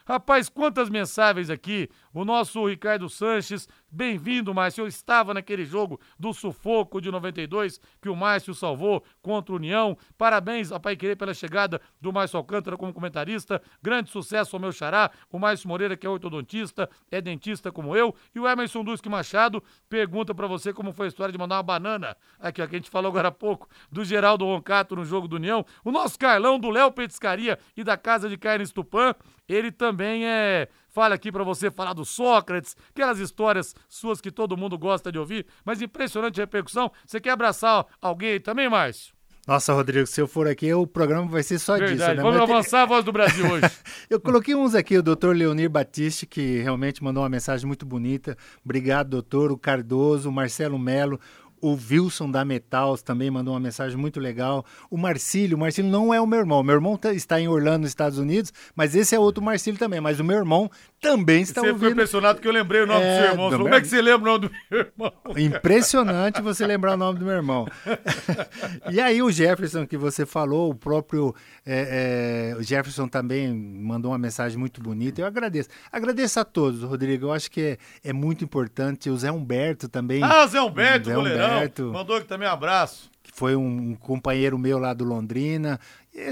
Rapaz, 0.07 0.49
quantas 0.49 0.89
mensagens 0.89 1.51
aqui. 1.51 1.89
O 2.13 2.25
nosso 2.25 2.67
Ricardo 2.67 3.09
Sanches, 3.09 3.69
bem-vindo, 3.91 4.55
Márcio. 4.55 4.83
Eu 4.83 4.89
estava 4.89 5.33
naquele 5.35 5.65
jogo 5.65 6.01
do 6.19 6.33
sufoco 6.33 7.01
de 7.01 7.11
92 7.11 7.81
que 8.01 8.09
o 8.09 8.17
Márcio 8.17 8.55
salvou 8.55 9.05
contra 9.23 9.53
o 9.53 9.57
União. 9.57 9.97
Parabéns 10.19 10.73
a 10.73 10.81
Pai 10.81 10.97
Querer 10.97 11.17
pela 11.17 11.35
chegada 11.35 11.81
do 12.01 12.13
Márcio 12.13 12.37
Alcântara 12.37 12.77
como 12.77 12.93
comentarista. 12.93 13.63
Grande 13.83 14.11
sucesso 14.11 14.57
ao 14.57 14.61
meu 14.61 14.73
xará, 14.73 15.11
o 15.31 15.39
Márcio 15.39 15.69
Moreira, 15.69 15.97
que 15.97 16.07
é 16.07 16.11
ortodontista, 16.11 16.89
é 17.11 17.21
dentista 17.21 17.73
como 17.73 17.97
eu. 17.97 18.15
E 18.35 18.41
o 18.41 18.49
Emerson 18.49 18.85
Duski 18.85 19.09
Machado 19.09 19.63
pergunta 19.89 20.35
para 20.35 20.47
você 20.47 20.73
como 20.73 20.93
foi 20.93 21.07
a 21.07 21.09
história 21.09 21.33
de 21.33 21.39
mandar 21.39 21.57
uma 21.57 21.63
banana. 21.63 22.17
Aqui, 22.39 22.63
ó, 22.63 22.67
que 22.67 22.77
a 22.77 22.79
gente 22.79 22.91
falou 22.91 23.11
agora 23.11 23.29
há 23.29 23.33
pouco, 23.33 23.69
do 23.91 24.05
Geraldo 24.05 24.45
Roncato 24.45 24.97
no 24.97 25.05
jogo 25.05 25.29
do 25.29 25.37
União. 25.37 25.65
O 25.85 25.91
nosso 25.91 26.19
Carlão 26.19 26.59
do 26.59 26.71
Léo 26.71 26.93
Petiscaria 26.93 27.59
e 27.77 27.85
da 27.85 27.97
Casa 27.97 28.29
de 28.29 28.37
Carnes 28.37 28.73
Tupã 28.73 29.15
ele 29.49 29.71
também 29.71 30.27
é. 30.27 30.69
Fala 30.97 31.15
aqui 31.15 31.31
para 31.31 31.45
você 31.45 31.71
falar 31.71 31.93
do 31.93 32.07
Sócrates, 32.07 32.75
aquelas 32.89 33.19
histórias 33.19 33.75
suas 33.87 34.19
que 34.19 34.31
todo 34.31 34.57
mundo 34.57 34.79
gosta 34.79 35.13
de 35.13 35.19
ouvir, 35.19 35.45
mas 35.63 35.83
impressionante 35.83 36.41
repercussão. 36.41 36.91
Você 37.07 37.21
quer 37.21 37.33
abraçar 37.33 37.85
alguém 38.01 38.41
também, 38.41 38.67
Márcio? 38.67 39.15
Nossa, 39.47 39.75
Rodrigo, 39.75 40.07
se 40.07 40.19
eu 40.19 40.27
for 40.27 40.49
aqui, 40.49 40.73
o 40.73 40.87
programa 40.87 41.29
vai 41.29 41.43
ser 41.43 41.59
só 41.59 41.75
Verdade. 41.75 41.99
disso, 41.99 42.09
né? 42.09 42.23
Vamos 42.23 42.41
Mas 42.41 42.51
avançar 42.51 42.83
a 42.83 42.87
voz 42.87 43.05
do 43.05 43.13
Brasil 43.13 43.45
hoje. 43.53 43.71
eu 44.09 44.19
coloquei 44.19 44.55
uns 44.55 44.75
aqui, 44.75 44.97
o 44.97 45.03
doutor 45.03 45.37
Leonir 45.37 45.69
Batiste, 45.69 46.25
que 46.25 46.63
realmente 46.63 47.05
mandou 47.05 47.23
uma 47.23 47.29
mensagem 47.29 47.67
muito 47.67 47.85
bonita. 47.85 48.35
Obrigado, 48.65 49.11
doutor. 49.11 49.53
O 49.53 49.59
Cardoso, 49.59 50.31
o 50.31 50.33
Marcelo 50.33 50.79
Melo. 50.79 51.21
O 51.67 51.79
Wilson 51.91 52.31
da 52.31 52.45
Metals 52.45 53.03
também 53.03 53.31
mandou 53.31 53.55
uma 53.55 53.61
mensagem 53.61 53.97
muito 53.97 54.21
legal. 54.21 54.65
O 54.91 54.97
Marcílio, 54.97 55.57
o 55.57 55.61
Marcílio 55.61 55.91
não 55.91 56.13
é 56.13 56.21
o 56.21 56.27
meu 56.27 56.39
irmão. 56.39 56.63
Meu 56.63 56.75
irmão 56.77 56.97
tá- 56.97 57.13
está 57.13 57.41
em 57.41 57.49
Orlando, 57.49 57.81
nos 57.81 57.89
Estados 57.91 58.19
Unidos, 58.19 58.53
mas 58.75 58.95
esse 58.95 59.15
é 59.15 59.19
outro 59.19 59.43
Marcílio 59.43 59.79
também. 59.79 60.01
Mas 60.01 60.21
o 60.21 60.25
meu 60.25 60.37
irmão 60.37 60.71
também 61.01 61.43
está 61.43 61.61
Você 61.61 61.67
ficou 61.69 61.75
ouvindo. 61.83 61.93
impressionado 61.93 62.41
que 62.41 62.47
eu 62.49 62.53
lembrei 62.53 62.83
o 62.83 62.87
nome 62.87 63.01
do 63.01 63.07
É, 63.07 63.21
seu 63.23 63.31
irmão. 63.33 63.45
Você 63.51 63.57
do 63.57 63.57
falou, 63.57 63.59
meu- 63.59 63.67
Como 63.67 63.75
é 63.75 63.81
que 63.81 63.89
você 63.89 64.03
lembra 64.03 64.31
o 64.31 64.33
nome 64.35 64.49
do 64.49 64.55
meu 64.71 64.81
irmão? 64.81 65.13
Impressionante 65.37 66.41
você 66.43 66.67
lembrar 66.67 66.95
o 66.95 66.97
nome 66.97 67.19
do 67.19 67.25
meu 67.25 67.35
irmão. 67.35 67.67
e 68.91 69.01
aí 69.01 69.23
o 69.23 69.31
Jefferson 69.31 69.87
que 69.87 69.97
você 69.97 70.25
falou, 70.25 70.71
o 70.71 70.75
próprio 70.75 71.35
é, 71.65 72.53
é, 72.53 72.57
o 72.57 72.63
Jefferson 72.63 73.09
também 73.09 73.53
mandou 73.53 74.11
uma 74.13 74.19
mensagem 74.19 74.59
muito 74.59 74.81
bonita. 74.81 75.21
Eu 75.21 75.27
agradeço. 75.27 75.69
Agradeço 75.91 76.39
a 76.41 76.45
todos, 76.45 76.83
Rodrigo. 76.83 77.27
Eu 77.27 77.33
acho 77.33 77.51
que 77.51 77.61
é, 77.61 77.79
é 78.05 78.13
muito 78.13 78.45
importante. 78.45 79.11
O 79.11 79.17
Zé 79.17 79.31
Humberto 79.33 79.89
também. 79.89 80.23
Ah, 80.23 80.47
Zé 80.47 80.61
Humberto, 80.61 81.09
Zé 81.09 81.15
goleirão. 81.15 81.45
Humberto, 81.47 81.56
Mandou 81.93 82.17
aqui 82.17 82.27
também 82.27 82.49
um 82.49 82.53
abraço. 82.53 83.11
que 83.23 83.33
foi 83.33 83.57
um 83.57 83.95
companheiro 83.97 84.59
meu 84.59 84.79
lá 84.79 84.95
do 84.95 85.05
Londrina. 85.05 85.81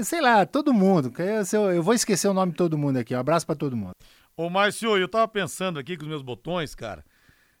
Sei 0.03 0.21
lá, 0.21 0.45
todo 0.45 0.73
mundo. 0.73 1.13
eu 1.73 1.83
vou 1.83 1.93
esquecer 1.93 2.27
o 2.27 2.33
nome 2.33 2.51
de 2.51 2.57
todo 2.57 2.77
mundo 2.77 2.97
aqui. 2.97 3.15
Um 3.15 3.19
abraço 3.19 3.45
para 3.45 3.55
todo 3.55 3.75
mundo. 3.75 3.93
Ô, 4.37 4.49
Márcio, 4.49 4.97
eu 4.97 5.07
tava 5.07 5.27
pensando 5.27 5.79
aqui 5.79 5.95
com 5.95 6.03
os 6.03 6.09
meus 6.09 6.21
botões, 6.21 6.75
cara. 6.75 7.05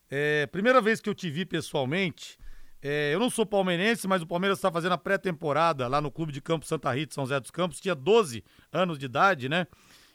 É, 0.09 0.45
primeira 0.47 0.81
vez 0.81 0.99
que 0.99 1.09
eu 1.09 1.15
te 1.15 1.29
vi 1.29 1.45
pessoalmente, 1.45 2.37
é, 2.81 3.13
eu 3.13 3.19
não 3.19 3.29
sou 3.29 3.45
palmeirense, 3.45 4.07
mas 4.07 4.21
o 4.21 4.27
Palmeiras 4.27 4.59
está 4.59 4.71
fazendo 4.71 4.91
a 4.91 4.97
pré-temporada 4.97 5.87
lá 5.87 5.99
no 5.99 6.11
Clube 6.11 6.31
de 6.31 6.39
Campo 6.41 6.65
Santa 6.65 6.91
Rita, 6.93 7.15
São 7.15 7.25
José 7.25 7.39
dos 7.39 7.49
Campos. 7.49 7.79
Tinha 7.79 7.95
12 7.95 8.43
anos 8.71 8.99
de 8.99 9.05
idade, 9.05 9.49
né? 9.49 9.65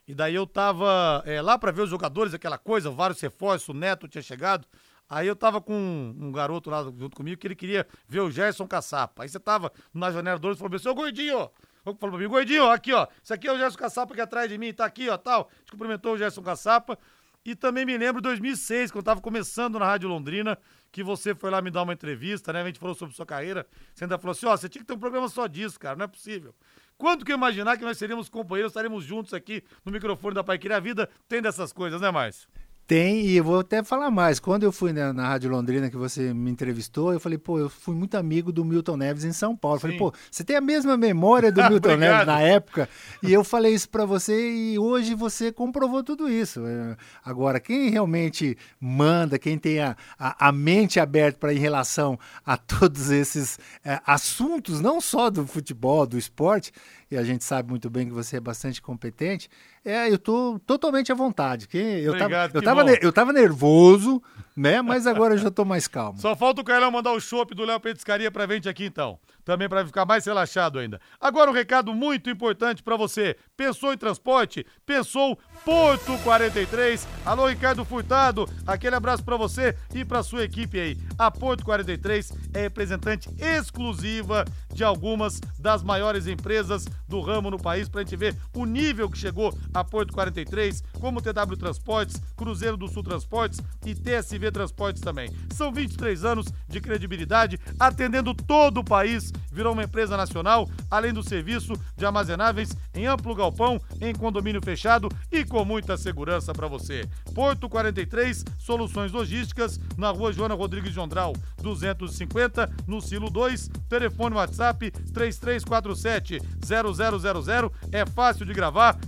E 0.07 0.15
daí 0.15 0.35
eu 0.35 0.47
tava 0.47 1.23
é, 1.27 1.41
lá 1.41 1.59
para 1.59 1.73
ver 1.73 1.83
os 1.83 1.91
jogadores, 1.91 2.35
aquela 2.35 2.59
coisa, 2.59 2.91
vários 2.91 3.21
reforços, 3.21 3.69
o 3.69 3.75
Neto 3.75 4.07
tinha 4.07 4.23
chegado. 4.23 4.67
Aí 5.11 5.27
eu 5.27 5.35
tava 5.35 5.61
com 5.61 5.75
um, 5.75 6.31
garoto 6.31 6.71
lá 6.71 6.85
junto 6.85 7.17
comigo 7.17 7.41
que 7.41 7.49
ele 7.49 7.57
queria 7.57 7.85
ver 8.09 8.21
o 8.21 8.31
Gerson 8.31 8.69
Caçapa. 8.69 9.25
Aí 9.25 9.29
você 9.29 9.41
tava 9.41 9.73
na 9.93 10.13
janela 10.13 10.39
2 10.39 10.57
e 10.57 10.59
falou 10.61 10.77
assim, 10.77 10.89
ô 10.89 10.95
gordinho, 10.95 11.51
Falou 11.83 11.97
pra 11.97 12.11
mim, 12.11 12.29
gordinho, 12.29 12.71
aqui, 12.71 12.93
ó. 12.93 13.09
Isso 13.23 13.33
aqui 13.33 13.49
é 13.49 13.53
o 13.53 13.59
Gerson 13.59 13.79
Caçapa 13.79 14.15
que 14.15 14.21
é 14.21 14.23
atrás 14.23 14.49
de 14.49 14.57
mim, 14.57 14.73
tá 14.73 14.85
aqui, 14.85 15.09
ó, 15.09 15.17
tal. 15.17 15.51
Gente 15.61 15.73
cumprimentou 15.73 16.13
o 16.13 16.19
Gerson 16.19 16.43
Caçapa. 16.43 16.97
E 17.45 17.55
também 17.57 17.87
me 17.87 17.97
lembro 17.97 18.21
de 18.21 18.29
2006, 18.29 18.91
quando 18.91 18.99
eu 18.99 19.03
tava 19.03 19.21
começando 19.21 19.79
na 19.79 19.87
Rádio 19.87 20.09
Londrina, 20.11 20.59
que 20.93 21.03
você 21.03 21.35
foi 21.35 21.51
lá 21.51 21.63
me 21.63 21.71
dar 21.71 21.83
uma 21.83 21.95
entrevista, 21.95 22.53
né? 22.53 22.61
A 22.61 22.67
gente 22.67 22.79
falou 22.79 22.95
sobre 22.95 23.17
sua 23.17 23.25
carreira. 23.25 23.67
Você 23.95 24.05
ainda 24.05 24.19
falou 24.19 24.33
assim, 24.33 24.45
ó, 24.45 24.55
você 24.55 24.69
tinha 24.69 24.83
que 24.83 24.87
ter 24.87 24.93
um 24.93 24.99
programa 24.99 25.27
só 25.27 25.47
disso, 25.47 25.81
cara, 25.81 25.97
não 25.97 26.05
é 26.05 26.09
possível. 26.09 26.55
Quando 26.99 27.25
que 27.25 27.33
eu 27.33 27.37
imaginar 27.37 27.79
que 27.79 27.85
nós 27.85 27.97
seríamos 27.97 28.29
companheiros, 28.29 28.73
estaremos 28.73 29.03
juntos 29.03 29.33
aqui 29.33 29.65
no 29.87 29.91
microfone 29.91 30.35
da 30.35 30.45
Pai 30.45 30.59
Querer? 30.59 30.75
A 30.75 30.81
vida 30.81 31.09
tem 31.27 31.41
dessas 31.41 31.73
coisas, 31.73 31.99
né, 31.99 32.11
Márcio? 32.11 32.47
Tem, 32.91 33.25
e 33.25 33.37
eu 33.37 33.45
vou 33.45 33.61
até 33.61 33.85
falar 33.85 34.11
mais. 34.11 34.41
Quando 34.41 34.65
eu 34.65 34.73
fui 34.73 34.93
na, 34.93 35.13
na 35.13 35.29
Rádio 35.29 35.49
Londrina, 35.49 35.89
que 35.89 35.97
você 35.97 36.35
me 36.35 36.51
entrevistou, 36.51 37.13
eu 37.13 37.21
falei, 37.21 37.39
pô, 37.39 37.57
eu 37.57 37.71
fui 37.71 37.95
muito 37.95 38.17
amigo 38.17 38.51
do 38.51 38.65
Milton 38.65 38.97
Neves 38.97 39.23
em 39.23 39.33
São 39.33 39.55
Paulo. 39.55 39.77
Eu 39.77 39.81
Falei, 39.81 39.97
pô, 39.97 40.13
você 40.29 40.43
tem 40.43 40.57
a 40.57 40.61
mesma 40.61 40.97
memória 40.97 41.53
do 41.53 41.63
Milton. 41.71 41.95
Neves 41.95 42.27
na 42.27 42.41
época? 42.41 42.89
E 43.23 43.33
eu 43.33 43.45
falei 43.45 43.75
isso 43.75 43.89
pra 43.89 44.05
você 44.05 44.35
e 44.35 44.77
hoje 44.77 45.15
você 45.15 45.53
comprovou 45.53 46.03
tudo 46.03 46.29
isso. 46.29 46.67
É, 46.67 46.97
Agora, 47.25 47.61
quem 47.61 47.91
realmente 47.91 48.59
manda, 48.81 49.39
quem 49.39 49.57
tem 49.57 49.79
a, 49.79 49.97
a, 50.19 50.49
a 50.49 50.51
mente 50.51 50.99
aberta 50.99 51.39
para 51.39 51.55
em 51.55 51.59
relação 51.59 52.19
a 52.45 52.57
todos 52.57 53.13
esses 53.13 53.57
é, 53.85 54.01
assuntos, 54.05 54.81
não 54.81 55.01
só 55.01 55.31
do 55.31 55.47
futebol, 55.47 56.09
do 56.09 56.19
esporte, 56.19 56.73
e 57.09 57.17
a 57.17 57.23
gente 57.23 57.45
sabe 57.45 57.71
muito 57.71 57.89
bem 57.89 58.09
que 58.09 58.13
você 58.13 58.39
é 58.39 58.41
bastante 58.41 58.83
competente, 58.83 59.49
é, 59.85 60.11
eu 60.11 60.19
tô 60.19 60.61
totalmente 60.67 61.11
à 61.11 61.15
vontade. 61.15 61.67
Que 61.69 61.77
eu 61.79 62.13
tava, 62.13 62.25
Obrigado, 62.25 62.55
eu 62.57 62.63
tava, 62.63 62.85
bom. 62.85 62.91
ne- 62.91 62.99
eu 63.03 63.13
tava 63.13 63.33
nervoso, 63.33 64.23
né? 64.57 64.83
Mas 64.83 65.07
agora 65.07 65.35
eu 65.35 65.39
já 65.39 65.51
tô 65.51 65.65
mais 65.65 65.87
calmo. 65.89 66.19
Só 66.19 66.35
falta 66.37 66.61
o 66.61 66.65
Carlão 66.65 66.91
mandar 66.91 67.13
o 67.13 67.21
chopp 67.21 67.55
do 67.55 67.65
Léo 67.65 67.81
Petiscaria 67.81 68.31
pra 68.31 68.47
gente 68.47 68.69
aqui, 68.69 68.85
então. 68.85 69.19
Também 69.43 69.69
pra 69.69 69.85
ficar 69.85 70.05
mais 70.05 70.25
relaxado 70.27 70.79
ainda. 70.79 71.01
Agora 71.21 71.51
um 71.51 71.55
recado 71.55 71.95
muito 71.95 72.29
importante 72.31 72.83
pra 72.83 72.97
você. 72.97 73.37
Pensou 73.57 73.93
em 73.93 73.97
transporte? 73.97 74.65
Pensou 74.85 75.37
Porto 75.65 76.17
43. 76.23 77.09
Alô, 77.25 77.47
Ricardo 77.49 77.85
Furtado. 77.85 78.47
Aquele 78.67 78.95
abraço 78.95 79.25
pra 79.25 79.37
você 79.37 79.75
e 79.95 80.05
pra 80.05 80.23
sua 80.23 80.45
equipe 80.45 80.79
aí. 80.79 80.97
A 81.19 81.31
Porto 81.31 81.65
43 81.65 82.33
é 82.55 82.61
representante 82.61 83.29
exclusiva 83.39 84.45
de 84.73 84.85
algumas 84.85 85.41
das 85.59 85.83
maiores 85.83 86.27
empresas 86.27 86.85
do 87.09 87.21
ramo 87.21 87.51
no 87.51 87.59
país 87.59 87.89
pra 87.89 88.03
gente 88.03 88.17
ver 88.17 88.37
o 88.55 88.65
nível 88.65 89.09
que 89.11 89.19
chegou 89.19 89.53
a 89.73 89.85
Porto 89.85 90.13
43, 90.13 90.83
como 91.01 91.21
TW 91.21 91.57
Transportes, 91.59 92.21
Cruzeiro 92.37 92.77
do 92.77 92.89
Sul 92.89 93.03
Transportes 93.03 93.61
e 93.85 93.95
TSV 93.95 94.51
Transportes 94.51 95.03
também. 95.03 95.31
São 95.53 95.73
23 95.73 96.25
anos 96.25 96.47
de 96.69 96.81
credibilidade, 96.81 97.59
atendendo 97.79 98.35
todo 98.35 98.79
o 98.81 98.85
país, 98.85 99.33
virou 99.53 99.73
uma 99.73 99.85
empresa 99.85 100.17
nacional, 100.17 100.69
além 100.91 101.13
do 101.13 101.23
serviço 101.23 101.73
de 101.97 102.07
armazenáveis 102.07 102.77
em 102.95 103.07
amplo 103.07 103.35
galpão, 103.35 103.81
em 104.01 104.15
condomínio 104.15 104.63
fechado 104.63 105.09
e 105.31 105.45
com 105.45 105.65
muita 105.65 105.97
segurança 105.97 106.53
para 106.53 106.67
você. 106.67 107.09
Porto 107.35 107.69
43, 107.69 108.45
Soluções 108.59 109.13
Logísticas, 109.13 109.79
na 109.97 110.11
rua 110.11 110.33
Joana 110.33 110.55
Rodrigues 110.55 110.93
de 110.93 111.01
Ondral, 111.01 111.35
250, 111.63 112.71
no 112.87 113.01
Silo 113.01 113.31
2, 113.31 113.69
telefone 113.89 114.37
WhatsApp 114.37 114.91
3347 114.91 116.39
0000, 116.63 117.73
é 117.93 118.07
fácil 118.07 118.47
de 118.47 118.53
gravar, 118.53 118.99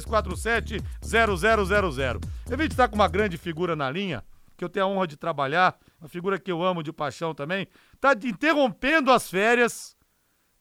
3347 0.00 0.78
0000. 1.02 2.20
Eu 2.50 2.56
vim 2.56 2.64
estar 2.64 2.88
com 2.88 2.94
uma 2.94 3.08
grande 3.08 3.36
figura 3.36 3.76
na 3.76 3.90
linha, 3.90 4.22
que 4.56 4.64
eu 4.64 4.68
tenho 4.68 4.86
a 4.86 4.88
honra 4.88 5.06
de 5.06 5.16
trabalhar, 5.16 5.76
uma 6.00 6.08
figura 6.08 6.38
que 6.38 6.50
eu 6.50 6.62
amo 6.62 6.82
de 6.82 6.92
paixão 6.92 7.34
também, 7.34 7.66
tá 8.00 8.16
te 8.16 8.28
interrompendo 8.28 9.10
as 9.10 9.30
férias 9.30 9.96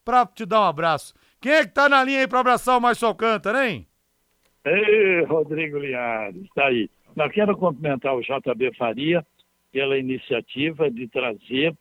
pra 0.04 0.26
te 0.26 0.46
dar 0.46 0.62
um 0.62 0.66
abraço. 0.66 1.14
Quem 1.40 1.54
é 1.54 1.66
que 1.66 1.74
tá 1.74 1.88
na 1.88 2.04
linha 2.04 2.20
aí 2.20 2.28
pra 2.28 2.40
abraçar 2.40 2.78
o 2.78 2.82
Márcio 2.82 3.08
Alcântara, 3.08 3.70
hein? 3.70 3.88
Ei, 4.66 5.24
Rodrigo 5.24 5.80
Linhares, 5.80 6.44
está 6.44 6.66
aí. 6.66 6.90
Eu 7.16 7.30
quero 7.30 7.58
cumprimentar 7.58 8.16
o 8.16 8.22
JB 8.22 8.76
Faria 8.78 9.26
pela 9.72 9.98
iniciativa 9.98 10.90
de 10.92 11.08
trazer 11.08 11.74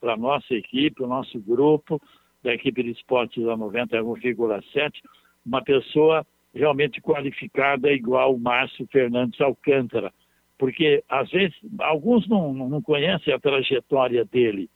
para 0.00 0.14
a 0.14 0.16
nossa 0.16 0.52
equipe, 0.52 1.02
o 1.02 1.06
nosso 1.06 1.38
grupo, 1.40 2.00
da 2.42 2.52
equipe 2.52 2.82
de 2.82 2.90
esportes 2.90 3.44
da 3.44 3.56
91,7, 3.56 4.92
uma 5.44 5.62
pessoa 5.62 6.26
realmente 6.56 7.00
qualificada 7.00 7.92
igual 7.92 8.34
o 8.34 8.38
Márcio 8.40 8.88
Fernandes 8.90 9.40
Alcântara. 9.40 10.12
Porque, 10.58 11.04
às 11.08 11.30
vezes, 11.30 11.54
alguns 11.80 12.26
não, 12.26 12.52
não 12.54 12.80
conhecem 12.80 13.32
a 13.32 13.38
trajetória 13.38 14.24
dele. 14.24 14.70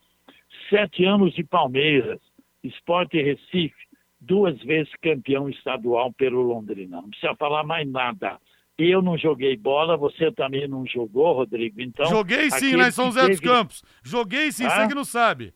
Sete 0.68 1.04
anos 1.04 1.32
de 1.34 1.42
Palmeiras, 1.42 2.20
Esporte 2.62 3.20
Recife, 3.20 3.74
duas 4.20 4.60
vezes 4.62 4.92
campeão 5.00 5.48
estadual 5.48 6.12
pelo 6.12 6.42
Londrina. 6.42 7.00
Não 7.00 7.08
precisa 7.08 7.34
falar 7.36 7.64
mais 7.64 7.88
nada. 7.90 8.38
Eu 8.76 9.00
não 9.02 9.16
joguei 9.16 9.56
bola, 9.56 9.96
você 9.96 10.30
também 10.32 10.66
não 10.68 10.86
jogou, 10.86 11.32
Rodrigo. 11.34 11.80
Então, 11.80 12.06
Joguei 12.06 12.50
sim 12.50 12.76
lá 12.76 12.88
em 12.88 12.90
São 12.90 13.06
José 13.06 13.28
dos 13.28 13.40
teve- 13.40 13.52
Campos. 13.52 13.82
Joguei 14.02 14.52
sim, 14.52 14.64
Ah? 14.66 14.70
você 14.70 14.88
que 14.88 14.94
não 14.94 15.04
sabe. 15.04 15.52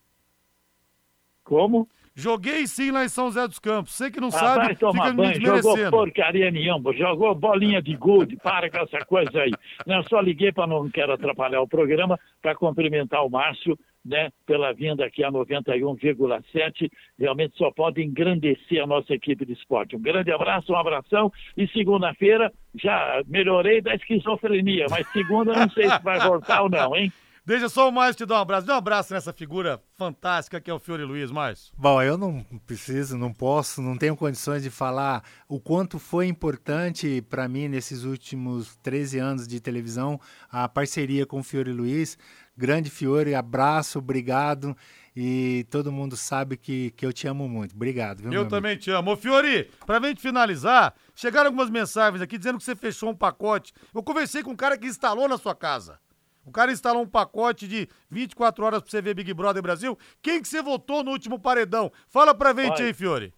Como? 1.43 1.89
Joguei 2.17 2.65
sim 2.69 2.93
lá 2.93 3.05
em 3.05 3.09
São 3.09 3.27
José 3.27 3.49
dos 3.49 3.59
Campos. 3.59 3.93
Você 3.93 4.09
que 4.09 4.21
não 4.21 4.29
Ah, 4.29 4.33
sabe, 4.33 4.65
vai 4.67 4.77
tomar 4.77 5.11
fica 5.11 5.15
banho, 5.15 5.41
jogou 5.41 5.91
porcaria 5.91 6.49
nenhuma, 6.49 6.93
jogou 6.95 7.35
bolinha 7.35 7.83
de 7.83 7.97
gude, 7.97 8.37
para 8.37 8.71
com 8.71 8.79
essa 8.79 9.05
coisa 9.05 9.41
aí. 9.41 9.51
Não, 9.85 10.01
só 10.05 10.21
liguei 10.21 10.53
para 10.53 10.69
não 10.69 10.89
quero 10.89 11.13
atrapalhar 11.13 11.61
o 11.61 11.67
programa, 11.67 12.19
para 12.41 12.55
cumprimentar 12.55 13.25
o 13.27 13.31
Márcio, 13.31 13.77
né, 14.05 14.31
pela 14.47 14.73
vinda 14.73 15.05
aqui 15.05 15.25
a 15.25 15.33
91,7. 15.33 16.89
Realmente 17.19 17.57
só 17.57 17.73
pode 17.73 18.01
engrandecer 18.01 18.81
a 18.81 18.87
nossa 18.87 19.13
equipe 19.13 19.45
de 19.45 19.55
esporte. 19.55 19.97
Um 19.97 20.01
grande 20.01 20.31
abraço, 20.31 20.73
um 20.73 20.77
abração. 20.77 21.33
E 21.57 21.67
segunda-feira 21.69 22.53
já 22.77 23.23
melhorei 23.27 23.81
da 23.81 23.93
esquizofrenia, 23.95 24.87
mas 24.89 25.07
segunda 25.09 25.53
não 25.53 25.69
sei 25.71 25.89
se 25.89 26.03
vai 26.03 26.21
voltar 26.21 26.63
ou 26.63 26.71
não, 26.71 26.95
hein? 26.95 27.13
Deixa 27.47 27.69
só 27.69 27.89
o 27.89 27.93
Márcio 27.93 28.25
te 28.25 28.29
dar 28.29 28.37
um 28.37 28.43
abraço. 28.43 28.67
Dê 28.67 28.73
um 28.73 28.77
abraço 28.77 29.13
nessa 29.13 29.31
figura 29.33 29.83
fantástica 29.99 30.61
que 30.61 30.71
é 30.71 30.75
o 30.75 30.79
Fiore 30.79 31.05
Luiz, 31.05 31.31
Márcio. 31.31 31.75
Bom, 31.77 32.01
eu 32.01 32.17
não 32.17 32.43
preciso, 32.67 33.19
não 33.19 33.35
posso, 33.35 33.83
não 33.83 33.99
tenho 33.99 34.17
condições 34.17 34.63
de 34.63 34.71
falar 34.71 35.23
o 35.47 35.61
quanto 35.61 35.99
foi 35.99 36.27
importante 36.27 37.21
para 37.29 37.47
mim 37.47 37.69
nesses 37.69 38.05
últimos 38.05 38.77
13 38.77 39.19
anos 39.19 39.47
de 39.47 39.61
televisão 39.61 40.19
a 40.51 40.67
parceria 40.67 41.27
com 41.27 41.41
o 41.41 41.43
Fiore 41.43 41.71
Luiz. 41.71 42.17
Grande 42.57 42.89
Fiore, 42.89 43.35
abraço, 43.35 43.99
obrigado. 43.99 44.75
E 45.17 45.65
todo 45.71 45.93
mundo 45.93 46.17
sabe 46.17 46.57
que, 46.57 46.91
que 46.93 47.05
eu 47.07 47.13
te 47.13 47.29
amo 47.29 47.49
muito. 47.49 47.75
Obrigado, 47.75 48.23
viu, 48.23 48.33
Eu 48.33 48.41
amigo? 48.41 48.51
também 48.51 48.77
te 48.77 48.91
amo. 48.91 49.13
Ô, 49.13 49.17
Fiori, 49.17 49.71
pra 49.87 50.01
gente 50.01 50.21
finalizar, 50.21 50.93
chegaram 51.15 51.47
algumas 51.49 51.71
mensagens 51.71 52.21
aqui 52.23 52.37
dizendo 52.39 52.59
que 52.59 52.65
você 52.65 52.75
fechou 52.75 53.11
um 53.11 53.15
pacote. 53.15 53.73
Eu 53.95 54.03
conversei 54.03 54.43
com 54.43 54.51
um 54.53 54.57
cara 54.57 54.77
que 54.79 54.87
instalou 54.87 55.29
na 55.29 55.37
sua 55.39 55.55
casa. 55.55 56.01
O 56.45 56.53
cara 56.53 56.73
instalou 56.73 57.03
um 57.03 57.09
pacote 57.09 57.67
de 57.67 57.89
24 58.11 58.65
horas 58.65 58.83
pra 58.83 58.91
você 58.91 59.01
ver 59.01 59.15
Big 59.15 59.33
Brother 59.33 59.63
Brasil. 59.63 59.99
Quem 60.23 60.41
que 60.43 60.49
você 60.49 60.63
votou 60.63 61.03
no 61.03 61.11
último 61.11 61.39
paredão? 61.39 61.91
Fala 62.09 62.35
pra 62.35 62.53
gente 62.55 62.73
Olha, 62.73 62.87
aí, 62.87 62.95
Fiore. 62.95 63.33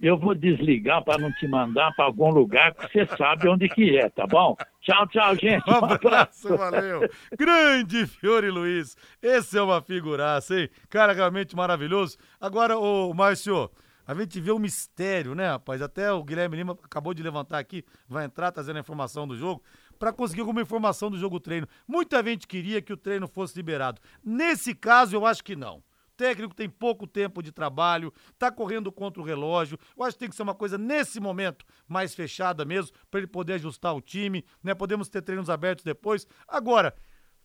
Eu 0.00 0.18
vou 0.18 0.34
desligar 0.34 1.04
para 1.04 1.16
não 1.16 1.32
te 1.32 1.46
mandar 1.46 1.94
para 1.94 2.04
algum 2.04 2.30
lugar 2.30 2.74
que 2.74 2.88
você 2.88 3.06
sabe 3.16 3.48
onde 3.48 3.68
que 3.68 3.96
é, 3.96 4.08
tá 4.08 4.26
bom? 4.26 4.56
Tchau, 4.80 5.06
tchau, 5.06 5.36
gente. 5.36 5.62
Um 5.70 5.84
abraço, 5.84 6.56
valeu. 6.56 7.08
Grande 7.38 8.06
Fiore 8.06 8.50
Luiz. 8.50 8.96
Esse 9.22 9.56
é 9.56 9.62
uma 9.62 9.80
figuraça, 9.80 10.58
hein? 10.58 10.68
Cara, 10.90 11.12
realmente 11.12 11.54
maravilhoso. 11.54 12.18
Agora, 12.40 12.76
ô 12.76 13.14
Márcio, 13.14 13.70
a 14.04 14.12
gente 14.14 14.40
vê 14.40 14.50
o 14.50 14.58
mistério, 14.58 15.36
né, 15.36 15.50
rapaz? 15.50 15.80
Até 15.80 16.12
o 16.12 16.24
Guilherme 16.24 16.56
Lima 16.56 16.76
acabou 16.82 17.14
de 17.14 17.22
levantar 17.22 17.58
aqui, 17.58 17.84
vai 18.08 18.24
entrar 18.24 18.50
trazendo 18.50 18.78
a 18.78 18.80
informação 18.80 19.26
do 19.28 19.36
jogo, 19.36 19.62
para 20.02 20.12
conseguir 20.12 20.40
alguma 20.40 20.60
informação 20.60 21.08
do 21.08 21.16
jogo 21.16 21.38
treino. 21.38 21.68
Muita 21.86 22.20
gente 22.24 22.44
queria 22.44 22.82
que 22.82 22.92
o 22.92 22.96
treino 22.96 23.28
fosse 23.28 23.54
liberado. 23.54 24.00
Nesse 24.24 24.74
caso, 24.74 25.14
eu 25.14 25.24
acho 25.24 25.44
que 25.44 25.54
não. 25.54 25.80
Técnico 26.16 26.56
tem 26.56 26.68
pouco 26.68 27.06
tempo 27.06 27.40
de 27.40 27.52
trabalho, 27.52 28.12
tá 28.36 28.50
correndo 28.50 28.90
contra 28.90 29.22
o 29.22 29.24
relógio. 29.24 29.78
Eu 29.96 30.02
acho 30.02 30.16
que 30.16 30.18
tem 30.18 30.28
que 30.28 30.34
ser 30.34 30.42
uma 30.42 30.56
coisa 30.56 30.76
nesse 30.76 31.20
momento 31.20 31.64
mais 31.86 32.16
fechada 32.16 32.64
mesmo, 32.64 32.90
para 33.08 33.20
ele 33.20 33.28
poder 33.28 33.52
ajustar 33.52 33.94
o 33.94 34.00
time, 34.00 34.44
né? 34.60 34.74
Podemos 34.74 35.08
ter 35.08 35.22
treinos 35.22 35.48
abertos 35.48 35.84
depois. 35.84 36.26
Agora, 36.48 36.96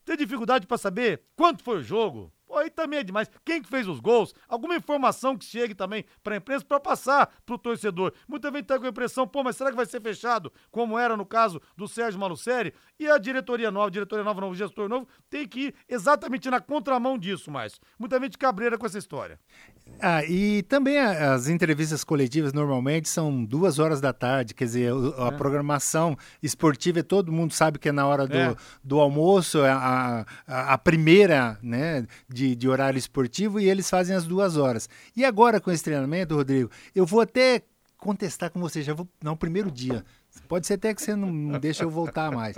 tem 0.04 0.18
dificuldade 0.18 0.66
para 0.66 0.80
saber 0.80 1.26
quanto 1.36 1.64
foi 1.64 1.78
o 1.78 1.84
jogo? 1.84 2.34
Pô, 2.48 2.58
aí 2.58 2.70
também 2.70 3.00
é 3.00 3.04
demais. 3.04 3.30
Quem 3.44 3.62
que 3.62 3.68
fez 3.68 3.88
os 3.88 4.00
gols? 4.00 4.34
Alguma 4.48 4.76
informação 4.76 5.38
que 5.38 5.44
chegue 5.44 5.76
também 5.76 6.06
para 6.24 6.36
a 6.36 6.38
imprensa 6.38 6.64
para 6.64 6.80
passar 6.80 7.30
pro 7.46 7.58
torcedor. 7.58 8.14
Muita 8.28 8.50
gente 8.50 8.64
tá 8.64 8.80
com 8.80 8.86
a 8.86 8.90
impressão, 8.90 9.28
pô, 9.28 9.44
mas 9.44 9.58
será 9.58 9.70
que 9.70 9.76
vai 9.76 9.86
ser 9.86 10.02
fechado, 10.02 10.52
como 10.72 10.98
era 10.98 11.18
no 11.18 11.26
caso 11.26 11.62
do 11.76 11.88
Sérgio 11.88 12.20
Malucelli? 12.20 12.74
E 13.00 13.08
a 13.08 13.18
diretoria 13.18 13.70
nova, 13.70 13.92
diretoria 13.92 14.24
nova, 14.24 14.40
novo 14.42 14.56
gestor 14.56 14.88
novo, 14.88 15.08
tem 15.30 15.46
que 15.48 15.60
ir 15.68 15.76
exatamente 15.90 16.50
na 16.50 16.62
contramão 16.62 17.18
disso, 17.18 17.52
mais. 17.52 17.80
Muita 18.00 18.18
gente 18.20 18.38
cabreira 18.38 18.78
com 18.78 18.86
essa 18.86 18.98
história. 18.98 19.38
Ah, 20.02 20.24
e 20.24 20.64
também 20.64 20.98
as 21.00 21.48
entrevistas 21.48 22.04
coletivas 22.04 22.54
normalmente 22.54 23.08
são 23.10 23.44
duas 23.44 23.78
horas 23.80 24.00
da 24.02 24.12
tarde, 24.14 24.54
quer 24.54 24.66
dizer, 24.66 24.94
o- 24.94 25.14
a 25.24 25.28
É. 25.28 25.32
programação 25.32 26.18
esportiva, 26.42 27.04
todo 27.04 27.32
mundo 27.32 27.54
sabe 27.54 27.78
que 27.80 27.90
é 27.90 27.92
na 27.92 28.06
hora 28.06 28.26
do, 28.28 28.38
É. 28.38 28.56
do 28.84 29.00
almoço, 29.00 29.60
é 29.64 29.70
a, 29.70 30.26
a, 30.48 30.74
a 30.74 30.78
primeira 30.78 31.58
né, 31.62 32.06
de, 32.38 32.56
de 32.56 32.70
horário 32.70 33.00
esportivo, 33.00 33.60
e 33.60 33.68
eles 33.68 33.90
fazem 33.90 34.16
as 34.16 34.26
duas 34.26 34.58
horas. 34.58 34.88
E 35.16 35.26
agora 35.26 35.60
com 35.60 35.72
esse 35.72 35.84
treinamento, 35.84 36.36
Rodrigo, 36.36 36.70
eu 36.94 37.06
vou 37.06 37.22
até 37.22 37.64
contestar 37.98 38.52
com 38.52 38.60
você, 38.60 38.84
já 38.84 38.94
vou, 38.94 39.08
não, 39.24 39.36
primeiro 39.36 39.72
dia. 39.72 40.06
Pode 40.48 40.68
ser 40.68 40.76
até 40.76 40.94
que 40.94 41.02
você 41.02 41.16
não, 41.16 41.60
deixa 41.60 41.84
eu 41.84 41.90
voltar 41.90 42.32
mais. 42.32 42.56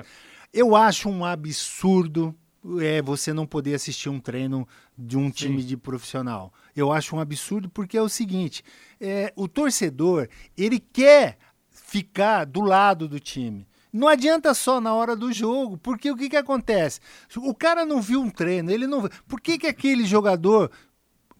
Eu 0.53 0.75
acho 0.75 1.07
um 1.09 1.23
absurdo 1.23 2.35
é 2.81 3.01
você 3.01 3.31
não 3.31 3.47
poder 3.47 3.73
assistir 3.73 4.09
um 4.09 4.19
treino 4.19 4.67
de 4.97 5.17
um 5.17 5.31
time 5.31 5.63
de 5.63 5.77
profissional. 5.77 6.53
Eu 6.75 6.91
acho 6.91 7.15
um 7.15 7.19
absurdo 7.21 7.69
porque 7.69 7.97
é 7.97 8.01
o 8.01 8.09
seguinte, 8.09 8.61
é, 8.99 9.31
o 9.33 9.47
torcedor, 9.47 10.27
ele 10.57 10.77
quer 10.77 11.37
ficar 11.69 12.43
do 12.43 12.59
lado 12.59 13.07
do 13.07 13.17
time. 13.17 13.65
Não 13.91 14.07
adianta 14.07 14.53
só 14.53 14.79
na 14.79 14.93
hora 14.93 15.15
do 15.15 15.31
jogo, 15.33 15.77
porque 15.77 16.11
o 16.11 16.15
que, 16.15 16.29
que 16.29 16.37
acontece? 16.37 16.99
O 17.37 17.55
cara 17.55 17.85
não 17.85 18.01
viu 18.01 18.21
um 18.21 18.29
treino, 18.29 18.69
ele 18.71 18.85
não. 18.85 19.07
Por 19.27 19.41
que, 19.41 19.57
que 19.57 19.67
aquele 19.67 20.05
jogador 20.05 20.71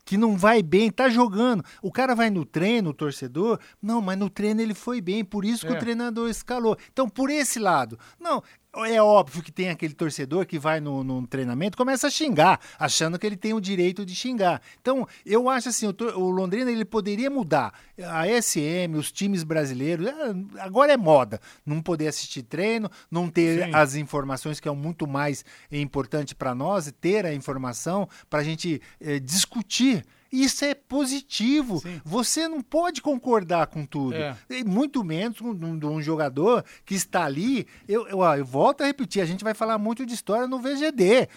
que 0.09 0.17
não 0.17 0.35
vai 0.35 0.63
bem, 0.63 0.89
tá 0.89 1.07
jogando. 1.07 1.63
O 1.83 1.91
cara 1.91 2.15
vai 2.15 2.31
no 2.31 2.43
treino, 2.43 2.89
o 2.89 2.93
torcedor, 2.95 3.59
não, 3.79 4.01
mas 4.01 4.17
no 4.17 4.27
treino 4.27 4.59
ele 4.59 4.73
foi 4.73 4.99
bem, 4.99 5.23
por 5.23 5.45
isso 5.45 5.67
que 5.67 5.71
É. 5.71 5.75
o 5.75 5.79
treinador 5.79 6.27
escalou. 6.27 6.75
Então, 6.91 7.07
por 7.07 7.29
esse 7.29 7.59
lado, 7.59 7.99
não, 8.19 8.41
é 8.85 9.01
óbvio 9.01 9.41
que 9.41 9.51
tem 9.51 9.69
aquele 9.69 9.93
torcedor 9.93 10.45
que 10.45 10.59
vai 10.59 10.79
no, 10.79 11.03
no 11.03 11.25
treinamento 11.27 11.77
começa 11.77 12.07
a 12.07 12.09
xingar, 12.09 12.59
achando 12.77 13.17
que 13.17 13.25
ele 13.25 13.37
tem 13.37 13.53
o 13.53 13.61
direito 13.61 14.05
de 14.05 14.13
xingar. 14.15 14.61
Então, 14.81 15.07
eu 15.25 15.49
acho 15.49 15.69
assim, 15.69 15.87
o, 15.87 15.95
o 16.15 16.29
Londrina 16.29 16.71
ele 16.71 16.85
poderia 16.85 17.29
mudar. 17.29 17.73
A 18.07 18.25
SM, 18.41 18.95
os 18.95 19.11
times 19.11 19.43
brasileiros, 19.43 20.07
é, 20.07 20.13
agora 20.59 20.93
é 20.93 20.97
moda. 20.97 21.39
Não 21.65 21.81
poder 21.81 22.07
assistir 22.07 22.43
treino, 22.43 22.89
não 23.09 23.29
ter 23.29 23.65
Sim. 23.65 23.71
as 23.73 23.95
informações 23.95 24.59
que 24.59 24.67
é 24.67 24.71
muito 24.71 25.07
mais 25.07 25.43
importante 25.71 26.35
para 26.35 26.53
nós, 26.55 26.91
ter 26.99 27.25
a 27.25 27.33
informação 27.33 28.07
para 28.29 28.39
a 28.39 28.43
gente 28.43 28.81
eh, 28.99 29.19
discutir. 29.19 30.05
Isso 30.31 30.63
é 30.65 30.73
positivo. 30.73 31.81
Você 32.03 32.47
não 32.47 32.61
pode 32.61 33.01
concordar 33.01 33.67
com 33.67 33.85
tudo. 33.85 34.15
É. 34.15 34.35
Muito 34.65 35.03
menos 35.03 35.39
com 35.39 35.49
um, 35.51 35.95
um 35.95 36.01
jogador 36.01 36.63
que 36.85 36.95
está 36.95 37.25
ali. 37.25 37.67
Eu, 37.87 38.07
eu, 38.07 38.21
eu 38.23 38.45
volto 38.45 38.81
a 38.81 38.85
repetir, 38.85 39.21
a 39.21 39.25
gente 39.25 39.43
vai 39.43 39.53
falar 39.53 39.77
muito 39.77 40.05
de 40.05 40.13
história 40.13 40.47
no 40.47 40.59
VGD. 40.59 41.27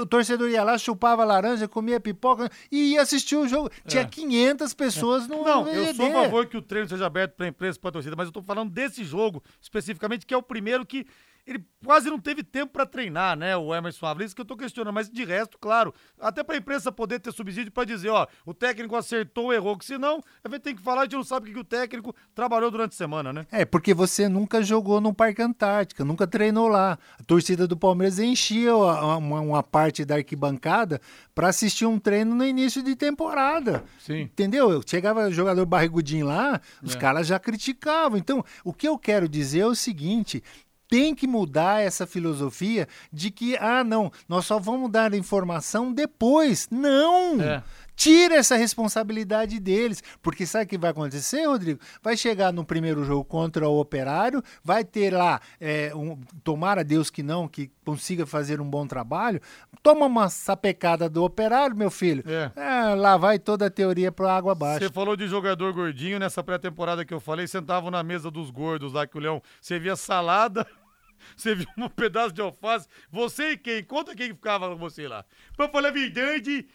O 0.00 0.06
torcedor 0.06 0.50
ia 0.50 0.64
lá, 0.64 0.76
chupava 0.76 1.24
laranja, 1.24 1.68
comia 1.68 2.00
pipoca 2.00 2.50
e 2.72 2.94
ia 2.94 3.02
assistir 3.02 3.36
o 3.36 3.46
jogo. 3.46 3.70
Tinha 3.86 4.04
500 4.04 4.74
pessoas 4.74 5.28
no, 5.28 5.44
Não, 5.44 5.62
no 5.64 5.70
eu 5.70 5.84
VGD. 5.84 5.94
sou 5.94 6.06
a 6.06 6.22
favor 6.24 6.46
que 6.46 6.56
o 6.56 6.62
treino 6.62 6.88
seja 6.88 7.06
aberto 7.06 7.34
para 7.36 7.46
a 7.46 7.48
imprensa 7.48 7.78
para 7.78 7.90
a 7.90 7.92
torcida, 7.92 8.16
mas 8.16 8.26
eu 8.26 8.32
tô 8.32 8.42
falando 8.42 8.68
desse 8.70 9.04
jogo 9.04 9.40
especificamente, 9.62 10.26
que 10.26 10.34
é 10.34 10.36
o 10.36 10.42
primeiro 10.42 10.84
que 10.84 11.06
ele 11.46 11.64
quase 11.84 12.10
não 12.10 12.18
teve 12.18 12.42
tempo 12.42 12.72
para 12.72 12.84
treinar, 12.84 13.36
né, 13.36 13.56
o 13.56 13.72
Emerson 13.72 14.06
Ávila, 14.06 14.24
isso 14.26 14.34
que 14.34 14.40
eu 14.40 14.44
tô 14.46 14.56
questionando, 14.56 14.92
mas 14.92 15.08
de 15.08 15.24
resto, 15.24 15.56
claro, 15.58 15.94
até 16.20 16.42
pra 16.42 16.56
imprensa 16.56 16.90
poder 16.90 17.20
ter 17.20 17.32
subsídio 17.32 17.70
para 17.70 17.84
dizer, 17.84 18.08
ó, 18.08 18.26
o 18.44 18.52
técnico 18.52 18.96
acertou 18.96 19.44
ou 19.46 19.52
errou, 19.52 19.78
que 19.78 19.84
senão 19.84 20.20
a 20.42 20.48
gente 20.48 20.62
tem 20.62 20.74
que 20.74 20.82
falar, 20.82 21.02
a 21.02 21.04
gente 21.04 21.14
não 21.14 21.22
sabe 21.22 21.48
o 21.48 21.52
que, 21.54 21.60
o 21.60 21.64
técnico 21.64 22.12
trabalhou 22.34 22.70
durante 22.72 22.92
a 22.94 22.96
semana, 22.96 23.32
né? 23.32 23.46
É, 23.52 23.64
porque 23.64 23.94
você 23.94 24.28
nunca 24.28 24.60
jogou 24.62 25.00
no 25.00 25.14
Parque 25.14 25.40
Antártica, 25.40 26.04
nunca 26.04 26.26
treinou 26.26 26.66
lá. 26.66 26.98
A 27.20 27.22
torcida 27.22 27.66
do 27.68 27.76
Palmeiras 27.76 28.18
enchia 28.18 28.72
a- 28.72 29.16
uma, 29.16 29.40
uma 29.40 29.62
parte 29.62 30.04
da 30.04 30.16
arquibancada 30.16 31.00
para 31.34 31.48
assistir 31.48 31.86
um 31.86 31.98
treino 32.00 32.34
no 32.34 32.44
início 32.44 32.82
de 32.82 32.96
temporada. 32.96 33.84
Sim. 34.00 34.22
Entendeu? 34.22 34.82
Chegava 34.84 35.30
jogador 35.30 35.64
barrigudinho 35.66 36.26
lá, 36.26 36.60
os 36.82 36.96
É. 36.96 36.98
caras 36.98 37.26
já 37.28 37.38
criticavam. 37.38 38.18
Então, 38.18 38.44
o 38.64 38.72
que 38.72 38.88
eu 38.88 38.98
quero 38.98 39.28
dizer 39.28 39.60
é 39.60 39.66
o 39.66 39.74
seguinte. 39.74 40.42
Tem 40.88 41.14
que 41.14 41.26
mudar 41.26 41.82
essa 41.82 42.06
filosofia 42.06 42.86
de 43.12 43.30
que, 43.30 43.56
ah, 43.56 43.82
não, 43.82 44.10
nós 44.28 44.46
só 44.46 44.58
vamos 44.58 44.90
dar 44.90 45.14
informação 45.14 45.92
depois. 45.92 46.68
Não! 46.70 47.40
É. 47.40 47.62
Tira 47.96 48.34
essa 48.36 48.56
responsabilidade 48.56 49.58
deles. 49.58 50.02
Porque 50.22 50.44
sabe 50.44 50.66
o 50.66 50.68
que 50.68 50.78
vai 50.78 50.90
acontecer, 50.90 51.46
Rodrigo? 51.46 51.80
Vai 52.02 52.16
chegar 52.16 52.52
no 52.52 52.64
primeiro 52.64 53.02
jogo 53.02 53.24
contra 53.24 53.66
o 53.68 53.80
Operário, 53.80 54.42
vai 54.62 54.84
ter 54.84 55.12
lá, 55.12 55.40
é, 55.58 55.94
um, 55.94 56.20
tomara 56.44 56.84
Deus 56.84 57.08
que 57.08 57.22
não, 57.22 57.48
que 57.48 57.70
consiga 57.84 58.26
fazer 58.26 58.60
um 58.60 58.68
bom 58.68 58.86
trabalho. 58.86 59.40
Toma 59.82 60.06
uma 60.06 60.28
sapecada 60.28 61.08
do 61.08 61.24
Operário, 61.24 61.74
meu 61.74 61.90
filho. 61.90 62.22
É. 62.26 62.52
É, 62.54 62.94
lá 62.94 63.16
vai 63.16 63.38
toda 63.38 63.66
a 63.66 63.70
teoria 63.70 64.12
para 64.12 64.36
água 64.36 64.52
abaixo. 64.52 64.84
Você 64.84 64.92
falou 64.92 65.16
de 65.16 65.26
jogador 65.26 65.72
gordinho 65.72 66.18
nessa 66.18 66.42
pré-temporada 66.42 67.04
que 67.04 67.14
eu 67.14 67.20
falei, 67.20 67.46
sentavam 67.46 67.90
na 67.90 68.02
mesa 68.02 68.30
dos 68.30 68.50
gordos 68.50 68.92
lá 68.92 69.06
que 69.06 69.16
o 69.16 69.20
Leão, 69.20 69.42
você 69.60 69.78
via 69.78 69.96
salada, 69.96 70.66
você 71.34 71.54
via 71.54 71.66
um 71.78 71.88
pedaço 71.88 72.32
de 72.32 72.42
alface, 72.42 72.86
você 73.10 73.52
e 73.52 73.56
quem? 73.56 73.82
Conta 73.82 74.14
quem 74.14 74.34
ficava 74.34 74.68
com 74.68 74.76
você 74.76 75.08
lá. 75.08 75.24
Pra 75.56 75.68
falar 75.68 75.88
a 75.88 75.92
verdade, 75.92 76.66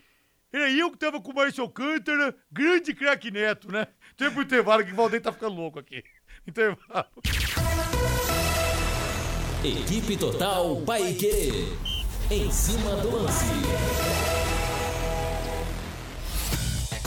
era 0.51 0.69
eu 0.69 0.91
que 0.91 0.97
tava 0.97 1.21
com 1.21 1.31
o 1.31 1.35
Márcio 1.35 1.63
Alcântara, 1.63 2.35
grande 2.51 2.93
craque 2.93 3.31
neto, 3.31 3.71
né? 3.71 3.87
Tempo 4.17 4.35
pro 4.35 4.43
intervalo 4.43 4.85
que 4.85 4.91
o 4.91 4.95
Valdeir 4.95 5.21
tá 5.21 5.31
ficando 5.31 5.55
louco 5.55 5.79
aqui. 5.79 6.03
Intervalo. 6.45 7.07
Equipe 9.63 10.17
Total 10.17 10.81
Paique. 10.81 11.67
Em 12.29 12.51
cima 12.51 12.95
do 12.97 13.11
lance. 13.11 13.45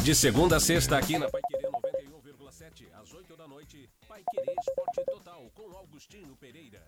De 0.02 0.14
segunda 0.14 0.56
a 0.56 0.60
sexta 0.60 0.96
aqui 0.96 1.18
na 1.18 1.28
Paiquerê 1.30 1.66
91,7 1.66 2.86
às 2.94 3.12
8 3.12 3.36
da 3.36 3.48
noite, 3.48 3.90
Paiquerê 4.06 4.54
Esporte 4.60 5.04
Total 5.06 5.50
com 5.54 5.76
Augustinho 5.76 6.36
Pereira. 6.36 6.82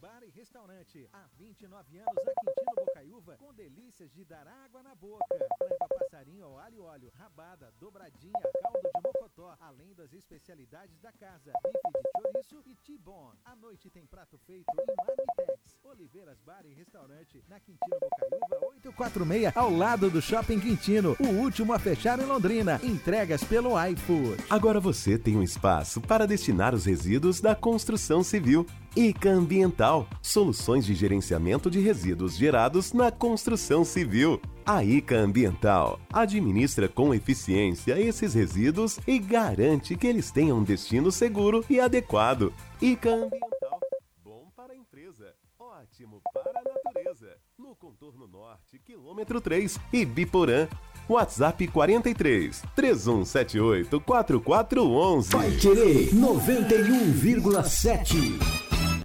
Bar 0.00 0.22
e 0.22 0.30
Restaurante. 0.30 1.06
Há 1.12 1.26
29 1.36 1.98
anos 1.98 2.14
na 2.24 2.32
Quintino 2.40 2.86
Bocaiúva, 2.86 3.36
com 3.36 3.52
delícias 3.52 4.10
de 4.10 4.24
dar 4.24 4.48
água 4.48 4.82
na 4.82 4.94
boca. 4.94 5.26
Franga 5.58 5.88
passarinho 5.98 6.46
ao 6.46 6.58
alho 6.58 6.76
e 6.76 6.80
óleo, 6.80 7.12
rabada, 7.18 7.70
dobradinha, 7.78 8.32
caldo 8.62 8.90
de 8.94 9.02
mocotó, 9.02 9.54
além 9.60 9.94
das 9.94 10.14
especialidades 10.14 10.98
da 11.00 11.12
casa, 11.12 11.52
bife 11.62 11.92
de 11.92 12.48
chouriço 12.48 12.62
e 12.64 12.74
T-bone. 12.76 13.38
À 13.44 13.54
noite 13.54 13.90
tem 13.90 14.06
prato 14.06 14.38
feito 14.46 14.64
em 14.72 14.94
Marmitex. 14.96 15.78
Oliveiras 15.84 16.40
Bar 16.40 16.64
e 16.64 16.72
Restaurante, 16.72 17.44
na 17.46 17.60
Quintino 17.60 17.98
Bocaiúva, 18.00 18.66
846, 18.68 19.54
ao 19.54 19.70
lado 19.70 20.08
do 20.08 20.22
Shopping 20.22 20.60
Quintino. 20.60 21.14
O 21.20 21.26
último 21.42 21.74
a 21.74 21.78
fechar 21.78 22.18
em 22.18 22.24
Londrina. 22.24 22.80
Entregas 22.82 23.44
pelo 23.44 23.78
iFood. 23.88 24.44
Agora 24.48 24.80
você 24.80 25.18
tem 25.18 25.36
um 25.36 25.42
espaço 25.42 26.00
para 26.00 26.26
destinar 26.26 26.74
os 26.74 26.86
resíduos 26.86 27.38
da 27.40 27.54
construção 27.54 28.22
civil. 28.22 28.66
ICA 28.96 29.30
Ambiental, 29.30 30.08
soluções 30.20 30.84
de 30.84 30.92
gerenciamento 30.94 31.70
de 31.70 31.78
resíduos 31.78 32.36
gerados 32.36 32.92
na 32.92 33.12
construção 33.12 33.84
civil. 33.84 34.40
A 34.66 34.82
ICA 34.82 35.14
Ambiental 35.16 36.00
administra 36.12 36.88
com 36.88 37.14
eficiência 37.14 38.00
esses 38.00 38.34
resíduos 38.34 38.98
e 39.06 39.16
garante 39.18 39.96
que 39.96 40.08
eles 40.08 40.32
tenham 40.32 40.58
um 40.58 40.64
destino 40.64 41.12
seguro 41.12 41.64
e 41.70 41.78
adequado. 41.78 42.52
ICA 42.82 43.10
Ambiental, 43.10 43.78
bom 44.24 44.50
para 44.56 44.72
a 44.72 44.76
empresa, 44.76 45.32
ótimo 45.58 46.20
para 46.34 46.50
a 46.50 46.62
natureza. 46.64 47.36
No 47.56 47.76
contorno 47.76 48.26
norte, 48.26 48.76
quilômetro 48.78 49.40
3, 49.40 49.78
Ibiporã. 49.92 50.66
WhatsApp 51.08 51.66
43 51.66 52.62
3178 52.76 54.00
4411. 54.00 55.30
Vai 55.30 55.50
querer 55.56 56.10
91,7. 56.12 58.59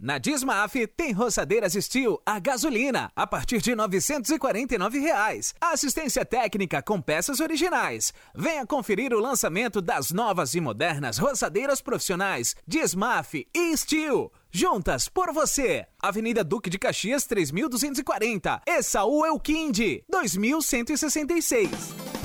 Na 0.06 0.20
Dismaf 0.20 0.76
tem 0.96 1.12
roçadeiras 1.14 1.74
Steel 1.74 2.22
a 2.24 2.38
gasolina 2.38 3.12
a 3.16 3.26
partir 3.26 3.60
de 3.60 3.74
949 3.74 5.00
reais. 5.00 5.56
Assistência 5.60 6.24
técnica 6.24 6.80
com 6.80 7.02
peças 7.02 7.40
originais. 7.40 8.14
Venha 8.36 8.68
conferir 8.68 9.16
o 9.16 9.20
lançamento 9.20 9.82
das 9.82 10.12
novas 10.12 10.54
e 10.54 10.62
modernas 10.62 11.18
roçadeiras 11.18 11.82
profissionais 11.82 12.56
Dismaf 12.68 13.48
e 13.52 13.76
Steel. 13.76 14.32
Juntas 14.52 15.10
por 15.10 15.34
você. 15.34 15.88
Avenida 16.00 16.44
Duque 16.44 16.70
de 16.70 16.78
Caxias 16.78 17.26
3240. 17.26 18.62
Essaú 18.68 19.26
Elquinde 19.26 20.04
2166. 20.08 22.25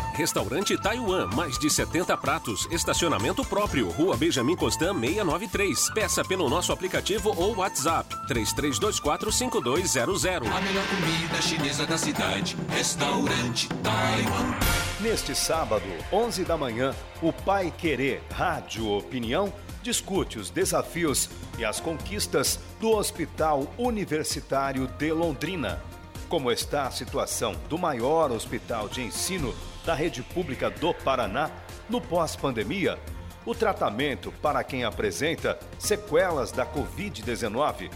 Restaurante 0.13 0.77
Taiwan, 0.77 1.27
mais 1.27 1.57
de 1.57 1.69
70 1.69 2.17
pratos, 2.17 2.67
estacionamento 2.69 3.45
próprio, 3.45 3.89
Rua 3.89 4.17
Benjamin 4.17 4.57
Constant 4.57 4.99
693. 4.99 5.93
Peça 5.93 6.21
pelo 6.23 6.49
nosso 6.49 6.73
aplicativo 6.73 7.33
ou 7.35 7.55
WhatsApp 7.55 8.13
33245200. 8.27 10.51
A 10.51 10.61
melhor 10.61 10.85
comida 10.87 11.41
chinesa 11.41 11.85
da 11.85 11.97
cidade, 11.97 12.57
Restaurante 12.69 13.69
Taiwan. 13.81 14.53
Neste 14.99 15.33
sábado, 15.33 15.85
11 16.11 16.43
da 16.43 16.57
manhã, 16.57 16.93
o 17.21 17.31
Pai 17.31 17.73
Querer 17.75 18.21
Rádio 18.31 18.91
Opinião 18.91 19.53
discute 19.81 20.37
os 20.37 20.49
desafios 20.49 21.29
e 21.57 21.65
as 21.65 21.79
conquistas 21.79 22.59
do 22.79 22.91
Hospital 22.91 23.73
Universitário 23.77 24.87
de 24.87 25.11
Londrina. 25.11 25.81
Como 26.27 26.51
está 26.51 26.87
a 26.87 26.91
situação 26.91 27.55
do 27.67 27.77
maior 27.77 28.31
hospital 28.31 28.87
de 28.87 29.01
ensino 29.01 29.53
da 29.85 29.93
rede 29.93 30.21
pública 30.21 30.69
do 30.69 30.93
Paraná 30.93 31.49
no 31.89 31.99
pós-pandemia? 31.99 32.97
O 33.45 33.55
tratamento 33.55 34.31
para 34.41 34.63
quem 34.63 34.83
apresenta 34.83 35.59
sequelas 35.79 36.51
da 36.51 36.65
Covid-19? 36.65 37.91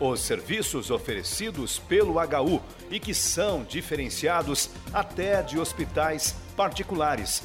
Os 0.00 0.20
serviços 0.20 0.90
oferecidos 0.90 1.78
pelo 1.78 2.14
HU 2.14 2.62
e 2.90 3.00
que 3.00 3.14
são 3.14 3.62
diferenciados 3.62 4.70
até 4.92 5.42
de 5.42 5.58
hospitais 5.58 6.34
particulares, 6.56 7.42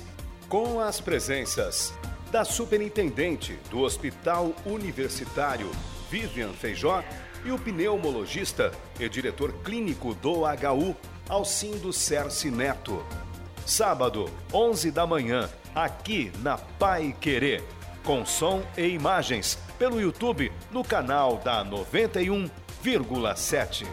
com 0.47 0.79
as 0.79 0.99
presenças 0.99 1.93
da 2.31 2.45
superintendente 2.45 3.59
do 3.69 3.81
Hospital 3.81 4.53
Universitário, 4.65 5.69
Vivian 6.09 6.53
Feijó, 6.53 7.03
e 7.43 7.51
o 7.51 7.57
pneumologista 7.57 8.71
e 8.99 9.09
diretor 9.09 9.51
clínico 9.63 10.13
do 10.13 10.43
HU, 10.43 10.95
Alcindo 11.27 11.91
Cerci 11.91 12.51
Neto. 12.51 13.03
Sábado, 13.71 14.29
11 14.53 14.91
da 14.91 15.07
manhã, 15.07 15.49
aqui 15.73 16.29
na 16.39 16.57
Pai 16.57 17.15
Querer, 17.21 17.63
com 18.03 18.25
som 18.25 18.61
e 18.77 18.85
imagens, 18.85 19.57
pelo 19.79 20.01
YouTube, 20.01 20.51
no 20.69 20.83
canal 20.83 21.37
da 21.37 21.63
91,7. 21.63 23.87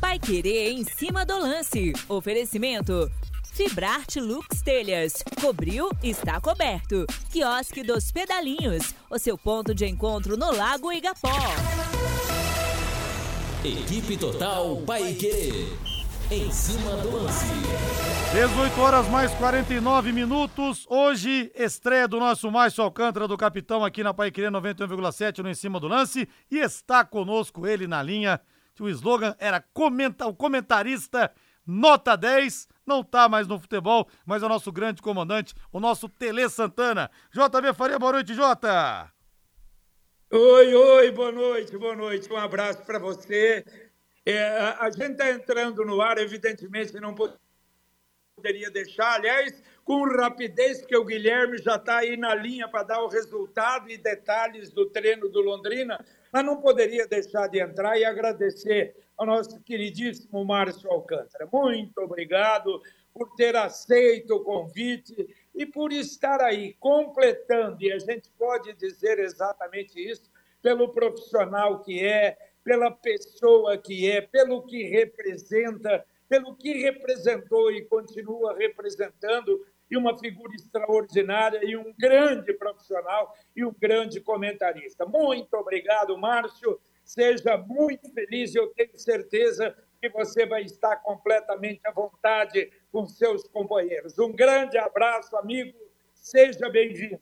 Pai 0.00 0.18
Querer 0.18 0.70
em 0.70 0.82
cima 0.82 1.26
do 1.26 1.38
lance. 1.38 1.92
Oferecimento. 2.08 3.12
Fibrarte 3.52 4.18
Lux 4.18 4.62
Telhas. 4.62 5.12
Cobriu, 5.42 5.90
está 6.02 6.40
coberto. 6.40 7.04
Quiosque 7.30 7.82
dos 7.82 8.10
Pedalinhos. 8.10 8.94
O 9.10 9.18
seu 9.18 9.36
ponto 9.36 9.74
de 9.74 9.84
encontro 9.84 10.38
no 10.38 10.56
Lago 10.56 10.90
Igapó. 10.90 11.28
Equipe 13.64 14.16
Total 14.16 14.76
Paique. 14.84 15.68
Em 16.32 16.50
cima 16.50 16.96
do 16.96 17.12
lance. 17.12 17.46
18 18.32 18.80
horas 18.80 19.08
mais 19.08 19.32
49 19.34 20.10
minutos. 20.10 20.84
Hoje, 20.90 21.52
estreia 21.54 22.08
do 22.08 22.18
nosso 22.18 22.50
Márcio 22.50 22.82
Alcântara, 22.82 23.28
do 23.28 23.36
capitão, 23.36 23.84
aqui 23.84 24.02
na 24.02 24.12
Paiquerê 24.12 24.48
91,7 24.48 25.44
no 25.44 25.48
Em 25.48 25.54
Cima 25.54 25.78
do 25.78 25.86
Lance. 25.86 26.28
E 26.50 26.58
está 26.58 27.04
conosco 27.04 27.64
ele 27.64 27.86
na 27.86 28.02
linha. 28.02 28.40
O 28.80 28.88
slogan 28.88 29.36
era 29.38 29.64
comenta, 29.72 30.26
o 30.26 30.34
comentarista 30.34 31.30
nota 31.64 32.16
10. 32.16 32.66
Não 32.84 33.04
tá 33.04 33.28
mais 33.28 33.46
no 33.46 33.60
futebol, 33.60 34.08
mas 34.26 34.42
é 34.42 34.46
o 34.46 34.48
nosso 34.48 34.72
grande 34.72 35.00
comandante, 35.00 35.54
o 35.70 35.78
nosso 35.78 36.08
Tele 36.08 36.48
Santana. 36.48 37.08
JB 37.30 37.72
Faria, 37.74 37.96
boa 37.96 38.14
noite, 38.14 38.34
Jota. 38.34 39.08
Oi, 40.34 40.74
oi, 40.74 41.10
boa 41.10 41.30
noite, 41.30 41.76
boa 41.76 41.94
noite. 41.94 42.32
Um 42.32 42.38
abraço 42.38 42.82
para 42.86 42.98
você. 42.98 43.62
É, 44.24 44.42
a, 44.80 44.88
gente 44.88 45.12
está 45.12 45.30
entrando 45.30 45.84
no 45.84 46.00
ar, 46.00 46.16
evidentemente 46.16 46.98
não 46.98 47.14
poderia 47.14 48.70
deixar. 48.70 49.16
Aliás, 49.16 49.62
com 49.84 50.02
rapidez, 50.16 50.86
que 50.86 50.96
o 50.96 51.04
Guilherme 51.04 51.58
já 51.58 51.76
está 51.76 51.98
aí 51.98 52.16
na 52.16 52.34
linha 52.34 52.66
para 52.66 52.82
dar 52.82 53.02
o 53.02 53.08
resultado 53.08 53.90
e 53.90 53.98
detalhes 53.98 54.70
do 54.70 54.88
treino 54.88 55.28
do 55.28 55.42
Londrina, 55.42 56.02
mas 56.32 56.46
não 56.46 56.62
poderia 56.62 57.06
deixar 57.06 57.46
de 57.48 57.60
entrar 57.60 57.98
e 57.98 58.04
agradecer 58.06 58.96
ao 59.18 59.26
nosso 59.26 59.60
queridíssimo 59.60 60.42
Márcio 60.46 60.90
Alcântara. 60.90 61.46
Muito 61.52 61.98
obrigado 61.98 62.82
por 63.12 63.34
ter 63.34 63.54
aceito 63.54 64.36
o 64.36 64.42
convite 64.42 65.28
e 65.54 65.66
por 65.66 65.92
estar 65.92 66.40
aí 66.40 66.74
completando, 66.74 67.82
e 67.82 67.92
a 67.92 67.98
gente 67.98 68.30
pode 68.38 68.72
dizer 68.74 69.18
exatamente 69.18 69.98
isso, 69.98 70.30
pelo 70.62 70.88
profissional 70.90 71.80
que 71.80 72.04
é, 72.04 72.36
pela 72.64 72.90
pessoa 72.90 73.76
que 73.76 74.10
é, 74.10 74.20
pelo 74.20 74.62
que 74.62 74.84
representa, 74.84 76.04
pelo 76.28 76.54
que 76.54 76.72
representou 76.74 77.70
e 77.70 77.84
continua 77.84 78.56
representando, 78.56 79.66
e 79.90 79.96
uma 79.96 80.18
figura 80.18 80.54
extraordinária, 80.54 81.60
e 81.62 81.76
um 81.76 81.92
grande 81.98 82.54
profissional 82.54 83.36
e 83.54 83.62
um 83.62 83.74
grande 83.78 84.20
comentarista. 84.20 85.04
Muito 85.04 85.52
obrigado, 85.54 86.16
Márcio. 86.16 86.80
Seja 87.04 87.58
muito 87.58 88.10
feliz, 88.14 88.54
eu 88.54 88.68
tenho 88.68 88.96
certeza 88.98 89.76
que 90.02 90.08
você 90.08 90.44
vai 90.44 90.62
estar 90.62 90.96
completamente 90.96 91.80
à 91.86 91.92
vontade 91.92 92.68
com 92.90 93.06
seus 93.06 93.46
companheiros. 93.46 94.18
Um 94.18 94.32
grande 94.32 94.76
abraço, 94.76 95.36
amigo. 95.36 95.78
Seja 96.12 96.68
bem-vindo. 96.68 97.20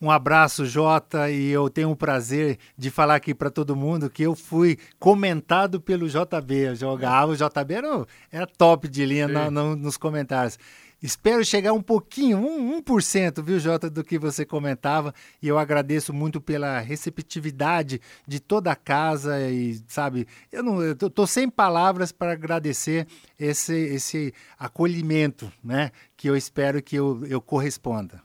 Um 0.00 0.10
abraço, 0.10 0.64
Jota, 0.64 1.30
e 1.30 1.50
eu 1.50 1.68
tenho 1.68 1.90
o 1.90 1.96
prazer 1.96 2.58
de 2.76 2.90
falar 2.90 3.16
aqui 3.16 3.34
para 3.34 3.50
todo 3.50 3.76
mundo 3.76 4.08
que 4.08 4.22
eu 4.22 4.34
fui 4.34 4.78
comentado 4.98 5.78
pelo 5.78 6.08
JB. 6.08 6.54
Eu 6.68 6.74
jogava, 6.74 7.32
o 7.32 7.36
JB 7.36 7.74
era, 7.74 8.06
era 8.32 8.46
top 8.46 8.88
de 8.88 9.04
linha 9.04 9.28
no, 9.28 9.50
no, 9.50 9.76
nos 9.76 9.98
comentários. 9.98 10.58
Espero 11.02 11.44
chegar 11.44 11.74
um 11.74 11.82
pouquinho, 11.82 12.38
um, 12.38 12.80
1%, 12.80 13.42
viu, 13.42 13.58
Jota, 13.58 13.90
do 13.90 14.02
que 14.02 14.18
você 14.18 14.46
comentava. 14.46 15.14
E 15.42 15.48
eu 15.48 15.58
agradeço 15.58 16.12
muito 16.12 16.40
pela 16.40 16.80
receptividade 16.80 18.00
de 18.26 18.40
toda 18.40 18.72
a 18.72 18.76
casa. 18.76 19.38
E, 19.50 19.78
sabe, 19.86 20.26
eu 20.50 20.62
não 20.62 20.82
eu 20.82 20.96
tô, 20.96 21.26
sem 21.26 21.50
palavras 21.50 22.12
para 22.12 22.32
agradecer 22.32 23.06
esse, 23.38 23.74
esse 23.74 24.32
acolhimento, 24.58 25.52
né? 25.62 25.90
Que 26.16 26.30
eu 26.30 26.36
espero 26.36 26.82
que 26.82 26.96
eu, 26.96 27.26
eu 27.26 27.42
corresponda. 27.42 28.22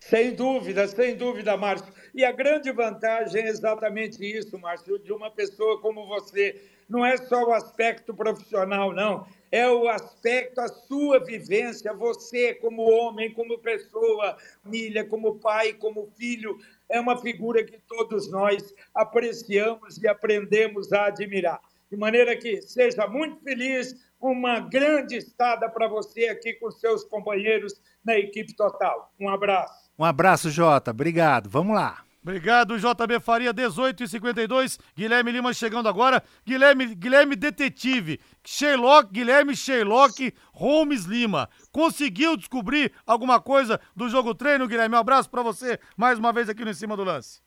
Sem 0.00 0.34
dúvida, 0.34 0.86
sem 0.88 1.16
dúvida, 1.16 1.56
Márcio. 1.56 1.90
E 2.14 2.24
a 2.24 2.32
grande 2.32 2.70
vantagem 2.72 3.42
é 3.42 3.48
exatamente 3.48 4.22
isso, 4.22 4.58
Márcio, 4.58 4.98
de 4.98 5.12
uma 5.12 5.30
pessoa 5.30 5.80
como 5.80 6.06
você. 6.06 6.60
Não 6.88 7.06
é 7.06 7.16
só 7.16 7.42
o 7.44 7.52
aspecto 7.52 8.12
profissional, 8.12 8.92
não. 8.92 9.26
É 9.54 9.70
o 9.70 9.88
aspecto, 9.88 10.60
a 10.60 10.66
sua 10.66 11.20
vivência, 11.20 11.94
você 11.94 12.54
como 12.54 12.90
homem, 12.90 13.32
como 13.32 13.56
pessoa, 13.56 14.36
família, 14.64 15.04
como 15.04 15.38
pai, 15.38 15.74
como 15.74 16.10
filho. 16.18 16.58
É 16.90 16.98
uma 16.98 17.16
figura 17.16 17.62
que 17.62 17.78
todos 17.86 18.28
nós 18.28 18.74
apreciamos 18.92 19.96
e 19.98 20.08
aprendemos 20.08 20.92
a 20.92 21.06
admirar. 21.06 21.60
De 21.88 21.96
maneira 21.96 22.36
que 22.36 22.62
seja 22.62 23.06
muito 23.06 23.40
feliz, 23.44 23.94
uma 24.20 24.58
grande 24.58 25.18
estada 25.18 25.68
para 25.68 25.86
você 25.86 26.26
aqui 26.26 26.54
com 26.54 26.68
seus 26.72 27.04
companheiros 27.04 27.80
na 28.04 28.18
equipe 28.18 28.56
total. 28.56 29.12
Um 29.20 29.28
abraço. 29.28 29.88
Um 29.96 30.04
abraço, 30.04 30.50
Jota. 30.50 30.90
Obrigado. 30.90 31.48
Vamos 31.48 31.76
lá. 31.76 32.02
Obrigado, 32.24 32.78
JB 32.78 33.20
Faria, 33.20 33.52
18 33.52 34.02
e 34.02 34.08
52 34.08 34.78
Guilherme 34.96 35.30
Lima 35.30 35.52
chegando 35.52 35.90
agora. 35.90 36.22
Guilherme, 36.46 36.94
Guilherme 36.94 37.36
Detetive. 37.36 38.18
Sherlock, 38.42 39.12
Guilherme 39.12 39.54
Sherlock 39.54 40.32
Holmes 40.54 41.04
Lima. 41.04 41.50
Conseguiu 41.70 42.34
descobrir 42.34 42.92
alguma 43.06 43.38
coisa 43.38 43.78
do 43.94 44.08
jogo 44.08 44.34
treino, 44.34 44.66
Guilherme? 44.66 44.94
Um 44.94 45.00
abraço 45.00 45.28
para 45.28 45.42
você 45.42 45.78
mais 45.98 46.18
uma 46.18 46.32
vez 46.32 46.48
aqui 46.48 46.64
no 46.64 46.70
Em 46.70 46.74
Cima 46.74 46.96
do 46.96 47.04
Lance. 47.04 47.43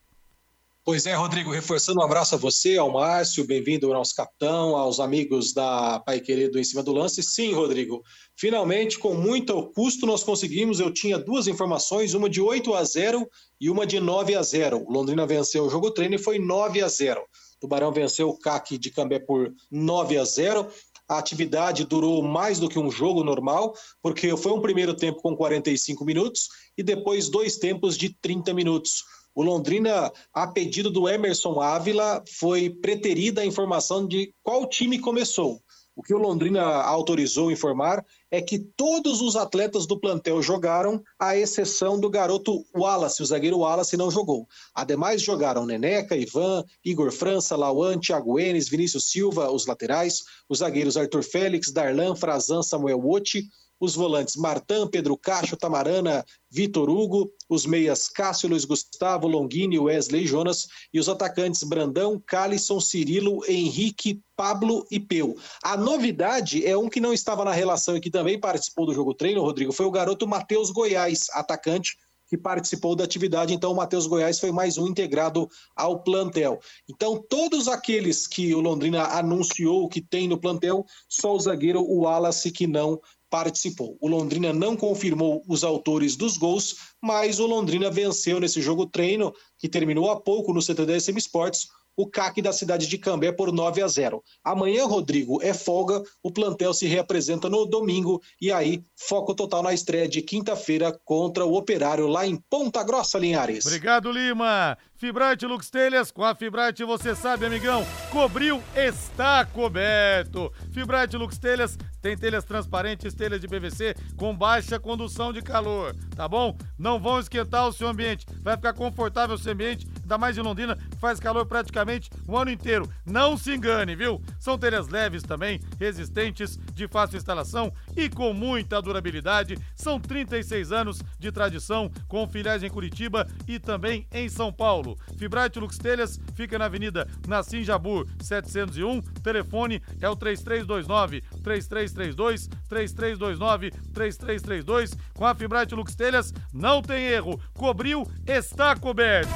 Pois 0.88 1.06
é, 1.06 1.14
Rodrigo, 1.14 1.52
reforçando 1.52 2.00
um 2.00 2.04
abraço 2.04 2.34
a 2.34 2.38
você, 2.38 2.78
ao 2.78 2.90
Márcio, 2.90 3.46
bem-vindo 3.46 3.88
ao 3.88 3.94
nosso 3.94 4.16
capitão, 4.16 4.74
aos 4.74 5.02
amigos 5.02 5.52
da 5.52 6.00
Pai 6.00 6.22
Querido 6.22 6.58
em 6.58 6.64
cima 6.64 6.82
do 6.82 6.94
lance. 6.94 7.22
Sim, 7.22 7.54
Rodrigo, 7.54 8.02
finalmente, 8.38 8.98
com 8.98 9.14
muito 9.14 9.70
custo, 9.74 10.06
nós 10.06 10.24
conseguimos. 10.24 10.80
Eu 10.80 10.90
tinha 10.90 11.20
duas 11.20 11.46
informações, 11.46 12.14
uma 12.14 12.30
de 12.30 12.40
8 12.40 12.74
a 12.74 12.86
0 12.86 13.30
e 13.60 13.70
uma 13.70 13.86
de 13.86 14.00
9 14.00 14.34
a 14.34 14.42
0. 14.42 14.86
O 14.88 14.90
Londrina 14.90 15.28
venceu 15.28 15.66
o 15.66 15.70
jogo 15.70 15.92
treino 15.92 16.16
e 16.16 16.18
foi 16.18 16.40
9 16.40 16.82
a 16.82 16.88
0. 16.88 17.20
O 17.20 17.26
Tubarão 17.60 17.92
venceu 17.92 18.30
o 18.30 18.40
CAC 18.40 18.78
de 18.78 18.90
Cambé 18.90 19.20
por 19.20 19.54
9 19.70 20.18
a 20.18 20.24
0. 20.24 20.70
A 21.10 21.18
atividade 21.18 21.84
durou 21.84 22.24
mais 22.24 22.60
do 22.60 22.70
que 22.70 22.80
um 22.80 22.90
jogo 22.90 23.26
normal, 23.26 23.74
porque 24.02 24.38
foi 24.38 24.54
um 24.54 24.62
primeiro 24.62 24.94
tempo 24.94 25.22
com 25.22 25.36
45 25.36 26.06
minutos 26.06 26.48
e 26.78 26.84
depois 26.84 27.28
dois 27.28 27.58
tempos 27.58 27.98
de 27.98 28.16
30 28.22 28.54
minutos. 28.54 29.04
O 29.38 29.44
Londrina, 29.44 30.12
a 30.34 30.48
pedido 30.48 30.90
do 30.90 31.08
Emerson 31.08 31.62
Ávila, 31.62 32.24
foi 32.40 32.72
preterida 32.72 33.42
a 33.42 33.46
informação 33.46 34.08
de 34.08 34.34
qual 34.42 34.68
time 34.68 34.98
começou. 34.98 35.62
O 35.96 36.02
que 36.02 36.12
o 36.12 36.18
Londrina 36.18 36.64
autorizou 36.64 37.52
informar 37.52 38.04
é 38.32 38.42
que 38.42 38.58
todos 38.58 39.22
os 39.22 39.36
atletas 39.36 39.86
do 39.86 40.00
plantel 40.00 40.42
jogaram, 40.42 41.04
à 41.20 41.38
exceção 41.38 42.00
do 42.00 42.10
garoto 42.10 42.66
Wallace, 42.76 43.22
o 43.22 43.26
zagueiro 43.28 43.60
Wallace 43.60 43.96
não 43.96 44.10
jogou. 44.10 44.48
Ademais, 44.74 45.22
jogaram 45.22 45.68
Neneca, 45.68 46.18
Ivan, 46.18 46.64
Igor 46.84 47.12
França, 47.12 47.56
Lauan, 47.56 48.00
Thiago 48.00 48.40
Enes, 48.40 48.68
Vinícius 48.68 49.12
Silva, 49.12 49.52
os 49.52 49.68
laterais, 49.68 50.24
os 50.50 50.60
zagueiros 50.60 50.98
Arthur 50.98 51.22
Félix, 51.22 51.72
Darlan, 51.72 52.16
Frazan, 52.16 52.64
Samuel 52.64 53.00
Wotti, 53.00 53.44
os 53.80 53.96
volantes 53.96 54.36
Martã, 54.36 54.88
Pedro 54.88 55.18
Cacho, 55.18 55.58
Tamarana, 55.58 56.26
Vitor 56.50 56.90
Hugo, 56.90 57.32
os 57.50 57.66
meias 57.66 58.08
Cássio, 58.08 58.50
Luiz 58.50 58.66
Gustavo, 58.66 59.28
Longini, 59.28 59.80
Wesley 59.80 60.26
Jonas 60.26 60.68
e 60.94 61.00
os 61.00 61.10
atacantes 61.10 61.64
Brandão, 61.64 62.22
Calisson, 62.26 62.80
Cirilo, 62.80 63.42
Henrique, 63.48 64.22
Pablo 64.36 64.86
e 64.90 65.00
Peu. 65.00 65.36
A 65.64 65.78
novidade 65.78 66.66
é 66.66 66.78
um 66.78 66.90
que 66.90 67.00
não 67.00 67.14
estava 67.14 67.44
na 67.44 67.52
relação 67.52 67.98
e 67.98 68.02
que 68.02 68.12
também 68.12 68.40
participou 68.40 68.86
do 68.86 68.94
jogo 68.94 69.14
treino, 69.14 69.42
Rodrigo, 69.42 69.72
foi 69.72 69.86
o 69.86 69.92
garoto 69.92 70.28
Matheus 70.28 70.72
Goiás, 70.72 71.28
atacante, 71.32 71.96
que 72.28 72.38
participou 72.38 72.96
da 72.96 73.04
atividade. 73.04 73.54
Então, 73.54 73.72
o 73.72 73.76
Matheus 73.76 74.06
Goiás 74.06 74.40
foi 74.40 74.52
mais 74.52 74.78
um 74.78 74.88
integrado 74.88 75.50
ao 75.76 76.04
plantel. 76.04 76.60
Então, 76.90 77.24
todos 77.30 77.68
aqueles 77.68 78.28
que 78.28 78.54
o 78.54 78.60
Londrina 78.60 79.04
anunciou 79.04 79.88
que 79.88 80.02
tem 80.02 80.28
no 80.28 80.40
plantel, 80.40 80.86
só 81.08 81.34
o 81.34 81.40
zagueiro, 81.40 81.82
o 81.82 82.02
Wallace, 82.02 82.52
que 82.52 82.68
não 82.68 83.00
participou. 83.30 83.98
O 84.00 84.08
Londrina 84.08 84.54
não 84.54 84.76
confirmou 84.76 85.44
os 85.48 85.64
autores 85.64 86.16
dos 86.16 86.38
gols, 86.38 86.76
mas 87.02 87.40
o 87.40 87.48
Londrina 87.48 87.90
venceu 87.90 88.40
nesse 88.40 88.62
jogo 88.62 88.86
treino, 88.86 89.34
que 89.58 89.70
terminou 89.70 90.10
há 90.10 90.20
pouco 90.20 90.54
no 90.54 90.62
CTDSM 90.62 91.18
Esportes, 91.18 91.68
o 91.98 92.06
CAC 92.06 92.44
da 92.44 92.54
cidade 92.54 92.88
de 92.88 92.98
Cambé 93.00 93.32
por 93.32 93.52
9 93.52 93.82
a 93.82 93.88
0. 93.88 94.24
Amanhã, 94.44 94.86
Rodrigo, 94.86 95.42
é 95.42 95.52
folga, 95.52 96.04
o 96.22 96.32
plantel 96.32 96.72
se 96.72 96.86
reapresenta 96.86 97.50
no 97.50 97.66
domingo 97.66 98.22
e 98.40 98.52
aí 98.52 98.84
foco 98.96 99.34
total 99.34 99.64
na 99.64 99.74
estreia 99.74 100.08
de 100.08 100.22
quinta-feira 100.22 100.98
contra 101.04 101.44
o 101.44 101.56
Operário 101.56 102.06
lá 102.08 102.28
em 102.28 102.36
Ponta 102.36 102.84
Grossa, 102.84 103.18
Linhares. 103.18 103.66
Obrigado, 103.66 104.12
Lima. 104.12 104.78
Fibrate 104.98 105.46
Lux 105.46 105.70
Telhas, 105.70 106.10
com 106.10 106.24
a 106.24 106.34
Fibrate 106.34 106.84
você 106.84 107.14
sabe, 107.14 107.46
amigão, 107.46 107.86
cobriu, 108.10 108.64
está 108.76 109.46
coberto. 109.46 110.52
Fibrate 110.72 111.16
Lux 111.16 111.38
Telhas 111.38 111.78
tem 112.02 112.18
telhas 112.18 112.44
transparentes, 112.44 113.14
telhas 113.14 113.40
de 113.40 113.48
PVC 113.48 113.94
com 114.16 114.36
baixa 114.36 114.80
condução 114.80 115.32
de 115.32 115.42
calor, 115.42 115.96
tá 116.16 116.28
bom? 116.28 116.58
Não 116.80 117.00
vão 117.00 117.20
esquentar 117.20 117.68
o 117.68 117.74
seu 117.74 117.88
ambiente, 117.88 118.26
vai 118.42 118.56
ficar 118.56 118.74
confortável 118.74 119.36
o 119.36 119.38
seu 119.38 119.54
ambiente, 119.54 119.86
ainda 120.02 120.18
mais 120.18 120.38
em 120.38 120.42
Londrina, 120.42 120.78
faz 121.00 121.20
calor 121.20 121.46
praticamente 121.46 122.10
o 122.28 122.38
ano 122.38 122.50
inteiro. 122.50 122.90
Não 123.06 123.38
se 123.38 123.54
engane, 123.54 123.96
viu? 123.96 124.22
São 124.40 124.58
telhas 124.58 124.88
leves 124.88 125.22
também, 125.22 125.60
resistentes, 125.80 126.58
de 126.74 126.88
fácil 126.88 127.18
instalação 127.18 127.72
e 127.96 128.10
com 128.10 128.34
muita 128.34 128.82
durabilidade. 128.82 129.58
São 129.76 130.00
36 130.00 130.72
anos 130.72 131.02
de 131.20 131.32
tradição, 131.32 131.92
com 132.08 132.28
filiais 132.28 132.64
em 132.64 132.70
Curitiba 132.70 133.28
e 133.48 133.60
também 133.60 134.08
em 134.12 134.30
São 134.30 134.52
Paulo. 134.52 134.87
Fibrate 135.18 135.60
Lux 135.60 135.78
Telhas 135.78 136.20
fica 136.36 136.58
na 136.58 136.66
Avenida 136.66 137.08
Nassim 137.28 137.64
Jabur 137.64 138.08
701. 138.22 139.02
Telefone 139.24 139.82
é 140.00 140.10
o 140.10 140.16
3329 140.16 141.22
3332 141.44 142.48
3329 142.70 143.72
3332. 143.94 144.98
Com 145.14 145.26
a 145.26 145.36
Fibrate 145.36 145.76
Lux 145.76 145.96
Telhas 145.96 146.34
não 146.54 146.82
tem 146.82 147.08
erro. 147.08 147.40
Cobriu, 147.54 148.08
está 148.26 148.76
coberto. 148.76 149.32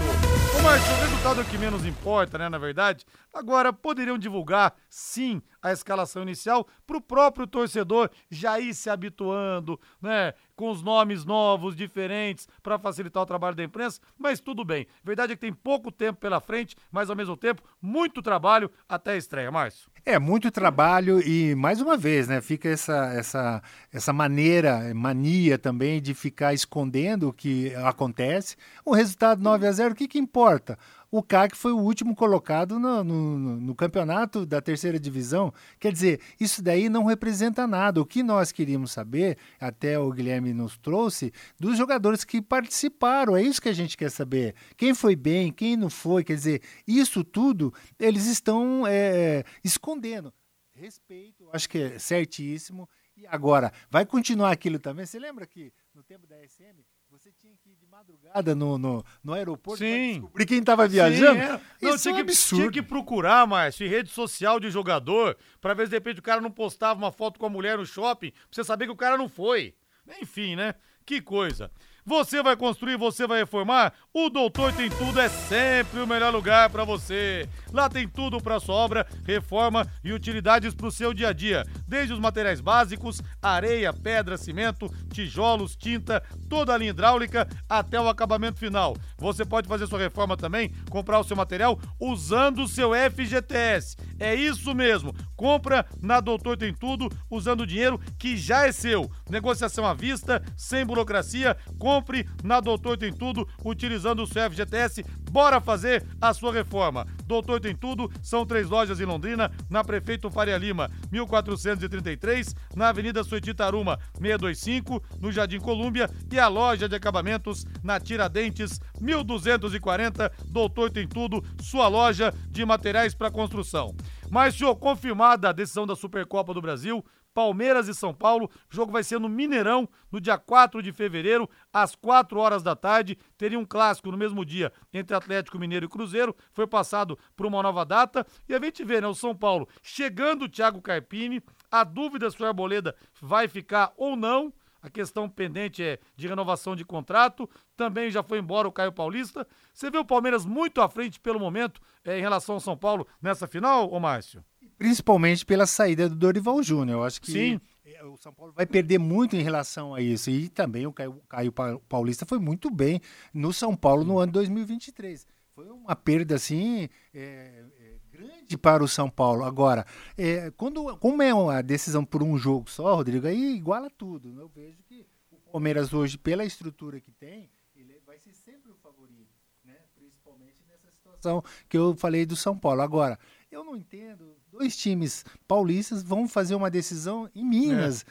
O 0.58 0.64
Márcio, 0.64 0.94
o 0.94 1.02
resultado 1.02 1.40
é 1.40 1.44
o 1.44 1.46
que 1.46 1.58
menos 1.58 1.86
importa, 1.86 2.38
né, 2.38 2.50
na 2.50 2.58
verdade. 2.58 3.06
Agora, 3.34 3.72
poderiam 3.72 4.18
divulgar, 4.18 4.76
sim, 4.90 5.42
a 5.62 5.72
escalação 5.72 6.24
inicial 6.24 6.68
para 6.86 6.98
o 6.98 7.02
próprio 7.02 7.48
torcedor 7.48 8.10
já 8.30 8.60
ir 8.60 8.74
se 8.74 8.90
habituando, 8.90 9.80
né, 10.02 10.34
com 10.56 10.70
os 10.70 10.82
nomes 10.82 11.24
novos, 11.24 11.76
diferentes, 11.76 12.48
para 12.62 12.78
facilitar 12.78 13.24
o 13.24 13.26
trabalho 13.26 13.56
da 13.56 13.64
imprensa, 13.64 14.02
mas 14.18 14.40
tudo 14.40 14.66
bem. 14.66 14.86
Verdade 15.04 15.34
é 15.34 15.36
que 15.36 15.42
tem 15.42 15.54
pouco 15.54 15.92
tempo 15.92 16.20
pela 16.20 16.42
frente, 16.42 16.76
mas 16.92 17.10
ao 17.10 17.16
mesmo 17.16 17.38
tempo, 17.38 17.64
muito 17.82 18.22
trabalho 18.22 18.70
até 18.88 19.12
a 19.12 19.18
estreia, 19.18 19.52
Márcio. 19.52 19.90
É, 20.06 20.20
muito 20.20 20.52
trabalho 20.52 21.22
e, 21.22 21.56
mais 21.56 21.80
uma 21.80 21.96
vez, 21.96 22.28
né, 22.28 22.42
fica 22.42 22.68
essa, 22.68 23.14
essa, 23.14 23.64
essa 23.94 24.12
maneira, 24.12 24.94
mania 24.94 25.58
também 25.58 26.02
de 26.02 26.14
ficar 26.14 26.54
escondendo 26.54 27.30
o 27.30 27.34
que 27.34 27.74
acontece. 27.76 28.58
O 28.84 28.94
resultado 28.94 29.42
9 29.42 29.68
a 29.68 29.72
0 29.72 29.94
o 29.94 29.96
que, 29.96 30.08
que 30.08 30.20
importa? 30.20 30.78
O 31.12 31.22
CAC 31.22 31.58
foi 31.58 31.74
o 31.74 31.78
último 31.78 32.16
colocado 32.16 32.80
no, 32.80 33.04
no, 33.04 33.38
no, 33.60 33.76
campeonato 33.76 34.46
da 34.46 34.62
terceira 34.62 34.98
divisão. 34.98 35.54
Quer 35.78 35.92
dizer, 35.92 36.22
isso 36.40 36.64
daí 36.64 36.88
não 36.88 37.04
representa 37.04 37.68
nada. 37.68 38.02
O 38.02 38.06
que 38.06 38.24
nós 38.24 38.54
queríamos 38.54 38.94
saber, 38.94 39.38
até 39.60 40.00
o 40.00 40.10
Guilherme 40.10 40.54
nos 40.54 40.78
trouxe, 40.78 41.34
dos 41.60 41.78
jogadores 41.78 42.24
que 42.24 42.42
participaram. 42.42 43.36
É 43.36 43.44
isso 43.44 43.62
que 43.62 43.68
a 43.68 43.74
gente 43.74 43.98
quer 43.98 44.10
saber. 44.10 44.56
Quem 44.78 44.94
foi 44.94 45.16
bem, 45.16 45.52
quem 45.52 45.76
não 45.76 45.90
foi. 45.90 46.24
Quer 46.24 46.36
dizer, 46.36 46.62
isso 46.88 47.26
tudo 47.26 47.74
eles 48.00 48.26
estão 48.26 48.88
é, 48.88 49.44
escondendo. 49.62 50.34
Respeito, 50.74 51.50
acho 51.52 51.70
que 51.70 51.78
é 51.78 52.00
certíssimo. 52.00 52.90
E 53.18 53.28
agora, 53.28 53.74
vai 53.90 54.06
continuar 54.06 54.52
aquilo 54.52 54.80
também? 54.80 55.06
Você 55.06 55.20
lembra 55.20 55.46
que 55.46 55.74
no 55.94 56.02
tempo 56.02 56.26
da 56.26 56.38
SM 56.48 56.82
você 57.12 57.30
tinha 57.30 57.54
que 57.58 57.70
ir 57.72 57.76
de 57.76 57.86
madrugada 57.86 58.56
no, 58.56 58.78
no, 58.78 59.06
no 59.22 59.34
aeroporto 59.34 59.80
Sim. 59.80 60.14
descobrir 60.14 60.46
quem 60.46 60.60
estava 60.60 60.88
viajando? 60.88 61.42
Sim, 61.42 61.46
é. 61.46 61.62
Não, 61.82 61.94
Isso 61.94 62.04
tinha, 62.04 62.12
é 62.12 62.14
um 62.14 62.16
que, 62.16 62.22
absurdo. 62.22 62.62
tinha 62.62 62.72
que 62.72 62.82
procurar, 62.82 63.46
Márcio, 63.46 63.86
em 63.86 63.90
rede 63.90 64.10
social 64.10 64.62
de 64.62 64.70
jogador, 64.72 65.38
pra 65.60 65.74
ver 65.74 65.84
se 65.84 65.90
de 65.90 65.98
repente 65.98 66.20
o 66.20 66.24
cara 66.24 66.40
não 66.40 66.50
postava 66.50 66.98
uma 66.98 67.12
foto 67.12 67.38
com 67.38 67.46
a 67.46 67.50
mulher 67.50 67.78
no 67.78 67.86
shopping, 67.86 68.32
pra 68.32 68.40
você 68.50 68.64
saber 68.64 68.86
que 68.86 68.94
o 68.94 68.96
cara 68.96 69.18
não 69.18 69.28
foi. 69.28 69.76
Enfim, 70.22 70.56
né? 70.56 70.74
Que 71.06 71.22
coisa. 71.22 71.70
Você 72.06 72.42
vai 72.42 72.56
construir, 72.56 72.98
você 72.98 73.28
vai 73.28 73.40
reformar? 73.40 73.94
O 74.12 74.30
Doutor 74.30 74.74
Tem 74.74 74.90
Tudo 74.90 75.20
é 75.20 75.30
sempre 75.30 76.00
o 76.00 76.08
melhor 76.08 76.34
lugar 76.34 76.70
para 76.70 76.84
você. 76.84 77.48
Lá 77.72 77.88
tem 77.88 78.08
tudo 78.08 78.42
para 78.42 78.60
sua 78.60 78.74
obra, 78.74 79.08
reforma 79.24 79.86
e 80.04 80.12
utilidades 80.12 80.74
para 80.74 80.88
o 80.88 80.92
seu 80.92 81.14
dia 81.14 81.30
a 81.30 81.34
dia. 81.34 81.64
Desde 81.88 82.12
os 82.12 82.20
materiais 82.20 82.60
básicos, 82.60 83.22
areia, 83.40 83.94
pedra, 83.94 84.36
cimento, 84.36 84.92
tijolos, 85.14 85.76
tinta, 85.76 86.24
toda 86.50 86.74
a 86.74 86.78
linha 86.78 86.90
hidráulica 86.90 87.48
até 87.70 88.02
o 88.02 88.10
acabamento 88.10 88.60
final. 88.60 88.98
Você 89.18 89.46
pode 89.46 89.68
fazer 89.68 89.86
sua 89.86 90.00
reforma 90.00 90.36
também, 90.36 90.74
comprar 90.90 91.20
o 91.20 91.24
seu 91.24 91.38
material 91.38 91.80
usando 92.00 92.64
o 92.64 92.68
seu 92.68 92.92
FGTS. 92.94 93.96
É 94.20 94.34
isso 94.34 94.74
mesmo. 94.74 95.14
Compra 95.36 95.86
na 96.02 96.20
Doutor 96.20 96.58
Tem 96.58 96.74
Tudo 96.74 97.10
usando 97.30 97.62
o 97.62 97.68
dinheiro 97.68 98.00
que 98.18 98.36
já 98.36 98.66
é 98.66 98.72
seu. 98.72 99.10
Negociação 99.30 99.86
à 99.86 99.94
vista, 99.94 100.44
sem 100.58 100.86
burocracia. 100.86 101.56
Compre 101.92 102.26
na 102.42 102.62
Doutor 102.62 102.98
Tem 102.98 103.12
Tudo 103.12 103.46
utilizando 103.66 104.24
o 104.24 104.28
seu 104.28 104.50
FGTS. 104.50 105.04
Bora 105.30 105.60
fazer 105.60 106.06
a 106.22 106.34
sua 106.34 106.54
reforma. 106.54 107.06
Doutor 107.26 107.60
Tem 107.60 107.76
Tudo, 107.76 108.10
são 108.24 108.46
três 108.46 108.70
lojas 108.70 109.02
em 109.02 109.06
Londrina, 109.06 109.52
na 109.70 109.84
Prefeito 109.84 110.32
Faria 110.32 110.58
Lima, 110.58 110.90
1433, 111.12 112.56
na 112.74 112.88
Avenida 112.88 113.26
Sueti 113.26 113.54
Taruma, 113.54 114.00
625, 114.14 115.04
no 115.20 115.34
Jardim 115.34 115.60
Colúmbia 115.60 116.10
e 116.32 116.40
a 116.40 116.48
loja 116.48 116.88
de 116.88 116.96
acabamentos 116.96 117.66
na 117.84 118.00
Tiradentes, 118.00 118.80
1240. 119.02 120.32
Doutor 120.46 120.92
Tem 120.92 121.06
Tudo, 121.06 121.44
sua 121.62 121.90
loja 121.90 122.34
de 122.50 122.66
materiais 122.66 123.14
para 123.14 123.30
construção. 123.30 123.94
Mas, 124.30 124.56
senhor, 124.56 124.78
confirmada 124.78 125.50
a 125.50 125.52
decisão 125.52 125.86
da 125.86 125.94
Supercopa 125.94 126.54
do 126.54 126.62
Brasil, 126.62 127.04
Palmeiras 127.34 127.88
e 127.88 127.94
São 127.94 128.14
Paulo. 128.14 128.50
O 128.72 128.76
jogo 128.76 128.92
vai 128.92 129.04
ser 129.04 129.20
no 129.20 129.30
Mineirão, 129.30 129.88
no 130.12 130.20
dia 130.20 130.38
4 130.38 130.82
de 130.82 130.92
fevereiro, 130.92 131.50
às 131.72 131.96
4 131.96 132.40
horas 132.40 132.64
da 132.64 132.76
tarde. 132.76 133.18
Teria 133.38 133.60
um 133.60 133.66
clássico 133.66 134.12
no 134.12 134.18
mesmo 134.18 134.46
dia 134.46 134.72
entre 134.94 135.16
Atlético 135.16 135.60
Mineiro 135.60 135.86
e 135.86 135.90
Cruzeiro. 135.90 136.36
Foi 136.52 136.68
passado 136.68 137.18
por 137.36 137.46
uma 137.46 137.64
nova 137.64 137.86
data. 137.86 138.26
E 138.48 138.54
a 138.54 138.60
gente 138.60 138.84
vê, 138.84 139.02
né? 139.02 139.08
O 139.08 139.14
São 139.14 139.36
Paulo 139.36 139.68
chegando 139.82 140.44
o 140.44 140.50
Thiago 140.50 140.82
Carpini. 140.82 141.42
A 141.70 141.84
dúvida 141.84 142.30
se 142.30 142.42
o 142.42 142.46
Arboleda 142.46 142.96
vai 143.22 143.48
ficar 143.48 143.94
ou 143.98 144.16
não. 144.16 144.54
A 144.82 144.90
questão 144.90 145.30
pendente 145.30 145.84
é 145.84 146.00
de 146.16 146.28
renovação 146.28 146.76
de 146.76 146.84
contrato. 146.84 147.50
Também 147.78 148.10
já 148.10 148.24
foi 148.24 148.40
embora 148.40 148.68
o 148.68 148.72
Caio 148.72 148.92
Paulista. 148.92 149.48
Você 149.74 149.92
vê 149.92 149.98
o 149.98 150.06
Palmeiras 150.06 150.46
muito 150.46 150.82
à 150.82 150.90
frente 150.90 151.20
pelo 151.20 151.40
momento 151.40 151.80
é, 152.04 152.18
em 152.18 152.22
relação 152.22 152.56
ao 152.56 152.62
São 152.62 152.76
Paulo 152.76 153.08
nessa 153.22 153.46
final, 153.46 153.92
ô 153.92 154.00
Márcio? 154.00 154.44
Principalmente 154.82 155.46
pela 155.46 155.68
saída 155.68 156.10
do 156.10 156.16
Dorival 156.16 156.64
Júnior. 156.64 157.00
Eu 157.00 157.04
acho 157.04 157.22
que 157.22 157.32
Sim. 157.32 157.62
o 158.04 158.18
São 158.18 158.34
Paulo 158.34 158.52
vai 158.52 158.66
perder 158.66 158.98
muito 158.98 159.36
em 159.36 159.42
relação 159.44 159.94
a 159.94 160.02
isso. 160.02 160.32
E 160.32 160.50
também 160.50 160.88
o 160.88 160.92
Caio, 160.92 161.22
Caio 161.30 161.54
Paulista 161.88 162.26
foi 162.26 162.40
muito 162.40 162.68
bem 162.72 163.00
no 163.32 163.54
São 163.54 163.76
Paulo 163.76 164.04
no 164.04 164.18
ano 164.18 164.32
de 164.32 164.40
2023. 164.40 165.28
Foi 165.54 165.70
uma 165.70 165.96
perda 165.96 166.34
assim. 166.34 166.90
É, 167.14 167.64
é, 167.80 167.92
grande 168.12 168.58
para 168.58 168.84
o 168.84 168.88
São 168.88 169.08
Paulo. 169.08 169.44
Agora, 169.44 169.86
é, 170.18 170.50
quando, 170.52 170.98
como 170.98 171.22
é 171.22 171.32
uma 171.32 171.62
decisão 171.62 172.04
por 172.04 172.24
um 172.24 172.36
jogo 172.36 172.68
só, 172.68 172.96
Rodrigo, 172.96 173.28
aí 173.28 173.56
iguala 173.56 173.88
tudo. 173.88 174.40
Eu 174.42 174.48
vejo 174.50 174.82
que 174.84 175.06
o 175.32 175.38
Palmeiras 175.52 175.94
hoje, 175.94 176.18
pela 176.18 176.44
estrutura 176.44 177.00
que 177.00 177.12
tem, 177.12 177.52
ele 177.76 178.00
vai 178.04 178.18
ser 178.18 178.34
sempre 178.34 178.72
o 178.72 178.76
favorito, 178.76 179.30
né? 179.64 179.76
principalmente 179.96 180.64
nessa 180.68 180.90
situação 180.92 181.44
que 181.70 181.78
eu 181.78 181.96
falei 181.96 182.26
do 182.26 182.36
São 182.36 182.58
Paulo. 182.58 182.82
Agora, 182.82 183.20
eu 183.52 183.64
não 183.64 183.76
entendo, 183.76 184.36
dois 184.52 184.76
times 184.76 185.26
paulistas 185.48 186.04
vão 186.04 186.28
fazer 186.28 186.56
uma 186.56 186.70
decisão 186.70 187.30
em 187.34 187.44
Minas. 187.44 188.06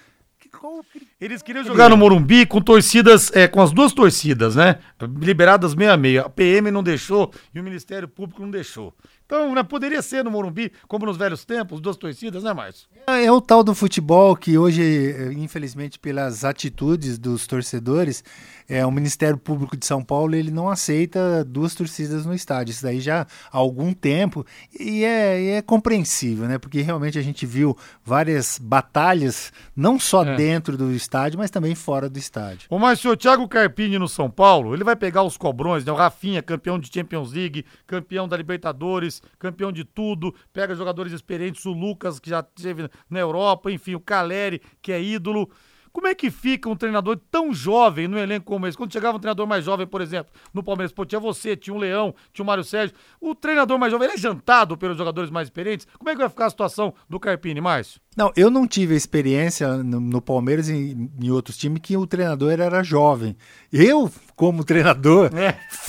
Eles 1.20 1.42
queriam 1.42 1.62
jogar 1.62 1.90
no 1.90 1.96
Morumbi 1.96 2.46
com 2.46 2.60
torcidas, 2.62 3.30
é, 3.36 3.46
com 3.46 3.60
as 3.60 3.72
duas 3.72 3.92
torcidas, 3.92 4.56
né? 4.56 4.78
Liberadas 5.20 5.74
meio 5.74 5.92
a 5.92 5.96
meio. 5.96 6.24
A 6.24 6.30
PM 6.30 6.70
não 6.70 6.82
deixou 6.82 7.32
e 7.54 7.60
o 7.60 7.62
Ministério 7.62 8.08
Público 8.08 8.40
não 8.40 8.50
deixou. 8.50 8.94
Então, 9.30 9.54
né, 9.54 9.62
poderia 9.62 10.02
ser 10.02 10.24
no 10.24 10.30
Morumbi, 10.32 10.72
como 10.88 11.06
nos 11.06 11.16
velhos 11.16 11.44
tempos, 11.44 11.80
duas 11.80 11.96
torcidas, 11.96 12.42
né, 12.42 12.52
Márcio? 12.52 12.88
É, 13.06 13.26
é 13.26 13.30
o 13.30 13.40
tal 13.40 13.62
do 13.62 13.76
futebol 13.76 14.34
que 14.34 14.58
hoje, 14.58 15.32
infelizmente, 15.38 16.00
pelas 16.00 16.44
atitudes 16.44 17.16
dos 17.16 17.46
torcedores, 17.46 18.24
é, 18.68 18.84
o 18.84 18.90
Ministério 18.90 19.38
Público 19.38 19.76
de 19.76 19.86
São 19.86 20.02
Paulo 20.02 20.34
ele 20.34 20.50
não 20.50 20.68
aceita 20.68 21.44
duas 21.44 21.76
torcidas 21.76 22.26
no 22.26 22.34
estádio. 22.34 22.72
Isso 22.72 22.82
daí 22.82 23.00
já 23.00 23.20
há 23.52 23.56
algum 23.56 23.92
tempo 23.92 24.44
e 24.78 25.04
é, 25.04 25.52
é 25.58 25.62
compreensível, 25.62 26.48
né? 26.48 26.58
Porque 26.58 26.80
realmente 26.80 27.16
a 27.16 27.22
gente 27.22 27.46
viu 27.46 27.76
várias 28.04 28.58
batalhas, 28.60 29.52
não 29.76 29.98
só 29.98 30.24
É. 30.24 30.34
dentro 30.34 30.76
do 30.76 30.90
estádio, 30.92 31.38
mas 31.38 31.50
também 31.52 31.76
fora 31.76 32.08
do 32.08 32.18
estádio. 32.18 32.66
Ô, 32.68 32.80
Márcio, 32.80 33.12
o 33.12 33.16
Thiago 33.16 33.46
Carpini 33.46 33.96
no 33.96 34.08
São 34.08 34.28
Paulo, 34.28 34.74
ele 34.74 34.82
vai 34.82 34.96
pegar 34.96 35.22
os 35.22 35.36
cobrões, 35.36 35.84
né? 35.84 35.92
O 35.92 35.96
Rafinha, 35.96 36.42
campeão 36.42 36.80
de 36.80 36.92
Champions 36.92 37.32
League, 37.32 37.64
campeão 37.86 38.26
da 38.26 38.36
Libertadores, 38.36 39.19
campeão 39.38 39.72
de 39.72 39.84
tudo, 39.84 40.34
pega 40.52 40.74
jogadores 40.74 41.12
experientes, 41.12 41.64
o 41.66 41.72
Lucas, 41.72 42.18
que 42.18 42.30
já 42.30 42.40
esteve 42.40 42.88
na 43.08 43.18
Europa, 43.18 43.70
enfim, 43.70 43.94
o 43.94 44.00
Caleri, 44.00 44.60
que 44.80 44.92
é 44.92 45.02
ídolo. 45.02 45.50
Como 45.92 46.06
é 46.06 46.14
que 46.14 46.30
fica 46.30 46.68
um 46.68 46.76
treinador 46.76 47.18
tão 47.30 47.52
jovem 47.52 48.06
no 48.06 48.18
elenco 48.18 48.46
como 48.46 48.66
esse? 48.66 48.76
Quando 48.76 48.92
chegava 48.92 49.16
um 49.16 49.20
treinador 49.20 49.46
mais 49.46 49.64
jovem, 49.64 49.86
por 49.86 50.00
exemplo, 50.00 50.32
no 50.54 50.62
Palmeiras, 50.62 50.92
pô, 50.92 51.04
tinha 51.04 51.18
você, 51.20 51.56
tinha 51.56 51.74
o 51.74 51.78
Leão, 51.78 52.14
tinha 52.32 52.44
o 52.44 52.46
Mário 52.46 52.62
Sérgio. 52.62 52.94
O 53.20 53.34
treinador 53.34 53.78
mais 53.78 53.92
jovem, 53.92 54.06
ele 54.06 54.14
é 54.14 54.18
jantado 54.18 54.76
pelos 54.76 54.96
jogadores 54.96 55.30
mais 55.30 55.48
experientes? 55.48 55.86
Como 55.98 56.08
é 56.08 56.12
que 56.12 56.20
vai 56.20 56.28
ficar 56.28 56.46
a 56.46 56.50
situação 56.50 56.94
do 57.08 57.18
Carpini, 57.18 57.60
Márcio? 57.60 58.00
Não, 58.16 58.30
eu 58.36 58.50
não 58.50 58.68
tive 58.68 58.94
a 58.94 58.96
experiência 58.96 59.76
no, 59.78 60.00
no 60.00 60.22
Palmeiras 60.22 60.68
e 60.68 60.96
em 61.20 61.30
outros 61.30 61.56
times 61.56 61.80
que 61.82 61.96
o 61.96 62.06
treinador 62.06 62.52
era 62.52 62.82
jovem. 62.84 63.36
Eu 63.72 64.10
como 64.40 64.64
treinador, 64.64 65.30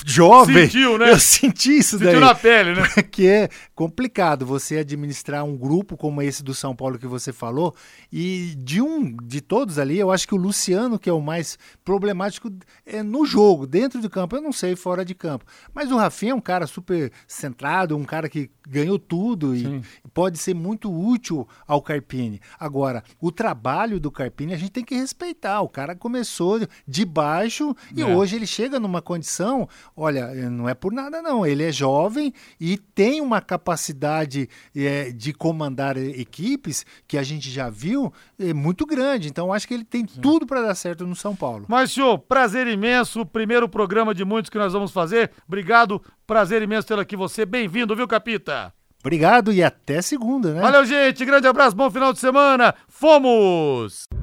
jovem, 0.06 0.66
Sentiu, 0.68 0.98
né? 0.98 1.12
eu 1.12 1.18
senti 1.20 1.78
isso 1.78 1.98
Sentiu 1.98 2.12
daí. 2.12 2.20
na 2.20 2.36
pele, 2.36 2.74
né? 2.76 2.86
Porque 2.94 3.26
é 3.26 3.50
complicado 3.74 4.46
você 4.46 4.80
administrar 4.80 5.46
um 5.46 5.56
grupo 5.56 5.96
como 5.96 6.22
esse 6.22 6.44
do 6.44 6.54
São 6.54 6.76
Paulo 6.76 7.00
que 7.00 7.08
você 7.08 7.32
falou 7.32 7.74
e 8.12 8.54
de 8.58 8.82
um 8.82 9.16
de 9.24 9.40
todos 9.40 9.80
ali, 9.80 9.98
eu 9.98 10.12
acho 10.12 10.28
que 10.28 10.36
o 10.36 10.38
Luciano 10.38 11.00
que 11.00 11.10
é 11.10 11.14
o 11.14 11.22
mais 11.22 11.58
problemático 11.86 12.52
é 12.86 13.02
no 13.02 13.26
jogo, 13.26 13.66
dentro 13.66 14.02
do 14.02 14.10
campo, 14.10 14.36
eu 14.36 14.42
não 14.42 14.52
sei 14.52 14.76
fora 14.76 15.06
de 15.06 15.16
campo. 15.16 15.46
Mas 15.74 15.90
o 15.90 15.96
Rafinha 15.98 16.34
é 16.34 16.36
um 16.36 16.42
cara 16.42 16.68
super 16.68 17.10
centrado, 17.26 17.96
um 17.96 18.04
cara 18.04 18.28
que 18.28 18.52
ganhou 18.68 19.00
tudo 19.00 19.56
e 19.56 19.82
pode 20.14 20.38
ser 20.38 20.54
muito 20.54 20.92
útil 20.94 21.48
ao 21.66 21.82
Carpini. 21.82 22.42
Agora, 22.60 23.02
o 23.22 23.32
trabalho 23.32 23.98
do 23.98 24.12
Carpini 24.12 24.54
a 24.54 24.58
gente 24.58 24.72
tem 24.72 24.84
que 24.84 24.96
respeitar. 24.96 25.62
O 25.62 25.70
cara 25.70 25.96
começou 25.96 26.60
de 26.86 27.06
baixo 27.06 27.74
e 27.96 28.02
É. 28.02 28.06
hoje 28.06 28.36
ele 28.36 28.41
chega 28.46 28.80
numa 28.80 29.02
condição, 29.02 29.68
olha, 29.96 30.34
não 30.50 30.68
é 30.68 30.74
por 30.74 30.92
nada 30.92 31.22
não, 31.22 31.46
ele 31.46 31.64
é 31.64 31.72
jovem 31.72 32.34
e 32.60 32.78
tem 32.78 33.22
uma 33.22 33.42
capacidade 33.42 34.50
eh, 34.76 35.12
de 35.12 35.34
comandar 35.34 35.98
eh, 35.98 36.10
equipes 36.20 36.86
que 37.08 37.18
a 37.18 37.24
gente 37.24 37.50
já 37.50 37.70
viu 37.70 38.14
é 38.40 38.54
muito 38.54 38.86
grande. 38.86 39.28
Então 39.28 39.52
acho 39.52 39.68
que 39.68 39.74
ele 39.74 39.84
tem 39.84 40.06
tudo 40.06 40.46
para 40.46 40.62
dar 40.62 40.76
certo 40.76 41.06
no 41.06 41.16
São 41.16 41.36
Paulo. 41.36 41.66
Mas, 41.68 41.92
senhor, 41.92 42.18
prazer 42.20 42.68
imenso. 42.68 43.26
Primeiro 43.26 43.68
programa 43.68 44.14
de 44.14 44.26
muitos 44.26 44.50
que 44.50 44.58
nós 44.58 44.74
vamos 44.74 44.92
fazer. 44.92 45.32
Obrigado. 45.48 46.02
Prazer 46.26 46.62
imenso 46.62 46.88
tê-lo 46.88 47.02
aqui. 47.02 47.16
Você 47.16 47.46
bem-vindo, 47.46 47.96
viu, 47.96 48.08
Capita? 48.08 48.74
Obrigado 49.04 49.52
e 49.52 49.64
até 49.64 50.02
segunda, 50.02 50.54
né? 50.54 50.62
Valeu, 50.62 50.86
gente. 50.86 51.26
Grande 51.26 51.48
abraço. 51.48 51.76
Bom 51.76 51.90
final 51.90 52.14
de 52.14 52.20
semana. 52.20 52.74
Fomos! 52.88 54.21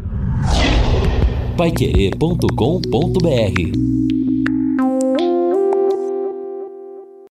Paiquerê.com.br 1.59 4.18